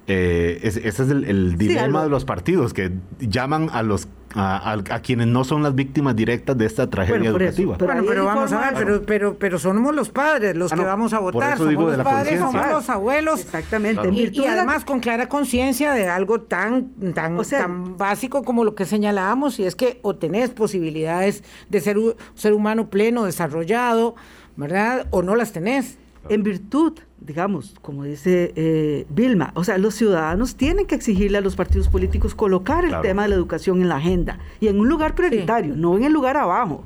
Eh, 0.09 0.59
ese 0.63 0.87
es 0.87 0.99
el, 0.99 1.57
dilema 1.57 2.03
de 2.03 2.09
los 2.09 2.23
partidos 2.23 2.73
que 2.73 2.93
llaman 3.19 3.69
a 3.73 3.83
los 3.83 4.07
a, 4.35 4.99
quienes 5.03 5.27
no 5.27 5.43
son 5.43 5.63
las 5.63 5.75
víctimas 5.75 6.15
directas 6.15 6.57
de 6.57 6.65
esta 6.65 6.89
tragedia 6.89 7.29
educativa. 7.29 7.77
pero 7.77 7.93
bueno, 7.93 8.07
pero 8.07 8.25
vamos 8.25 8.53
a 8.53 8.59
ver, 8.59 8.73
pero, 8.75 9.01
pero, 9.01 9.37
pero 9.37 9.59
somos 9.59 9.93
los 9.93 10.09
padres 10.09 10.55
los 10.55 10.71
ah, 10.71 10.75
que 10.75 10.83
vamos 10.83 11.11
a 11.11 11.19
votar, 11.19 11.57
somos 11.57 11.97
los 11.97 12.05
padres, 12.05 12.39
somos 12.39 12.67
los 12.69 12.89
abuelos. 12.89 13.41
Exactamente. 13.41 14.09
Y, 14.09 14.45
además 14.45 14.85
con 14.85 15.01
clara 15.01 15.27
conciencia 15.27 15.91
de 15.91 16.07
algo 16.07 16.39
tan, 16.39 16.89
tan, 17.13 17.41
tan 17.43 17.97
básico 17.97 18.43
como 18.43 18.63
lo 18.63 18.75
que 18.75 18.85
señalábamos, 18.85 19.59
y 19.59 19.65
es 19.65 19.75
que 19.75 19.99
o 20.03 20.15
tenés 20.15 20.51
posibilidades 20.51 21.43
de 21.69 21.81
ser 21.81 21.97
un 21.97 22.15
ser 22.35 22.53
humano 22.53 22.89
pleno, 22.89 23.25
desarrollado, 23.25 24.15
¿verdad? 24.55 25.07
O 25.09 25.21
no 25.21 25.35
las 25.35 25.51
tenés 25.51 25.97
en 26.29 26.43
virtud, 26.43 26.93
digamos, 27.19 27.75
como 27.81 28.03
dice 28.03 28.53
eh, 28.55 29.05
Vilma, 29.09 29.51
o 29.55 29.63
sea, 29.63 29.77
los 29.77 29.95
ciudadanos 29.95 30.55
tienen 30.55 30.85
que 30.85 30.95
exigirle 30.95 31.37
a 31.37 31.41
los 31.41 31.55
partidos 31.55 31.89
políticos 31.89 32.35
colocar 32.35 32.85
el 32.85 32.99
tema 33.01 33.23
de 33.23 33.29
la 33.29 33.35
educación 33.35 33.81
en 33.81 33.89
la 33.89 33.97
agenda 33.97 34.39
y 34.59 34.67
en 34.67 34.79
un 34.79 34.87
lugar 34.87 35.15
prioritario, 35.15 35.75
no 35.75 35.97
en 35.97 36.03
el 36.03 36.13
lugar 36.13 36.37
abajo, 36.37 36.83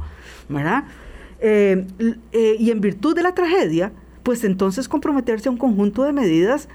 ¿verdad? 0.49 0.85
Eh, 1.39 1.85
eh, 2.31 2.55
y 2.59 2.71
en 2.71 2.81
virtud 2.81 3.15
de 3.15 3.23
la 3.23 3.33
tragedia, 3.33 3.91
pues 4.23 4.43
entonces 4.43 4.87
comprometerse 4.87 5.49
a 5.49 5.51
un 5.51 5.57
conjunto 5.57 6.03
de 6.03 6.13
medidas 6.13 6.67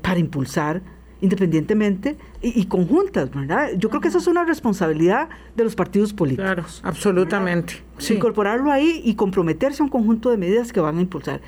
para 0.00 0.20
impulsar 0.20 0.80
independientemente 1.20 2.16
y, 2.42 2.66
conjuntas, 2.66 3.30
¿verdad? 3.30 3.70
Yo 3.76 3.88
creo 3.88 4.00
que 4.00 4.08
eso 4.08 4.18
es 4.18 4.26
una 4.26 4.44
responsabilidad 4.44 5.28
de 5.54 5.64
los 5.64 5.74
partidos 5.74 6.12
políticos. 6.12 6.44
Claro, 6.44 6.64
absolutamente. 6.82 7.82
Incorporarlo 8.10 8.70
ahí 8.70 9.00
y 9.04 9.14
comprometerse 9.14 9.82
a 9.82 9.84
un 9.84 9.90
conjunto 9.90 10.30
de 10.30 10.36
medidas 10.36 10.72
que 10.72 10.80
van 10.80 10.98
a 10.98 11.00
impulsar. 11.00 11.40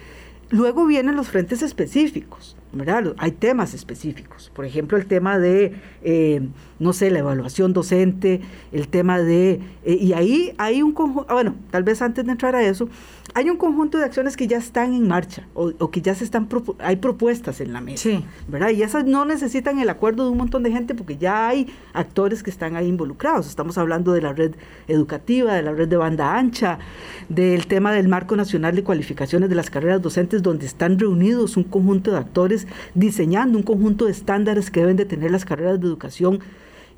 Luego 0.50 0.86
vienen 0.86 1.14
los 1.14 1.28
frentes 1.28 1.60
específicos, 1.60 2.56
¿verdad? 2.72 3.14
Hay 3.18 3.32
temas 3.32 3.74
específicos. 3.74 4.50
Por 4.54 4.64
ejemplo, 4.64 4.96
el 4.96 5.04
tema 5.04 5.38
de, 5.38 5.74
eh, 6.02 6.40
no 6.78 6.94
sé, 6.94 7.10
la 7.10 7.18
evaluación 7.18 7.74
docente, 7.74 8.40
el 8.72 8.88
tema 8.88 9.18
de... 9.18 9.60
Eh, 9.84 9.98
y 10.00 10.14
ahí 10.14 10.54
hay 10.56 10.82
un 10.82 10.92
conjunto, 10.92 11.26
ah, 11.28 11.34
bueno, 11.34 11.54
tal 11.70 11.82
vez 11.82 12.00
antes 12.00 12.24
de 12.24 12.32
entrar 12.32 12.56
a 12.56 12.62
eso, 12.62 12.88
hay 13.34 13.50
un 13.50 13.56
conjunto 13.56 13.98
de 13.98 14.04
acciones 14.04 14.36
que 14.36 14.46
ya 14.46 14.58
están 14.58 14.94
en 14.94 15.06
marcha 15.06 15.46
o, 15.54 15.90
que 15.90 16.00
ya 16.00 16.14
se 16.14 16.24
están, 16.24 16.48
hay 16.78 16.96
propuestas 16.96 17.60
en 17.60 17.72
la 17.72 17.80
mesa, 17.80 18.02
sí. 18.02 18.24
¿verdad? 18.48 18.70
Y 18.70 18.82
esas 18.82 19.04
no 19.04 19.24
necesitan 19.24 19.78
el 19.78 19.88
acuerdo 19.90 20.24
de 20.24 20.30
un 20.30 20.38
montón 20.38 20.62
de 20.62 20.70
gente 20.70 20.94
porque 20.94 21.16
ya 21.16 21.48
hay 21.48 21.72
actores 21.92 22.42
que 22.42 22.50
están 22.50 22.76
ahí 22.76 22.88
involucrados. 22.88 23.46
Estamos 23.46 23.78
hablando 23.78 24.12
de 24.12 24.22
la 24.22 24.32
red 24.32 24.54
educativa, 24.86 25.54
de 25.54 25.62
la 25.62 25.72
red 25.72 25.88
de 25.88 25.96
banda 25.96 26.36
ancha, 26.36 26.78
del 27.28 27.66
tema 27.66 27.92
del 27.92 28.08
marco 28.08 28.36
nacional 28.36 28.74
de 28.74 28.82
cualificaciones 28.82 29.48
de 29.48 29.54
las 29.54 29.70
carreras 29.70 30.02
docentes, 30.02 30.42
donde 30.42 30.66
están 30.66 30.98
reunidos 30.98 31.56
un 31.56 31.64
conjunto 31.64 32.10
de 32.10 32.18
actores 32.18 32.66
diseñando 32.94 33.58
un 33.58 33.64
conjunto 33.64 34.06
de 34.06 34.12
estándares 34.12 34.70
que 34.70 34.80
deben 34.80 34.96
de 34.96 35.04
tener 35.04 35.30
las 35.30 35.44
carreras 35.44 35.80
de 35.80 35.86
educación 35.86 36.40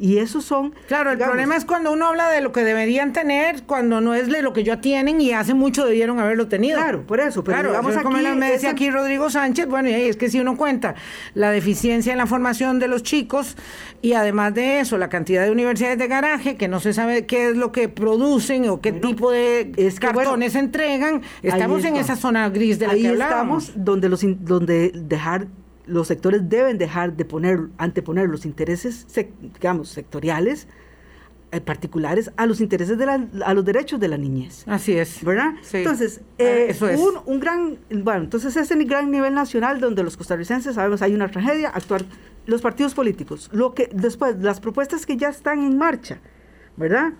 y 0.00 0.18
esos 0.18 0.44
son... 0.44 0.74
Claro, 0.88 1.12
el 1.12 1.18
problema 1.18 1.56
es 1.56 1.66
cuando 1.66 1.92
uno 1.92 2.06
habla 2.08 2.30
de 2.30 2.40
lo 2.40 2.52
que 2.52 2.64
deberían 2.64 3.12
tener, 3.12 3.64
cuando 3.64 4.00
no 4.00 4.14
es 4.14 4.28
de 4.28 4.40
lo 4.40 4.54
que 4.54 4.64
ya 4.64 4.80
tienen 4.80 5.20
y 5.20 5.32
hace 5.32 5.52
mucho 5.52 5.84
debieron 5.84 6.18
haberlo 6.18 6.48
tenido. 6.48 6.78
Claro, 6.78 7.06
por 7.06 7.20
eso. 7.20 7.44
Pero 7.44 7.58
claro, 7.58 7.70
digamos 7.70 8.02
como 8.02 8.16
me 8.16 8.50
decía 8.50 8.70
aquí 8.70 8.90
Rodrigo 8.90 9.28
Sánchez, 9.28 9.66
bueno, 9.66 9.90
y 9.90 9.92
es 9.92 10.16
que 10.16 10.30
si 10.30 10.40
uno 10.40 10.56
cuenta 10.56 10.94
la 11.34 11.50
deficiencia 11.50 12.12
en 12.12 12.18
la 12.18 12.26
formación 12.26 12.78
de 12.78 12.88
los 12.88 13.02
chicos 13.02 13.56
y 14.00 14.14
además 14.14 14.54
de 14.54 14.80
eso, 14.80 14.96
la 14.96 15.10
cantidad 15.10 15.44
de 15.44 15.50
universidades 15.50 15.98
de 15.98 16.08
garaje, 16.08 16.56
que 16.56 16.68
no 16.68 16.80
se 16.80 16.94
sabe 16.94 17.26
qué 17.26 17.50
es 17.50 17.56
lo 17.56 17.70
que 17.70 17.90
producen 17.90 18.68
o 18.70 18.80
qué 18.80 18.92
tipo 18.92 19.30
de 19.30 19.92
cartones 20.00 20.54
entregan, 20.54 21.22
estamos 21.42 21.84
en 21.84 21.96
esa 21.96 22.16
zona 22.16 22.48
gris 22.48 22.78
de 22.78 22.86
la 22.86 22.92
ahí 22.94 23.06
estamos 23.06 23.72
donde, 23.76 24.08
los, 24.08 24.24
donde 24.40 24.92
dejar 24.94 25.46
los 25.90 26.06
sectores 26.08 26.48
deben 26.48 26.78
dejar 26.78 27.16
de 27.16 27.24
poner, 27.24 27.68
anteponer 27.78 28.28
los 28.28 28.46
intereses, 28.46 29.06
digamos, 29.54 29.88
sectoriales, 29.88 30.68
eh, 31.52 31.60
particulares, 31.60 32.30
a 32.36 32.46
los 32.46 32.60
intereses 32.60 32.96
de 32.96 33.06
la, 33.06 33.26
a 33.44 33.54
los 33.54 33.64
derechos 33.64 33.98
de 33.98 34.08
la 34.08 34.16
niñez. 34.16 34.64
Así 34.68 34.96
es. 34.96 35.24
¿Verdad? 35.24 35.54
Entonces, 35.72 36.20
ah, 36.22 36.24
eh, 36.38 36.76
un, 36.96 37.20
un, 37.26 37.40
gran, 37.40 37.78
bueno, 37.90 38.22
entonces 38.24 38.56
ese 38.56 38.76
gran 38.84 39.10
nivel 39.10 39.34
nacional 39.34 39.80
donde 39.80 40.04
los 40.04 40.16
costarricenses 40.16 40.76
sabemos 40.76 41.02
hay 41.02 41.12
una 41.12 41.28
tragedia, 41.28 41.70
actuar 41.70 42.04
los 42.46 42.62
partidos 42.62 42.94
políticos, 42.94 43.50
lo 43.52 43.74
que 43.74 43.90
después, 43.92 44.36
las 44.40 44.60
propuestas 44.60 45.06
que 45.06 45.16
ya 45.16 45.28
están 45.28 45.58
en 45.64 45.76
marcha, 45.76 46.20
¿verdad? 46.76 47.14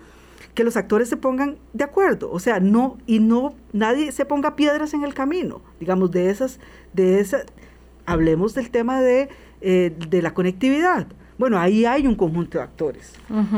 que 0.53 0.63
los 0.63 0.75
actores 0.75 1.09
se 1.09 1.17
pongan 1.17 1.57
de 1.73 1.83
acuerdo, 1.83 2.31
o 2.31 2.39
sea, 2.39 2.59
no 2.59 2.97
y 3.05 3.19
no 3.19 3.55
nadie 3.73 4.11
se 4.11 4.25
ponga 4.25 4.55
piedras 4.55 4.93
en 4.93 5.03
el 5.03 5.13
camino, 5.13 5.61
digamos 5.79 6.11
de 6.11 6.29
esas 6.29 6.59
de 6.93 7.19
esas 7.19 7.45
hablemos 8.05 8.53
del 8.53 8.69
tema 8.69 9.01
de, 9.01 9.29
eh, 9.61 9.95
de 10.09 10.21
la 10.21 10.33
conectividad. 10.33 11.07
Bueno, 11.37 11.59
ahí 11.59 11.85
hay 11.85 12.05
un 12.07 12.15
conjunto 12.15 12.57
de 12.57 12.63
actores. 12.63 13.13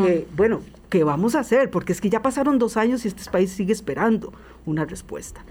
Eh, 0.06 0.26
bueno, 0.36 0.62
¿qué 0.90 1.04
vamos 1.04 1.36
a 1.36 1.40
hacer? 1.40 1.70
Porque 1.70 1.92
es 1.92 2.00
que 2.00 2.10
ya 2.10 2.22
pasaron 2.22 2.58
dos 2.60 2.78
años 2.78 3.04
y 3.04 3.10
este 3.10 3.30
país 3.30 3.52
sigue 3.52 3.74
esperando 3.74 4.34
una 4.66 4.86
respuesta. 4.86 5.44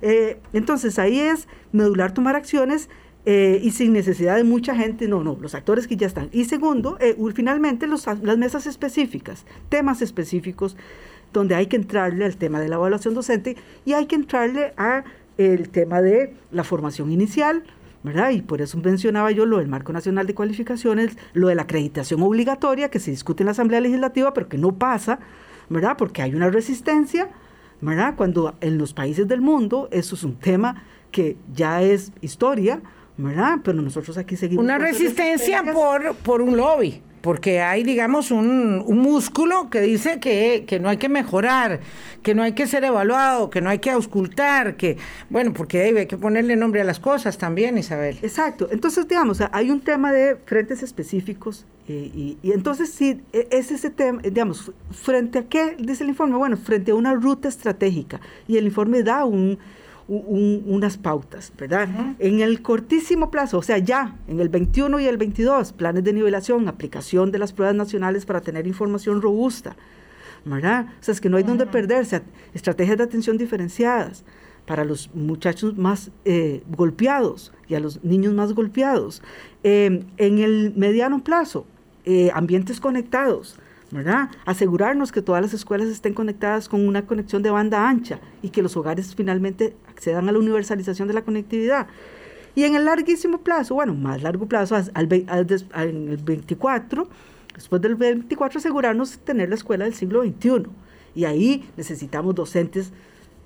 Eh, 0.00 0.38
entonces 0.52 0.98
ahí 0.98 1.18
es 1.18 1.48
medular 1.72 2.14
tomar 2.14 2.36
acciones 2.36 2.88
y 3.26 3.70
sin 3.72 3.92
necesidad 3.92 4.36
de 4.36 4.44
mucha 4.44 4.74
gente, 4.74 5.06
no, 5.06 5.22
no, 5.22 5.36
los 5.40 5.54
actores 5.54 5.86
que 5.86 5.96
ya 5.96 6.06
están. 6.06 6.30
Y 6.32 6.46
segundo, 6.46 6.98
finalmente 7.34 7.86
los, 7.86 8.06
las 8.06 8.38
mesas 8.38 8.66
específicas, 8.66 9.44
temas 9.68 10.02
específicos 10.02 10.76
donde 11.32 11.54
hay 11.54 11.66
que 11.66 11.76
entrarle 11.76 12.24
al 12.24 12.36
tema 12.36 12.60
de 12.60 12.68
la 12.68 12.76
evaluación 12.76 13.14
docente 13.14 13.56
y 13.84 13.92
hay 13.92 14.06
que 14.06 14.16
entrarle 14.16 14.72
a 14.76 15.04
el 15.38 15.70
tema 15.70 16.02
de 16.02 16.34
la 16.50 16.64
formación 16.64 17.10
inicial, 17.10 17.62
¿verdad? 18.02 18.30
Y 18.30 18.42
por 18.42 18.62
eso 18.62 18.78
mencionaba 18.78 19.30
yo 19.30 19.46
lo 19.46 19.58
del 19.58 19.68
Marco 19.68 19.92
Nacional 19.92 20.26
de 20.26 20.34
Cualificaciones, 20.34 21.16
lo 21.32 21.48
de 21.48 21.54
la 21.54 21.62
acreditación 21.62 22.22
obligatoria 22.22 22.90
que 22.90 22.98
se 22.98 23.10
discute 23.10 23.42
en 23.42 23.46
la 23.46 23.52
Asamblea 23.52 23.80
Legislativa, 23.80 24.32
pero 24.32 24.48
que 24.48 24.58
no 24.58 24.72
pasa, 24.72 25.18
¿verdad? 25.68 25.96
Porque 25.96 26.22
hay 26.22 26.34
una 26.34 26.50
resistencia, 26.50 27.28
¿verdad? 27.80 28.14
Cuando 28.16 28.54
en 28.60 28.78
los 28.78 28.94
países 28.94 29.28
del 29.28 29.40
mundo 29.40 29.88
eso 29.90 30.14
es 30.14 30.24
un 30.24 30.36
tema 30.36 30.82
que 31.10 31.36
ya 31.52 31.82
es 31.82 32.12
historia, 32.20 32.80
¿verdad? 33.16 33.58
Pero 33.62 33.82
nosotros 33.82 34.16
aquí 34.16 34.36
seguimos. 34.36 34.64
Una 34.64 34.78
resistencia 34.78 35.62
por, 35.72 36.14
por 36.16 36.40
un 36.40 36.56
lobby 36.56 37.02
porque 37.20 37.60
hay, 37.60 37.82
digamos, 37.82 38.30
un, 38.30 38.82
un 38.86 38.98
músculo 38.98 39.68
que 39.70 39.80
dice 39.80 40.20
que, 40.20 40.64
que, 40.66 40.80
no 40.80 40.88
hay 40.88 40.96
que 40.96 41.08
mejorar, 41.08 41.80
que 42.22 42.34
no 42.34 42.42
hay 42.42 42.52
que 42.52 42.66
ser 42.66 42.84
evaluado, 42.84 43.50
que 43.50 43.60
no 43.60 43.70
hay 43.70 43.78
que 43.78 43.90
auscultar, 43.90 44.76
que, 44.76 44.96
bueno, 45.28 45.52
porque 45.52 45.82
hay 45.82 46.06
que 46.06 46.16
ponerle 46.16 46.56
nombre 46.56 46.80
a 46.80 46.84
las 46.84 47.00
cosas 47.00 47.38
también, 47.38 47.76
Isabel. 47.78 48.18
Exacto. 48.22 48.68
Entonces, 48.70 49.06
digamos, 49.06 49.40
hay 49.52 49.70
un 49.70 49.80
tema 49.80 50.12
de 50.12 50.36
frentes 50.46 50.82
específicos 50.82 51.66
eh, 51.88 52.10
y, 52.14 52.38
y, 52.42 52.52
entonces 52.52 52.90
sí, 52.90 53.20
e, 53.32 53.48
es 53.50 53.70
ese 53.70 53.90
tema, 53.90 54.22
digamos, 54.22 54.72
frente 54.90 55.40
a 55.40 55.42
qué 55.44 55.76
dice 55.78 56.04
el 56.04 56.10
informe, 56.10 56.36
bueno, 56.36 56.56
frente 56.56 56.92
a 56.92 56.94
una 56.94 57.14
ruta 57.14 57.48
estratégica 57.48 58.20
y 58.46 58.56
el 58.56 58.66
informe 58.66 59.02
da 59.02 59.24
un 59.24 59.58
unas 60.10 60.98
pautas, 60.98 61.52
¿verdad? 61.56 61.88
En 62.18 62.40
el 62.40 62.62
cortísimo 62.62 63.30
plazo, 63.30 63.58
o 63.58 63.62
sea, 63.62 63.78
ya 63.78 64.16
en 64.26 64.40
el 64.40 64.48
21 64.48 64.98
y 64.98 65.06
el 65.06 65.16
22, 65.16 65.72
planes 65.72 66.02
de 66.02 66.12
nivelación, 66.12 66.66
aplicación 66.68 67.30
de 67.30 67.38
las 67.38 67.52
pruebas 67.52 67.76
nacionales 67.76 68.26
para 68.26 68.40
tener 68.40 68.66
información 68.66 69.22
robusta, 69.22 69.76
¿verdad? 70.44 70.86
O 71.00 71.04
sea, 71.04 71.12
es 71.12 71.20
que 71.20 71.28
no 71.28 71.36
hay 71.36 71.44
donde 71.44 71.64
perderse, 71.66 72.22
estrategias 72.54 72.98
de 72.98 73.04
atención 73.04 73.38
diferenciadas 73.38 74.24
para 74.66 74.84
los 74.84 75.14
muchachos 75.14 75.78
más 75.78 76.10
eh, 76.24 76.64
golpeados 76.76 77.52
y 77.68 77.76
a 77.76 77.80
los 77.80 78.02
niños 78.02 78.34
más 78.34 78.52
golpeados. 78.52 79.22
Em, 79.62 80.06
en 80.16 80.38
el 80.38 80.72
mediano 80.76 81.22
plazo, 81.22 81.66
eh, 82.04 82.30
ambientes 82.34 82.80
conectados, 82.80 83.58
¿verdad? 83.90 84.30
Asegurarnos 84.46 85.12
que 85.12 85.22
todas 85.22 85.42
las 85.42 85.54
escuelas 85.54 85.88
estén 85.88 86.14
conectadas 86.14 86.68
con 86.68 86.86
una 86.86 87.06
conexión 87.06 87.42
de 87.42 87.50
banda 87.50 87.88
ancha 87.88 88.20
y 88.42 88.50
que 88.50 88.62
los 88.62 88.76
hogares 88.76 89.14
finalmente 89.14 89.76
accedan 89.88 90.28
a 90.28 90.32
la 90.32 90.38
universalización 90.38 91.08
de 91.08 91.14
la 91.14 91.22
conectividad. 91.22 91.88
Y 92.54 92.64
en 92.64 92.74
el 92.74 92.84
larguísimo 92.84 93.38
plazo, 93.38 93.74
bueno, 93.74 93.94
más 93.94 94.22
largo 94.22 94.46
plazo, 94.46 94.74
al, 94.74 95.08
en 95.12 96.08
el 96.08 96.16
24, 96.16 97.08
después 97.54 97.82
del 97.82 97.94
24 97.94 98.58
asegurarnos 98.58 99.18
tener 99.18 99.48
la 99.48 99.54
escuela 99.54 99.84
del 99.84 99.94
siglo 99.94 100.22
XXI. 100.22 100.66
Y 101.14 101.24
ahí 101.24 101.68
necesitamos 101.76 102.34
docentes 102.34 102.92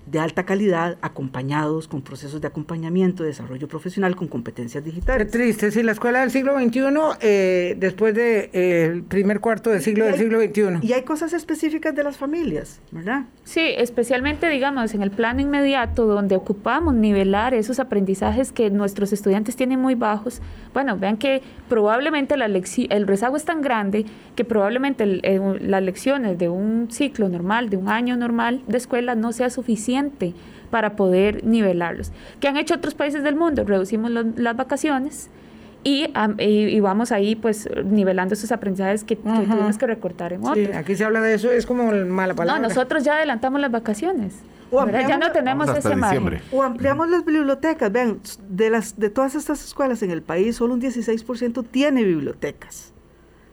de 0.06 0.18
alta 0.18 0.44
calidad, 0.44 0.98
acompañados 1.00 1.88
con 1.88 2.02
procesos 2.02 2.40
de 2.40 2.46
acompañamiento, 2.46 3.22
de 3.22 3.30
desarrollo 3.30 3.68
profesional, 3.68 4.16
con 4.16 4.28
competencias 4.28 4.84
digitales. 4.84 5.26
Qué 5.26 5.38
triste, 5.38 5.70
si 5.70 5.82
la 5.82 5.92
escuela 5.92 6.20
del 6.20 6.30
siglo 6.30 6.58
XXI, 6.58 6.80
eh, 7.20 7.74
después 7.78 8.14
del 8.14 8.50
de, 8.52 9.04
primer 9.08 9.40
cuarto 9.40 9.70
del 9.70 9.80
siglo 9.80 10.04
del 10.04 10.16
siglo 10.16 10.40
XXI. 10.40 10.86
Y 10.86 10.92
hay 10.92 11.02
cosas 11.02 11.32
específicas 11.32 11.94
de 11.94 12.04
las 12.04 12.16
familias, 12.16 12.80
¿verdad? 12.90 13.24
Sí, 13.44 13.62
especialmente, 13.76 14.48
digamos, 14.48 14.94
en 14.94 15.02
el 15.02 15.10
plano 15.10 15.40
inmediato, 15.40 16.06
donde 16.06 16.36
ocupamos 16.36 16.94
nivelar 16.94 17.54
esos 17.54 17.80
aprendizajes 17.80 18.52
que 18.52 18.70
nuestros 18.70 19.12
estudiantes 19.12 19.56
tienen 19.56 19.80
muy 19.80 19.94
bajos. 19.94 20.42
Bueno, 20.74 20.98
vean 20.98 21.16
que 21.16 21.42
probablemente 21.68 22.36
la 22.36 22.44
el 22.44 23.06
rezago 23.06 23.36
es 23.36 23.44
tan 23.44 23.62
grande 23.62 24.06
que 24.36 24.44
probablemente 24.44 25.20
eh, 25.22 25.40
las 25.60 25.82
lecciones 25.82 26.38
de 26.38 26.48
un 26.48 26.88
ciclo 26.90 27.28
normal, 27.28 27.68
de 27.68 27.76
un 27.76 27.88
año 27.88 28.16
normal 28.16 28.62
de 28.68 28.76
escuela, 28.76 29.14
no 29.14 29.32
sea 29.32 29.50
suficiente 29.50 29.93
para 30.70 30.96
poder 30.96 31.44
nivelarlos. 31.44 32.10
¿Qué 32.40 32.48
han 32.48 32.56
hecho 32.56 32.74
otros 32.74 32.94
países 32.94 33.22
del 33.22 33.36
mundo? 33.36 33.64
Reducimos 33.64 34.10
las 34.10 34.56
vacaciones 34.56 35.30
y, 35.84 36.06
y, 36.38 36.80
vamos 36.80 37.12
ahí 37.12 37.36
pues 37.36 37.68
nivelando 37.84 38.34
esos 38.34 38.50
aprendizajes 38.52 39.04
que, 39.04 39.16
tuvimos 39.16 39.76
que 39.76 39.86
recortar 39.86 40.32
en 40.32 40.40
otros. 40.40 40.56
Sí, 40.56 40.72
aquí 40.72 40.96
se 40.96 41.04
habla 41.04 41.20
de 41.20 41.34
eso, 41.34 41.52
es 41.52 41.66
como 41.66 41.92
mala 41.92 42.34
palabra. 42.34 42.60
No, 42.60 42.68
nosotros 42.68 43.04
ya 43.04 43.16
adelantamos 43.16 43.60
las 43.60 43.70
vacaciones. 43.70 44.34
ya 44.72 45.18
no 45.18 45.30
tenemos 45.30 45.68
ese 45.68 45.94
margen. 45.94 46.40
O 46.50 46.62
ampliamos 46.62 47.10
las 47.10 47.24
bibliotecas. 47.24 47.92
Vean, 47.92 48.18
de, 48.48 48.70
las, 48.70 48.98
de 48.98 49.10
todas 49.10 49.34
estas 49.34 49.62
escuelas 49.62 50.02
en 50.02 50.10
el 50.10 50.22
país, 50.22 50.56
solo 50.56 50.72
un 50.74 50.80
16% 50.80 51.66
tiene 51.70 52.02
bibliotecas. 52.02 52.94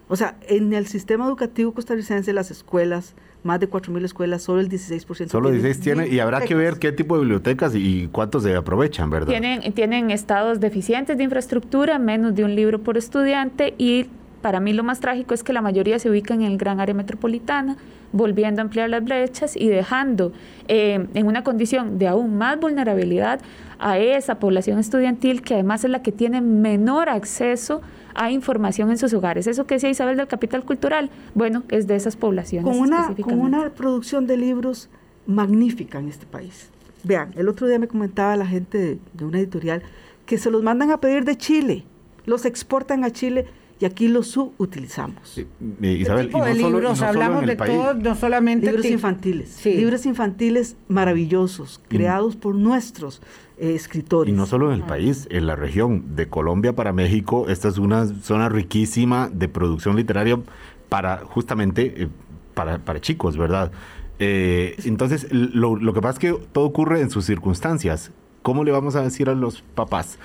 O 0.08 0.16
sea, 0.16 0.36
en 0.48 0.74
el 0.74 0.88
sistema 0.88 1.26
educativo 1.26 1.74
costarricense, 1.74 2.32
las 2.34 2.50
escuelas 2.50 3.14
más 3.44 3.60
de 3.60 3.70
4.000 3.70 4.06
escuelas, 4.06 4.44
solo 4.44 4.62
el 4.62 4.70
16%. 4.70 5.30
Solo 5.30 5.50
16 5.50 5.80
tiene, 5.80 6.08
y 6.08 6.20
habrá 6.20 6.42
que 6.42 6.56
ver 6.56 6.78
qué 6.78 6.92
tipo 6.92 7.16
de 7.16 7.22
bibliotecas 7.22 7.74
y 7.76 8.08
cuántos 8.12 8.44
se 8.44 8.56
aprovechan, 8.56 9.10
¿verdad? 9.10 9.28
Tienen, 9.28 9.74
tienen 9.74 10.12
estados 10.12 10.60
deficientes 10.60 11.18
de 11.18 11.24
infraestructura, 11.24 11.98
menos 11.98 12.36
de 12.36 12.44
un 12.44 12.56
libro 12.56 12.80
por 12.80 12.98
estudiante 12.98 13.74
y 13.78 14.08
Para 14.42 14.60
mí 14.60 14.74
lo 14.74 14.84
más 14.84 15.00
trágico 15.00 15.36
es 15.36 15.44
que 15.44 15.54
la 15.54 15.62
mayoría 15.62 16.00
se 16.00 16.10
ubican 16.10 16.42
en 16.42 16.52
el 16.52 16.58
gran 16.58 16.80
área 16.80 16.96
metropolitana, 16.96 17.78
volviendo 18.12 18.60
a 18.60 18.64
ampliar 18.64 18.90
las 18.90 19.04
brechas 19.04 19.56
y 19.56 19.70
dejando 19.70 20.34
eh, 20.68 21.06
en 21.14 21.28
una 21.28 21.44
condición 21.44 22.00
de 22.00 22.08
aún 22.08 22.38
más 22.40 22.60
vulnerabilidad 22.60 23.40
a 23.78 24.00
esa 24.00 24.40
población 24.40 24.80
estudiantil 24.80 25.44
que 25.44 25.54
además 25.54 25.84
es 25.84 25.92
la 25.92 26.02
que 26.02 26.12
tiene 26.12 26.42
menor 26.42 27.08
acceso 27.10 27.82
a 27.84 28.01
información 28.30 28.92
en 28.92 28.98
sus 28.98 29.14
hogares. 29.14 29.48
Eso 29.48 29.66
que 29.66 29.76
decía 29.76 29.90
Isabel 29.90 30.18
del 30.18 30.28
capital 30.28 30.64
cultural, 30.64 31.10
bueno, 31.34 31.64
es 31.70 31.88
de 31.88 31.96
esas 31.96 32.16
poblaciones. 32.16 32.70
Con 32.70 32.80
una, 32.82 33.16
con 33.22 33.40
una 33.40 33.70
producción 33.70 34.28
de 34.28 34.38
libros 34.38 34.90
magnífica 35.26 36.00
en 36.00 36.10
este 36.10 36.26
país. 36.26 36.70
Vean, 37.04 37.32
el 37.36 37.50
otro 37.50 37.68
día 37.68 37.80
me 37.80 37.88
comentaba 37.88 38.36
la 38.36 38.46
gente 38.46 39.00
de 39.14 39.26
una 39.26 39.40
editorial 39.40 39.82
que 40.26 40.38
se 40.38 40.52
los 40.52 40.62
mandan 40.62 40.92
a 40.92 41.00
pedir 41.00 41.26
de 41.26 41.36
Chile, 41.38 41.84
los 42.26 42.46
exportan 42.46 43.04
a 43.04 43.12
Chile 43.12 43.48
y 43.82 43.86
aquí 43.86 44.08
los 44.08 44.28
subutilizamos. 44.28 45.40
Isabel, 45.82 46.30
y 46.30 46.38
no 46.38 46.46
de 46.46 46.54
libros? 46.54 47.02
Hablamos 47.02 47.48
de 47.48 47.56
todos, 47.56 47.98
no 47.98 48.14
solamente... 48.14 48.68
Libros 48.68 48.86
infantiles, 48.86 49.66
libros 49.66 50.06
infantiles 50.06 50.78
maravillosos, 50.88 51.82
creados 51.88 52.36
por 52.36 52.54
nuestros 52.54 53.24
eh, 53.58 53.74
escritores. 53.74 54.32
Y 54.32 54.38
no 54.38 54.46
solo 54.46 54.72
en 54.72 54.82
el 54.82 54.86
país, 54.86 55.28
en 55.32 55.48
la 55.48 55.56
región 55.56 56.16
de 56.16 56.30
Colombia 56.30 56.76
para 56.76 56.94
México, 56.94 57.50
esta 57.50 57.70
es 57.70 57.80
una 57.80 58.06
zona 58.06 58.50
riquísima 58.50 59.30
de 59.34 59.48
producción 59.48 59.96
literaria 59.96 60.40
para 60.88 61.18
justamente 61.18 62.04
eh, 62.04 62.08
para, 62.54 62.78
para, 62.78 63.02
chicos, 63.02 63.36
¿verdad? 63.36 63.72
Eh, 64.20 64.76
entonces, 64.86 65.28
lo, 65.32 65.76
lo 65.76 65.94
que 65.94 66.02
pasa 66.02 66.14
es 66.14 66.20
que 66.20 66.46
todo 66.52 66.66
ocurre 66.66 67.02
en 67.02 67.10
sus 67.10 67.26
circunstancias. 67.26 68.12
¿Cómo 68.44 68.64
le 68.64 68.72
vamos 68.72 68.96
a 68.96 69.02
decir 69.02 69.28
a 69.28 69.34
los 69.34 69.64
papás 69.74 70.20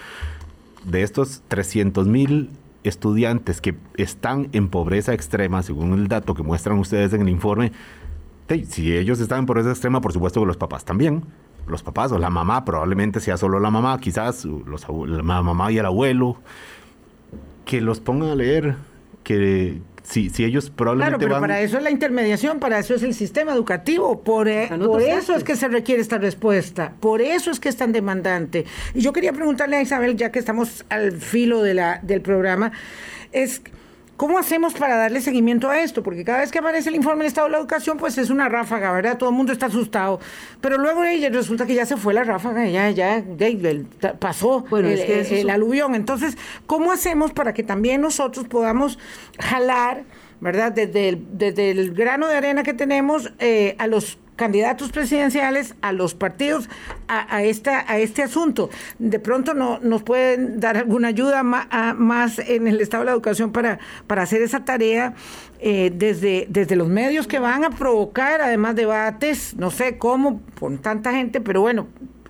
de 0.84 1.02
estos 1.02 1.42
300 1.48 2.06
mil 2.06 2.50
estudiantes 2.88 3.60
que 3.60 3.76
están 3.96 4.48
en 4.52 4.68
pobreza 4.68 5.12
extrema, 5.12 5.62
según 5.62 5.92
el 5.92 6.08
dato 6.08 6.34
que 6.34 6.42
muestran 6.42 6.78
ustedes 6.78 7.12
en 7.12 7.22
el 7.22 7.28
informe, 7.28 7.72
si 8.68 8.96
ellos 8.96 9.20
están 9.20 9.40
en 9.40 9.46
pobreza 9.46 9.70
extrema, 9.70 10.00
por 10.00 10.12
supuesto 10.12 10.40
que 10.40 10.46
los 10.46 10.56
papás 10.56 10.84
también. 10.84 11.24
Los 11.66 11.82
papás 11.82 12.12
o 12.12 12.18
la 12.18 12.30
mamá, 12.30 12.64
probablemente 12.64 13.18
sea 13.18 13.36
solo 13.36 13.58
la 13.58 13.72
mamá, 13.72 13.98
quizás 13.98 14.44
la 14.44 15.22
mamá 15.22 15.72
y 15.72 15.78
el 15.78 15.86
abuelo, 15.86 16.36
que 17.64 17.80
los 17.80 17.98
pongan 17.98 18.30
a 18.30 18.34
leer, 18.36 18.76
que, 19.24 19.82
si, 20.06 20.30
si 20.30 20.44
ellos 20.44 20.70
probablemente 20.70 21.18
Claro, 21.18 21.28
pero 21.28 21.40
para 21.40 21.60
eso 21.60 21.78
es 21.78 21.82
la 21.82 21.90
intermediación, 21.90 22.60
para 22.60 22.78
eso 22.78 22.94
es 22.94 23.02
el 23.02 23.12
sistema 23.12 23.52
educativo, 23.52 24.22
por, 24.22 24.48
e, 24.48 24.68
por 24.68 25.02
eso 25.02 25.34
es 25.34 25.42
que 25.42 25.56
se 25.56 25.68
requiere 25.68 26.00
esta 26.00 26.18
respuesta, 26.18 26.92
por 27.00 27.20
eso 27.20 27.50
es 27.50 27.58
que 27.58 27.68
es 27.68 27.76
tan 27.76 27.92
demandante. 27.92 28.64
Y 28.94 29.00
yo 29.00 29.12
quería 29.12 29.32
preguntarle 29.32 29.76
a 29.76 29.82
Isabel, 29.82 30.16
ya 30.16 30.30
que 30.30 30.38
estamos 30.38 30.84
al 30.90 31.12
filo 31.12 31.62
de 31.62 31.74
la, 31.74 32.00
del 32.02 32.20
programa, 32.20 32.72
es... 33.32 33.62
¿Cómo 34.16 34.38
hacemos 34.38 34.72
para 34.72 34.96
darle 34.96 35.20
seguimiento 35.20 35.68
a 35.68 35.80
esto? 35.80 36.02
Porque 36.02 36.24
cada 36.24 36.38
vez 36.38 36.50
que 36.50 36.58
aparece 36.58 36.88
el 36.88 36.94
informe 36.94 37.24
del 37.24 37.28
Estado 37.28 37.48
de 37.48 37.52
la 37.52 37.58
Educación, 37.58 37.98
pues 37.98 38.16
es 38.16 38.30
una 38.30 38.48
ráfaga, 38.48 38.90
¿verdad? 38.92 39.18
Todo 39.18 39.28
el 39.28 39.36
mundo 39.36 39.52
está 39.52 39.66
asustado. 39.66 40.20
Pero 40.62 40.78
luego 40.78 41.02
resulta 41.02 41.66
que 41.66 41.74
ya 41.74 41.84
se 41.84 41.98
fue 41.98 42.14
la 42.14 42.24
ráfaga, 42.24 42.66
ya, 42.66 42.90
ya, 42.90 43.22
pasó 44.18 44.64
el, 44.72 45.50
aluvión. 45.50 45.94
Entonces, 45.94 46.38
¿cómo 46.66 46.92
hacemos 46.92 47.32
para 47.32 47.52
que 47.52 47.62
también 47.62 48.00
nosotros 48.00 48.48
podamos 48.48 48.98
jalar, 49.38 50.04
¿verdad? 50.40 50.72
Desde 50.72 51.10
el, 51.10 51.26
desde 51.32 51.70
el 51.70 51.92
grano 51.92 52.26
de 52.26 52.36
arena 52.36 52.62
que 52.62 52.72
tenemos 52.72 53.32
eh, 53.38 53.76
a 53.78 53.86
los 53.86 54.18
candidatos 54.36 54.92
presidenciales, 54.92 55.74
a 55.80 55.92
los 55.92 56.14
partidos, 56.14 56.68
a, 57.08 57.42
esta, 57.42 57.90
a 57.90 57.98
este 57.98 58.22
asunto. 58.22 58.70
De 58.98 59.18
pronto 59.18 59.54
no, 59.54 59.78
nos 59.80 60.02
pueden 60.02 60.60
dar 60.60 60.76
alguna 60.76 61.08
ayuda 61.08 61.42
más, 61.42 62.38
en 62.38 62.68
el 62.68 62.80
estado 62.80 63.02
de 63.02 63.06
la 63.06 63.12
educación 63.12 63.52
para, 63.52 63.78
para 64.06 64.22
hacer 64.22 64.42
esa 64.42 64.64
tarea 64.64 65.14
eh, 65.58 65.90
desde, 65.94 66.46
desde 66.50 66.76
los 66.76 66.88
medios 66.88 67.26
que 67.26 67.38
van 67.38 67.64
a 67.64 67.70
provocar 67.70 68.42
además 68.42 68.76
debates, 68.76 69.56
no 69.56 69.70
sé 69.70 69.96
cómo, 69.96 70.42
con 70.60 70.78
tanta 70.78 71.12
gente, 71.12 71.40
pero 71.40 71.62
bueno, 71.62 71.86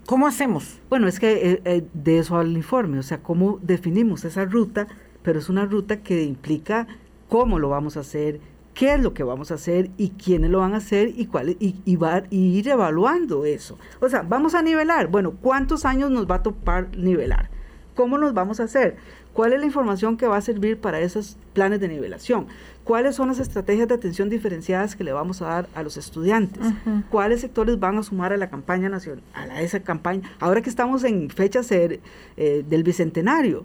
¿cómo 0.06 0.26
hacemos? 0.26 0.80
Bueno, 0.88 1.08
es 1.08 1.18
que 1.18 1.32
eh, 1.32 1.62
eh, 1.64 1.84
de 1.92 2.18
eso 2.18 2.36
al 2.38 2.56
informe, 2.56 2.98
o 2.98 3.02
sea, 3.02 3.18
cómo 3.18 3.58
definimos 3.62 4.24
esa 4.24 4.44
ruta, 4.44 4.86
pero 5.22 5.40
es 5.40 5.48
una 5.48 5.64
ruta 5.66 6.02
que 6.02 6.22
implica 6.22 6.86
cómo 7.28 7.58
lo 7.58 7.68
vamos 7.68 7.96
a 7.96 8.00
hacer, 8.00 8.40
qué 8.76 8.92
es 8.92 9.00
lo 9.00 9.14
que 9.14 9.24
vamos 9.24 9.50
a 9.50 9.54
hacer 9.54 9.90
y 9.96 10.10
quiénes 10.10 10.50
lo 10.50 10.58
van 10.58 10.74
a 10.74 10.76
hacer 10.76 11.08
y, 11.16 11.26
cuál, 11.26 11.56
y, 11.58 11.76
y, 11.86 12.36
ir 12.36 12.68
evaluando 12.68 13.46
eso. 13.46 13.78
O 14.00 14.08
sea, 14.10 14.20
vamos 14.20 14.54
a 14.54 14.60
nivelar. 14.60 15.06
Bueno, 15.06 15.32
¿cuántos 15.40 15.86
años 15.86 16.10
nos 16.10 16.30
va 16.30 16.36
a 16.36 16.42
topar 16.42 16.94
nivelar? 16.94 17.48
¿Cómo 17.94 18.18
nos 18.18 18.34
vamos 18.34 18.60
a 18.60 18.64
hacer? 18.64 18.98
¿Cuál 19.32 19.54
es 19.54 19.60
la 19.60 19.66
información 19.66 20.18
que 20.18 20.26
va 20.26 20.36
a 20.36 20.42
servir 20.42 20.78
para 20.78 21.00
esos 21.00 21.38
planes 21.54 21.80
de 21.80 21.88
nivelación? 21.88 22.48
¿Cuáles 22.84 23.16
son 23.16 23.28
las 23.28 23.38
estrategias 23.38 23.88
de 23.88 23.94
atención 23.94 24.28
diferenciadas 24.28 24.94
que 24.94 25.04
le 25.04 25.12
vamos 25.12 25.40
a 25.40 25.46
dar 25.46 25.68
a 25.74 25.82
los 25.82 25.96
estudiantes? 25.96 26.66
¿Cuáles 27.10 27.40
sectores 27.40 27.80
van 27.80 27.96
a 27.96 28.02
sumar 28.02 28.34
a 28.34 28.36
la 28.36 28.50
campaña 28.50 28.90
nacional, 28.90 29.24
a 29.34 29.62
esa 29.62 29.80
campaña? 29.80 30.30
Ahora 30.38 30.60
que 30.60 30.68
estamos 30.68 31.02
en 31.04 31.30
fechas 31.30 31.72
eh, 31.72 31.98
del 32.36 32.82
bicentenario, 32.82 33.64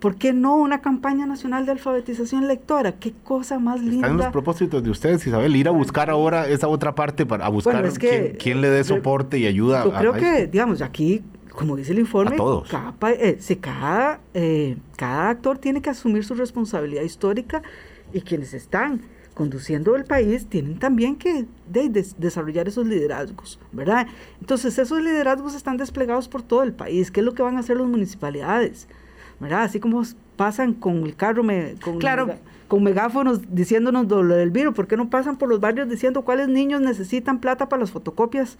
¿Por 0.00 0.16
qué 0.16 0.32
no 0.32 0.56
una 0.56 0.82
campaña 0.82 1.24
nacional 1.26 1.64
de 1.64 1.72
alfabetización 1.72 2.48
lectora? 2.48 2.92
Qué 2.92 3.12
cosa 3.24 3.58
más 3.58 3.80
linda. 3.80 4.08
Están 4.08 4.16
los 4.18 4.26
propósitos 4.26 4.82
de 4.82 4.90
ustedes, 4.90 5.26
Isabel, 5.26 5.56
ir 5.56 5.68
a 5.68 5.70
buscar 5.70 6.10
ahora 6.10 6.48
esa 6.48 6.68
otra 6.68 6.94
parte 6.94 7.24
para 7.24 7.48
buscar 7.48 7.90
quién, 8.38 8.60
le 8.60 8.68
dé 8.68 8.84
soporte 8.84 9.38
y 9.38 9.46
ayuda. 9.46 9.84
Yo 9.84 9.92
creo 9.92 10.12
que, 10.12 10.46
digamos, 10.46 10.82
aquí, 10.82 11.22
como 11.50 11.76
dice 11.76 11.92
el 11.92 11.98
informe, 11.98 12.36
Cada, 12.70 12.94
eh, 13.12 13.38
cada, 13.58 14.20
eh, 14.34 14.76
cada 14.96 15.30
actor 15.30 15.58
tiene 15.58 15.80
que 15.80 15.88
asumir 15.88 16.24
su 16.24 16.34
responsabilidad 16.34 17.02
histórica 17.02 17.62
y 18.12 18.20
quienes 18.20 18.52
están 18.52 19.00
conduciendo 19.32 19.96
el 19.96 20.04
país 20.04 20.46
tienen 20.46 20.78
también 20.78 21.16
que 21.16 21.46
desarrollar 22.18 22.68
esos 22.68 22.86
liderazgos, 22.86 23.60
¿verdad? 23.72 24.06
Entonces 24.40 24.78
esos 24.78 25.02
liderazgos 25.02 25.54
están 25.54 25.76
desplegados 25.76 26.28
por 26.28 26.42
todo 26.42 26.62
el 26.62 26.72
país. 26.72 27.10
¿Qué 27.10 27.20
es 27.20 27.26
lo 27.26 27.34
que 27.34 27.42
van 27.42 27.56
a 27.56 27.60
hacer 27.60 27.76
las 27.76 27.86
municipalidades? 27.86 28.88
¿Verdad? 29.40 29.62
Así 29.62 29.80
como 29.80 30.02
pasan 30.36 30.74
con 30.74 31.04
el 31.04 31.16
carro, 31.16 31.42
con, 31.82 31.98
con 32.68 32.82
megáfonos 32.82 33.40
diciéndonos 33.54 34.08
lo 34.08 34.24
del 34.24 34.50
virus, 34.50 34.74
¿por 34.74 34.86
qué 34.86 34.96
no 34.96 35.08
pasan 35.08 35.36
por 35.36 35.48
los 35.48 35.60
barrios 35.60 35.88
diciendo 35.88 36.22
cuáles 36.22 36.48
niños 36.48 36.80
necesitan 36.80 37.40
plata 37.40 37.68
para 37.68 37.80
las 37.80 37.90
fotocopias? 37.90 38.56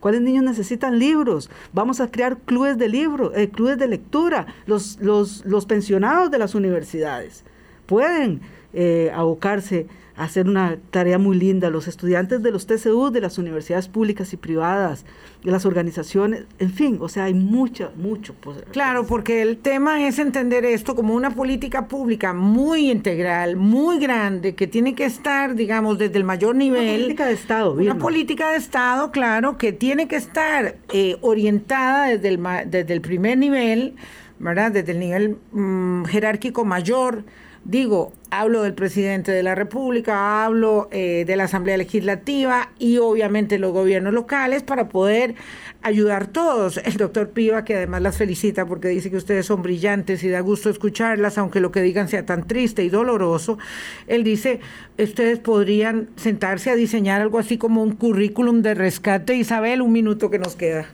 ¿Cuáles 0.00 0.20
niños 0.20 0.44
necesitan 0.44 0.98
libros? 0.98 1.50
Vamos 1.72 2.00
a 2.00 2.08
crear 2.08 2.38
clubes 2.38 2.78
de 2.78 2.88
libros, 2.88 3.32
eh, 3.34 3.48
clubes 3.50 3.78
de 3.78 3.88
lectura. 3.88 4.46
Los, 4.66 5.00
los, 5.00 5.44
los 5.44 5.66
pensionados 5.66 6.30
de 6.30 6.38
las 6.38 6.54
universidades 6.54 7.42
pueden 7.86 8.40
eh, 8.74 9.10
abocarse 9.12 9.88
hacer 10.18 10.48
una 10.48 10.76
tarea 10.90 11.16
muy 11.16 11.38
linda. 11.38 11.70
Los 11.70 11.88
estudiantes 11.88 12.42
de 12.42 12.50
los 12.50 12.66
TCU, 12.66 13.10
de 13.10 13.20
las 13.20 13.38
universidades 13.38 13.88
públicas 13.88 14.32
y 14.32 14.36
privadas, 14.36 15.04
de 15.44 15.50
las 15.52 15.64
organizaciones, 15.64 16.44
en 16.58 16.72
fin, 16.72 16.98
o 17.00 17.08
sea, 17.08 17.24
hay 17.24 17.34
mucho, 17.34 17.92
mucho. 17.96 18.34
Claro, 18.72 19.06
porque 19.06 19.42
el 19.42 19.58
tema 19.58 20.06
es 20.06 20.18
entender 20.18 20.64
esto 20.64 20.96
como 20.96 21.14
una 21.14 21.30
política 21.30 21.86
pública 21.86 22.32
muy 22.32 22.90
integral, 22.90 23.56
muy 23.56 23.98
grande, 24.00 24.56
que 24.56 24.66
tiene 24.66 24.94
que 24.94 25.04
estar, 25.04 25.54
digamos, 25.54 25.98
desde 25.98 26.18
el 26.18 26.24
mayor 26.24 26.56
nivel. 26.56 26.82
Una 26.82 26.92
política 26.98 27.26
de 27.26 27.32
Estado, 27.34 27.72
Una 27.72 27.98
política 27.98 28.50
de 28.50 28.56
Estado, 28.56 29.10
claro, 29.12 29.56
que 29.56 29.72
tiene 29.72 30.08
que 30.08 30.16
estar 30.16 30.76
eh, 30.92 31.16
orientada 31.20 32.08
desde 32.08 32.28
el, 32.28 32.40
desde 32.66 32.92
el 32.92 33.00
primer 33.00 33.38
nivel, 33.38 33.94
¿verdad? 34.40 34.72
Desde 34.72 34.92
el 34.92 34.98
nivel 34.98 35.38
mm, 35.52 36.04
jerárquico 36.06 36.64
mayor 36.64 37.24
Digo, 37.64 38.12
hablo 38.30 38.62
del 38.62 38.74
presidente 38.74 39.32
de 39.32 39.42
la 39.42 39.54
República, 39.54 40.44
hablo 40.44 40.88
eh, 40.90 41.24
de 41.26 41.36
la 41.36 41.44
Asamblea 41.44 41.76
Legislativa 41.76 42.70
y 42.78 42.98
obviamente 42.98 43.58
los 43.58 43.72
gobiernos 43.72 44.14
locales 44.14 44.62
para 44.62 44.88
poder 44.88 45.34
ayudar 45.82 46.28
todos. 46.28 46.78
El 46.78 46.96
doctor 46.96 47.30
Piva, 47.30 47.64
que 47.64 47.76
además 47.76 48.02
las 48.02 48.16
felicita 48.16 48.64
porque 48.64 48.88
dice 48.88 49.10
que 49.10 49.16
ustedes 49.16 49.46
son 49.46 49.62
brillantes 49.62 50.22
y 50.24 50.28
da 50.28 50.40
gusto 50.40 50.70
escucharlas, 50.70 51.36
aunque 51.36 51.60
lo 51.60 51.72
que 51.72 51.82
digan 51.82 52.08
sea 52.08 52.24
tan 52.24 52.46
triste 52.46 52.84
y 52.84 52.88
doloroso, 52.88 53.58
él 54.06 54.24
dice, 54.24 54.60
ustedes 54.98 55.38
podrían 55.38 56.08
sentarse 56.16 56.70
a 56.70 56.76
diseñar 56.76 57.20
algo 57.20 57.38
así 57.38 57.58
como 57.58 57.82
un 57.82 57.96
currículum 57.96 58.62
de 58.62 58.74
rescate. 58.74 59.34
Isabel, 59.34 59.82
un 59.82 59.92
minuto 59.92 60.30
que 60.30 60.38
nos 60.38 60.56
queda 60.56 60.88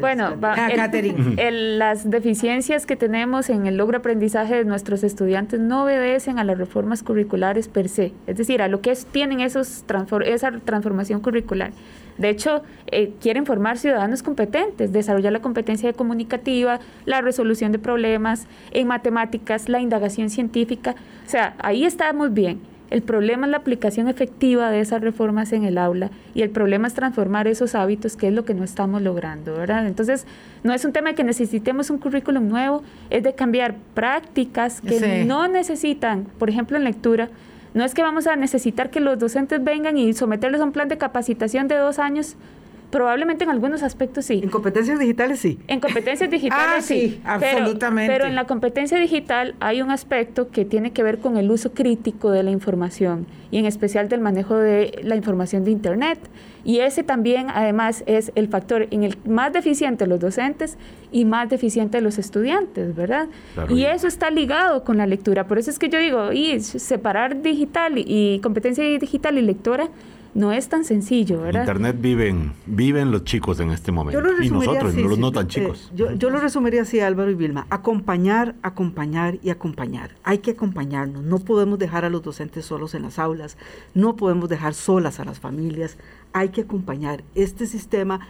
bueno, 0.00 0.36
ah, 0.42 0.68
las 1.50 2.08
deficiencias 2.10 2.86
que 2.86 2.96
tenemos 2.96 3.50
en 3.50 3.66
el 3.66 3.76
logro 3.76 3.98
aprendizaje 3.98 4.56
de 4.56 4.64
nuestros 4.64 5.04
estudiantes 5.04 5.60
no 5.60 5.84
obedecen 5.84 6.38
a 6.38 6.44
las 6.44 6.58
reformas 6.58 7.02
curriculares 7.02 7.68
per 7.68 7.88
se, 7.88 8.12
es 8.26 8.36
decir, 8.36 8.62
a 8.62 8.68
lo 8.68 8.80
que 8.80 8.96
tienen 9.10 9.40
esos 9.40 9.84
esa 10.24 10.52
transformación 10.64 11.20
curricular. 11.20 11.72
De 12.18 12.28
hecho, 12.28 12.62
eh, 12.86 13.12
quieren 13.20 13.46
formar 13.46 13.78
ciudadanos 13.78 14.22
competentes, 14.22 14.92
desarrollar 14.92 15.32
la 15.32 15.40
competencia 15.40 15.92
comunicativa, 15.92 16.78
la 17.06 17.20
resolución 17.20 17.72
de 17.72 17.78
problemas, 17.78 18.46
en 18.72 18.86
matemáticas, 18.86 19.68
la 19.68 19.80
indagación 19.80 20.28
científica. 20.28 20.94
O 21.26 21.30
sea, 21.30 21.54
ahí 21.58 21.84
estamos 21.84 22.32
bien 22.34 22.71
El 22.92 23.00
problema 23.00 23.46
es 23.46 23.50
la 23.50 23.56
aplicación 23.56 24.06
efectiva 24.08 24.70
de 24.70 24.80
esas 24.80 25.00
reformas 25.00 25.54
en 25.54 25.64
el 25.64 25.78
aula 25.78 26.10
y 26.34 26.42
el 26.42 26.50
problema 26.50 26.88
es 26.88 26.92
transformar 26.92 27.48
esos 27.48 27.74
hábitos, 27.74 28.18
que 28.18 28.28
es 28.28 28.34
lo 28.34 28.44
que 28.44 28.52
no 28.52 28.64
estamos 28.64 29.00
logrando, 29.00 29.54
¿verdad? 29.54 29.86
Entonces, 29.86 30.26
no 30.62 30.74
es 30.74 30.84
un 30.84 30.92
tema 30.92 31.08
de 31.08 31.14
que 31.14 31.24
necesitemos 31.24 31.88
un 31.88 31.96
currículum 31.96 32.46
nuevo, 32.50 32.82
es 33.08 33.22
de 33.22 33.34
cambiar 33.34 33.76
prácticas 33.94 34.82
que 34.82 35.24
no 35.24 35.48
necesitan, 35.48 36.26
por 36.38 36.50
ejemplo, 36.50 36.76
en 36.76 36.84
lectura, 36.84 37.30
no 37.72 37.82
es 37.82 37.94
que 37.94 38.02
vamos 38.02 38.26
a 38.26 38.36
necesitar 38.36 38.90
que 38.90 39.00
los 39.00 39.18
docentes 39.18 39.64
vengan 39.64 39.96
y 39.96 40.12
someterles 40.12 40.60
a 40.60 40.64
un 40.64 40.72
plan 40.72 40.88
de 40.88 40.98
capacitación 40.98 41.68
de 41.68 41.76
dos 41.76 41.98
años 41.98 42.36
Probablemente 42.92 43.42
en 43.44 43.50
algunos 43.50 43.82
aspectos 43.82 44.26
sí. 44.26 44.40
En 44.42 44.50
competencias 44.50 44.98
digitales 44.98 45.40
sí. 45.40 45.58
En 45.66 45.80
competencias 45.80 46.30
digitales 46.30 46.74
ah, 46.76 46.82
sí, 46.82 47.22
absolutamente. 47.24 48.12
Pero 48.12 48.26
en 48.26 48.34
la 48.34 48.44
competencia 48.44 48.98
digital 48.98 49.54
hay 49.60 49.80
un 49.80 49.90
aspecto 49.90 50.50
que 50.50 50.66
tiene 50.66 50.92
que 50.92 51.02
ver 51.02 51.18
con 51.18 51.38
el 51.38 51.50
uso 51.50 51.72
crítico 51.72 52.30
de 52.30 52.42
la 52.42 52.50
información 52.50 53.26
y 53.50 53.56
en 53.56 53.64
especial 53.64 54.10
del 54.10 54.20
manejo 54.20 54.56
de 54.56 55.00
la 55.04 55.16
información 55.16 55.64
de 55.64 55.70
Internet. 55.70 56.18
Y 56.64 56.80
ese 56.80 57.02
también, 57.02 57.48
además, 57.54 58.04
es 58.06 58.30
el 58.34 58.48
factor 58.48 58.86
en 58.90 59.04
el 59.04 59.16
más 59.26 59.54
deficiente 59.54 60.04
de 60.04 60.08
los 60.08 60.20
docentes 60.20 60.76
y 61.10 61.24
más 61.24 61.48
deficiente 61.48 61.96
de 61.96 62.02
los 62.02 62.18
estudiantes, 62.18 62.94
¿verdad? 62.94 63.28
y 63.70 63.84
eso 63.84 64.06
está 64.06 64.30
ligado 64.30 64.84
con 64.84 64.98
la 64.98 65.06
lectura. 65.06 65.46
Por 65.46 65.58
eso 65.58 65.70
es 65.70 65.78
que 65.78 65.88
yo 65.88 65.98
digo, 65.98 66.30
y 66.32 66.60
separar 66.60 67.40
digital 67.40 67.94
y 67.96 68.38
competencia 68.42 68.84
digital 68.84 69.38
y 69.38 69.42
lectora 69.42 69.88
no 70.34 70.52
es 70.52 70.68
tan 70.68 70.84
sencillo, 70.84 71.42
¿verdad? 71.42 71.60
Internet 71.60 71.96
viven, 72.00 72.52
viven 72.66 73.10
los 73.10 73.24
chicos 73.24 73.60
en 73.60 73.70
este 73.70 73.92
momento. 73.92 74.20
y 74.42 74.50
nosotros, 74.50 74.94
no 74.94 75.08
los 75.08 75.18
no 75.18 75.30
tan 75.30 75.46
chicos. 75.46 75.90
Eh, 75.90 75.96
yo, 75.96 76.12
yo, 76.12 76.30
lo 76.30 76.40
resumiría 76.40 76.82
así, 76.82 77.00
Álvaro 77.00 77.30
y 77.30 77.34
Vilma. 77.34 77.66
Acompañar, 77.68 78.54
acompañar 78.62 79.38
y 79.42 79.50
acompañar. 79.50 80.12
Hay 80.24 80.38
que 80.38 80.52
acompañarnos. 80.52 81.22
No 81.22 81.38
podemos 81.38 81.78
dejar 81.78 82.04
a 82.04 82.10
los 82.10 82.22
docentes 82.22 82.64
solos 82.64 82.94
en 82.94 83.02
las 83.02 83.18
aulas. 83.18 83.58
No 83.94 84.16
podemos 84.16 84.48
dejar 84.48 84.72
solas 84.74 85.20
a 85.20 85.24
las 85.24 85.38
familias. 85.38 85.98
Hay 86.32 86.48
que 86.48 86.62
acompañar. 86.62 87.24
Este 87.34 87.66
sistema 87.66 88.26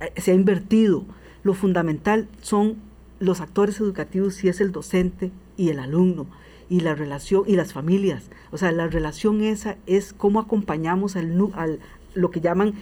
eh, 0.00 0.12
se 0.20 0.32
ha 0.32 0.34
invertido. 0.34 1.04
Lo 1.44 1.54
fundamental 1.54 2.26
son 2.42 2.76
los 3.20 3.40
actores 3.40 3.78
educativos, 3.78 4.34
si 4.34 4.48
es 4.48 4.60
el 4.60 4.72
docente 4.72 5.30
y 5.56 5.68
el 5.68 5.78
alumno 5.78 6.26
y 6.68 6.80
la 6.80 6.94
relación 6.94 7.44
y 7.46 7.56
las 7.56 7.72
familias. 7.72 8.30
O 8.50 8.58
sea, 8.58 8.72
la 8.72 8.86
relación 8.86 9.42
esa 9.42 9.76
es 9.86 10.12
cómo 10.12 10.40
acompañamos 10.40 11.16
al, 11.16 11.36
al 11.54 11.80
lo 12.14 12.30
que 12.30 12.40
llaman 12.40 12.74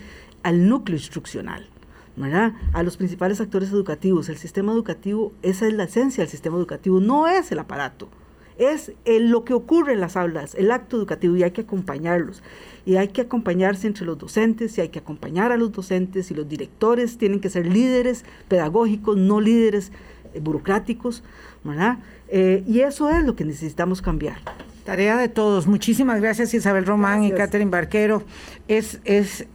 al 0.42 0.68
núcleo 0.68 0.96
instruccional. 0.96 1.68
¿verdad? 2.14 2.52
a 2.74 2.82
los 2.82 2.96
principales 2.96 3.40
actores 3.40 3.70
educativos. 3.70 4.28
El 4.28 4.36
sistema 4.36 4.72
educativo, 4.72 5.32
esa 5.42 5.66
es 5.66 5.72
la 5.72 5.84
esencia 5.84 6.22
del 6.22 6.30
sistema 6.30 6.56
educativo, 6.58 7.00
no 7.00 7.26
es 7.26 7.50
el 7.52 7.58
aparato, 7.58 8.08
es 8.58 8.92
lo 9.06 9.44
que 9.44 9.54
ocurre 9.54 9.94
en 9.94 10.00
las 10.00 10.16
aulas, 10.16 10.54
el 10.54 10.70
acto 10.70 10.96
educativo 10.96 11.36
y 11.36 11.42
hay 11.42 11.52
que 11.52 11.62
acompañarlos. 11.62 12.42
Y 12.84 12.96
hay 12.96 13.08
que 13.08 13.22
acompañarse 13.22 13.86
entre 13.86 14.04
los 14.04 14.18
docentes 14.18 14.76
y 14.76 14.80
hay 14.80 14.88
que 14.88 14.98
acompañar 14.98 15.52
a 15.52 15.56
los 15.56 15.72
docentes 15.72 16.30
y 16.30 16.34
los 16.34 16.48
directores 16.48 17.16
tienen 17.16 17.40
que 17.40 17.48
ser 17.48 17.66
líderes 17.66 18.24
pedagógicos, 18.48 19.16
no 19.16 19.40
líderes 19.40 19.88
eh, 19.88 19.92
burocráticos, 20.40 21.22
¿verdad? 21.64 21.98
Eh, 22.28 22.64
y 22.66 22.80
eso 22.80 23.10
es 23.10 23.24
lo 23.24 23.36
que 23.36 23.44
necesitamos 23.44 24.02
cambiar. 24.02 24.38
Tarea 24.84 25.16
de 25.16 25.28
todos. 25.28 25.66
Muchísimas 25.66 26.20
gracias 26.20 26.54
Isabel 26.54 26.86
Román 26.86 27.22
y 27.22 27.32
Catherine 27.32 27.70
Barquero. 27.70 28.22
Es, 28.68 29.00
es 29.04 29.46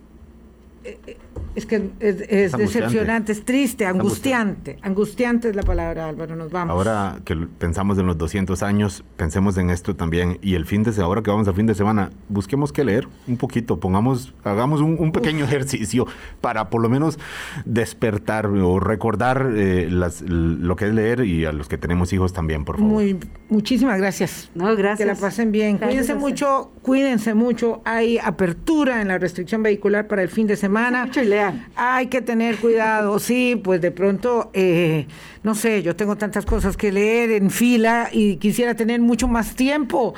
eh, 0.84 1.18
es 1.58 1.66
que 1.66 1.90
es, 2.00 2.52
decepcionante, 2.52 3.32
es 3.32 3.44
triste, 3.44 3.88
angustiante. 3.88 4.78
Angustiante 4.84 5.50
es 5.50 5.56
la 5.56 5.64
palabra, 5.64 6.08
Álvaro, 6.08 6.36
nos 6.36 6.52
vamos. 6.52 6.72
Ahora 6.72 7.18
que 7.26 7.36
pensamos 7.36 7.98
en 7.98 8.06
los 8.06 8.16
200 8.16 8.62
años, 8.62 9.04
pensemos 9.16 9.58
en 9.58 9.72
esto 9.72 9.96
también. 9.96 10.38
Y 10.44 10.54
el 10.54 10.68
fin 10.68 10.84
de 10.84 10.92
semana, 10.92 11.08
ahora 11.08 11.24
que 11.24 11.32
vamos 11.32 11.48
a 11.48 11.54
fin 11.54 11.66
de 11.66 11.74
semana, 11.74 12.12
busquemos 12.30 12.72
que 12.72 12.84
leer 12.84 13.08
un 13.28 13.38
poquito, 13.38 13.80
pongamos, 13.80 14.36
hagamos 14.44 14.82
un, 14.82 15.12
pequeño 15.12 15.46
ejercicio 15.46 16.06
para 16.42 16.70
por 16.70 16.80
lo 16.80 16.90
menos 16.90 17.18
despertar 17.66 18.46
o 18.46 18.80
recordar 18.80 19.50
eh, 19.56 19.88
las, 19.90 20.22
lo 20.22 20.76
que 20.76 20.86
es 20.86 20.94
leer 20.94 21.22
y 21.22 21.46
a 21.46 21.54
los 21.54 21.68
que 21.68 21.80
tenemos 21.80 22.14
hijos 22.14 22.34
también, 22.34 22.66
por 22.66 22.78
favor. 22.78 22.92
Muy, 22.92 23.18
muchísimas 23.50 23.98
gracias. 23.98 24.52
No, 24.54 24.76
gracias. 24.76 25.00
Que 25.00 25.06
la 25.06 25.20
pasen 25.20 25.52
bien. 25.52 25.80
cuídense 25.80 26.14
mucho, 26.14 26.72
cuídense 26.84 27.34
mucho. 27.34 27.82
Hay 27.84 28.20
apertura 28.20 29.02
en 29.02 29.08
la 29.08 29.18
restricción 29.18 29.64
vehicular 29.64 30.08
para 30.08 30.22
el 30.22 30.30
fin 30.30 30.46
de 30.46 30.56
semana. 30.56 31.06
Mucho 31.06 31.24
y 31.24 31.26
lea 31.26 31.47
hay 31.76 32.08
que 32.08 32.22
tener 32.22 32.58
cuidado, 32.58 33.20
sí, 33.20 33.60
pues 33.62 33.82
de 33.82 33.92
pronto, 33.92 34.50
eh, 34.54 35.08
no 35.44 35.56
sé, 35.56 35.84
yo 35.84 35.96
tengo 35.96 36.16
tantas 36.16 36.46
cosas 36.46 36.78
que 36.78 36.92
leer 36.92 37.32
en 37.32 37.50
fila 37.50 38.10
y 38.12 38.38
quisiera 38.38 38.76
tener 38.76 39.02
mucho 39.02 39.28
más 39.28 39.56
tiempo. 39.56 40.14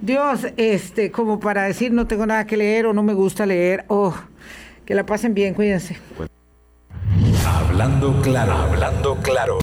Dios, 0.00 0.46
este, 0.56 1.10
como 1.10 1.40
para 1.40 1.64
decir 1.64 1.92
no 1.92 2.06
tengo 2.06 2.26
nada 2.26 2.46
que 2.46 2.56
leer 2.56 2.86
o 2.86 2.92
no 2.92 3.02
me 3.02 3.14
gusta 3.14 3.46
leer, 3.46 3.84
oh, 3.88 4.14
que 4.84 4.94
la 4.94 5.06
pasen 5.06 5.34
bien, 5.34 5.54
cuídense. 5.54 5.98
Hablando 7.46 8.20
claro, 8.22 8.52
hablando 8.52 9.16
claro. 9.22 9.54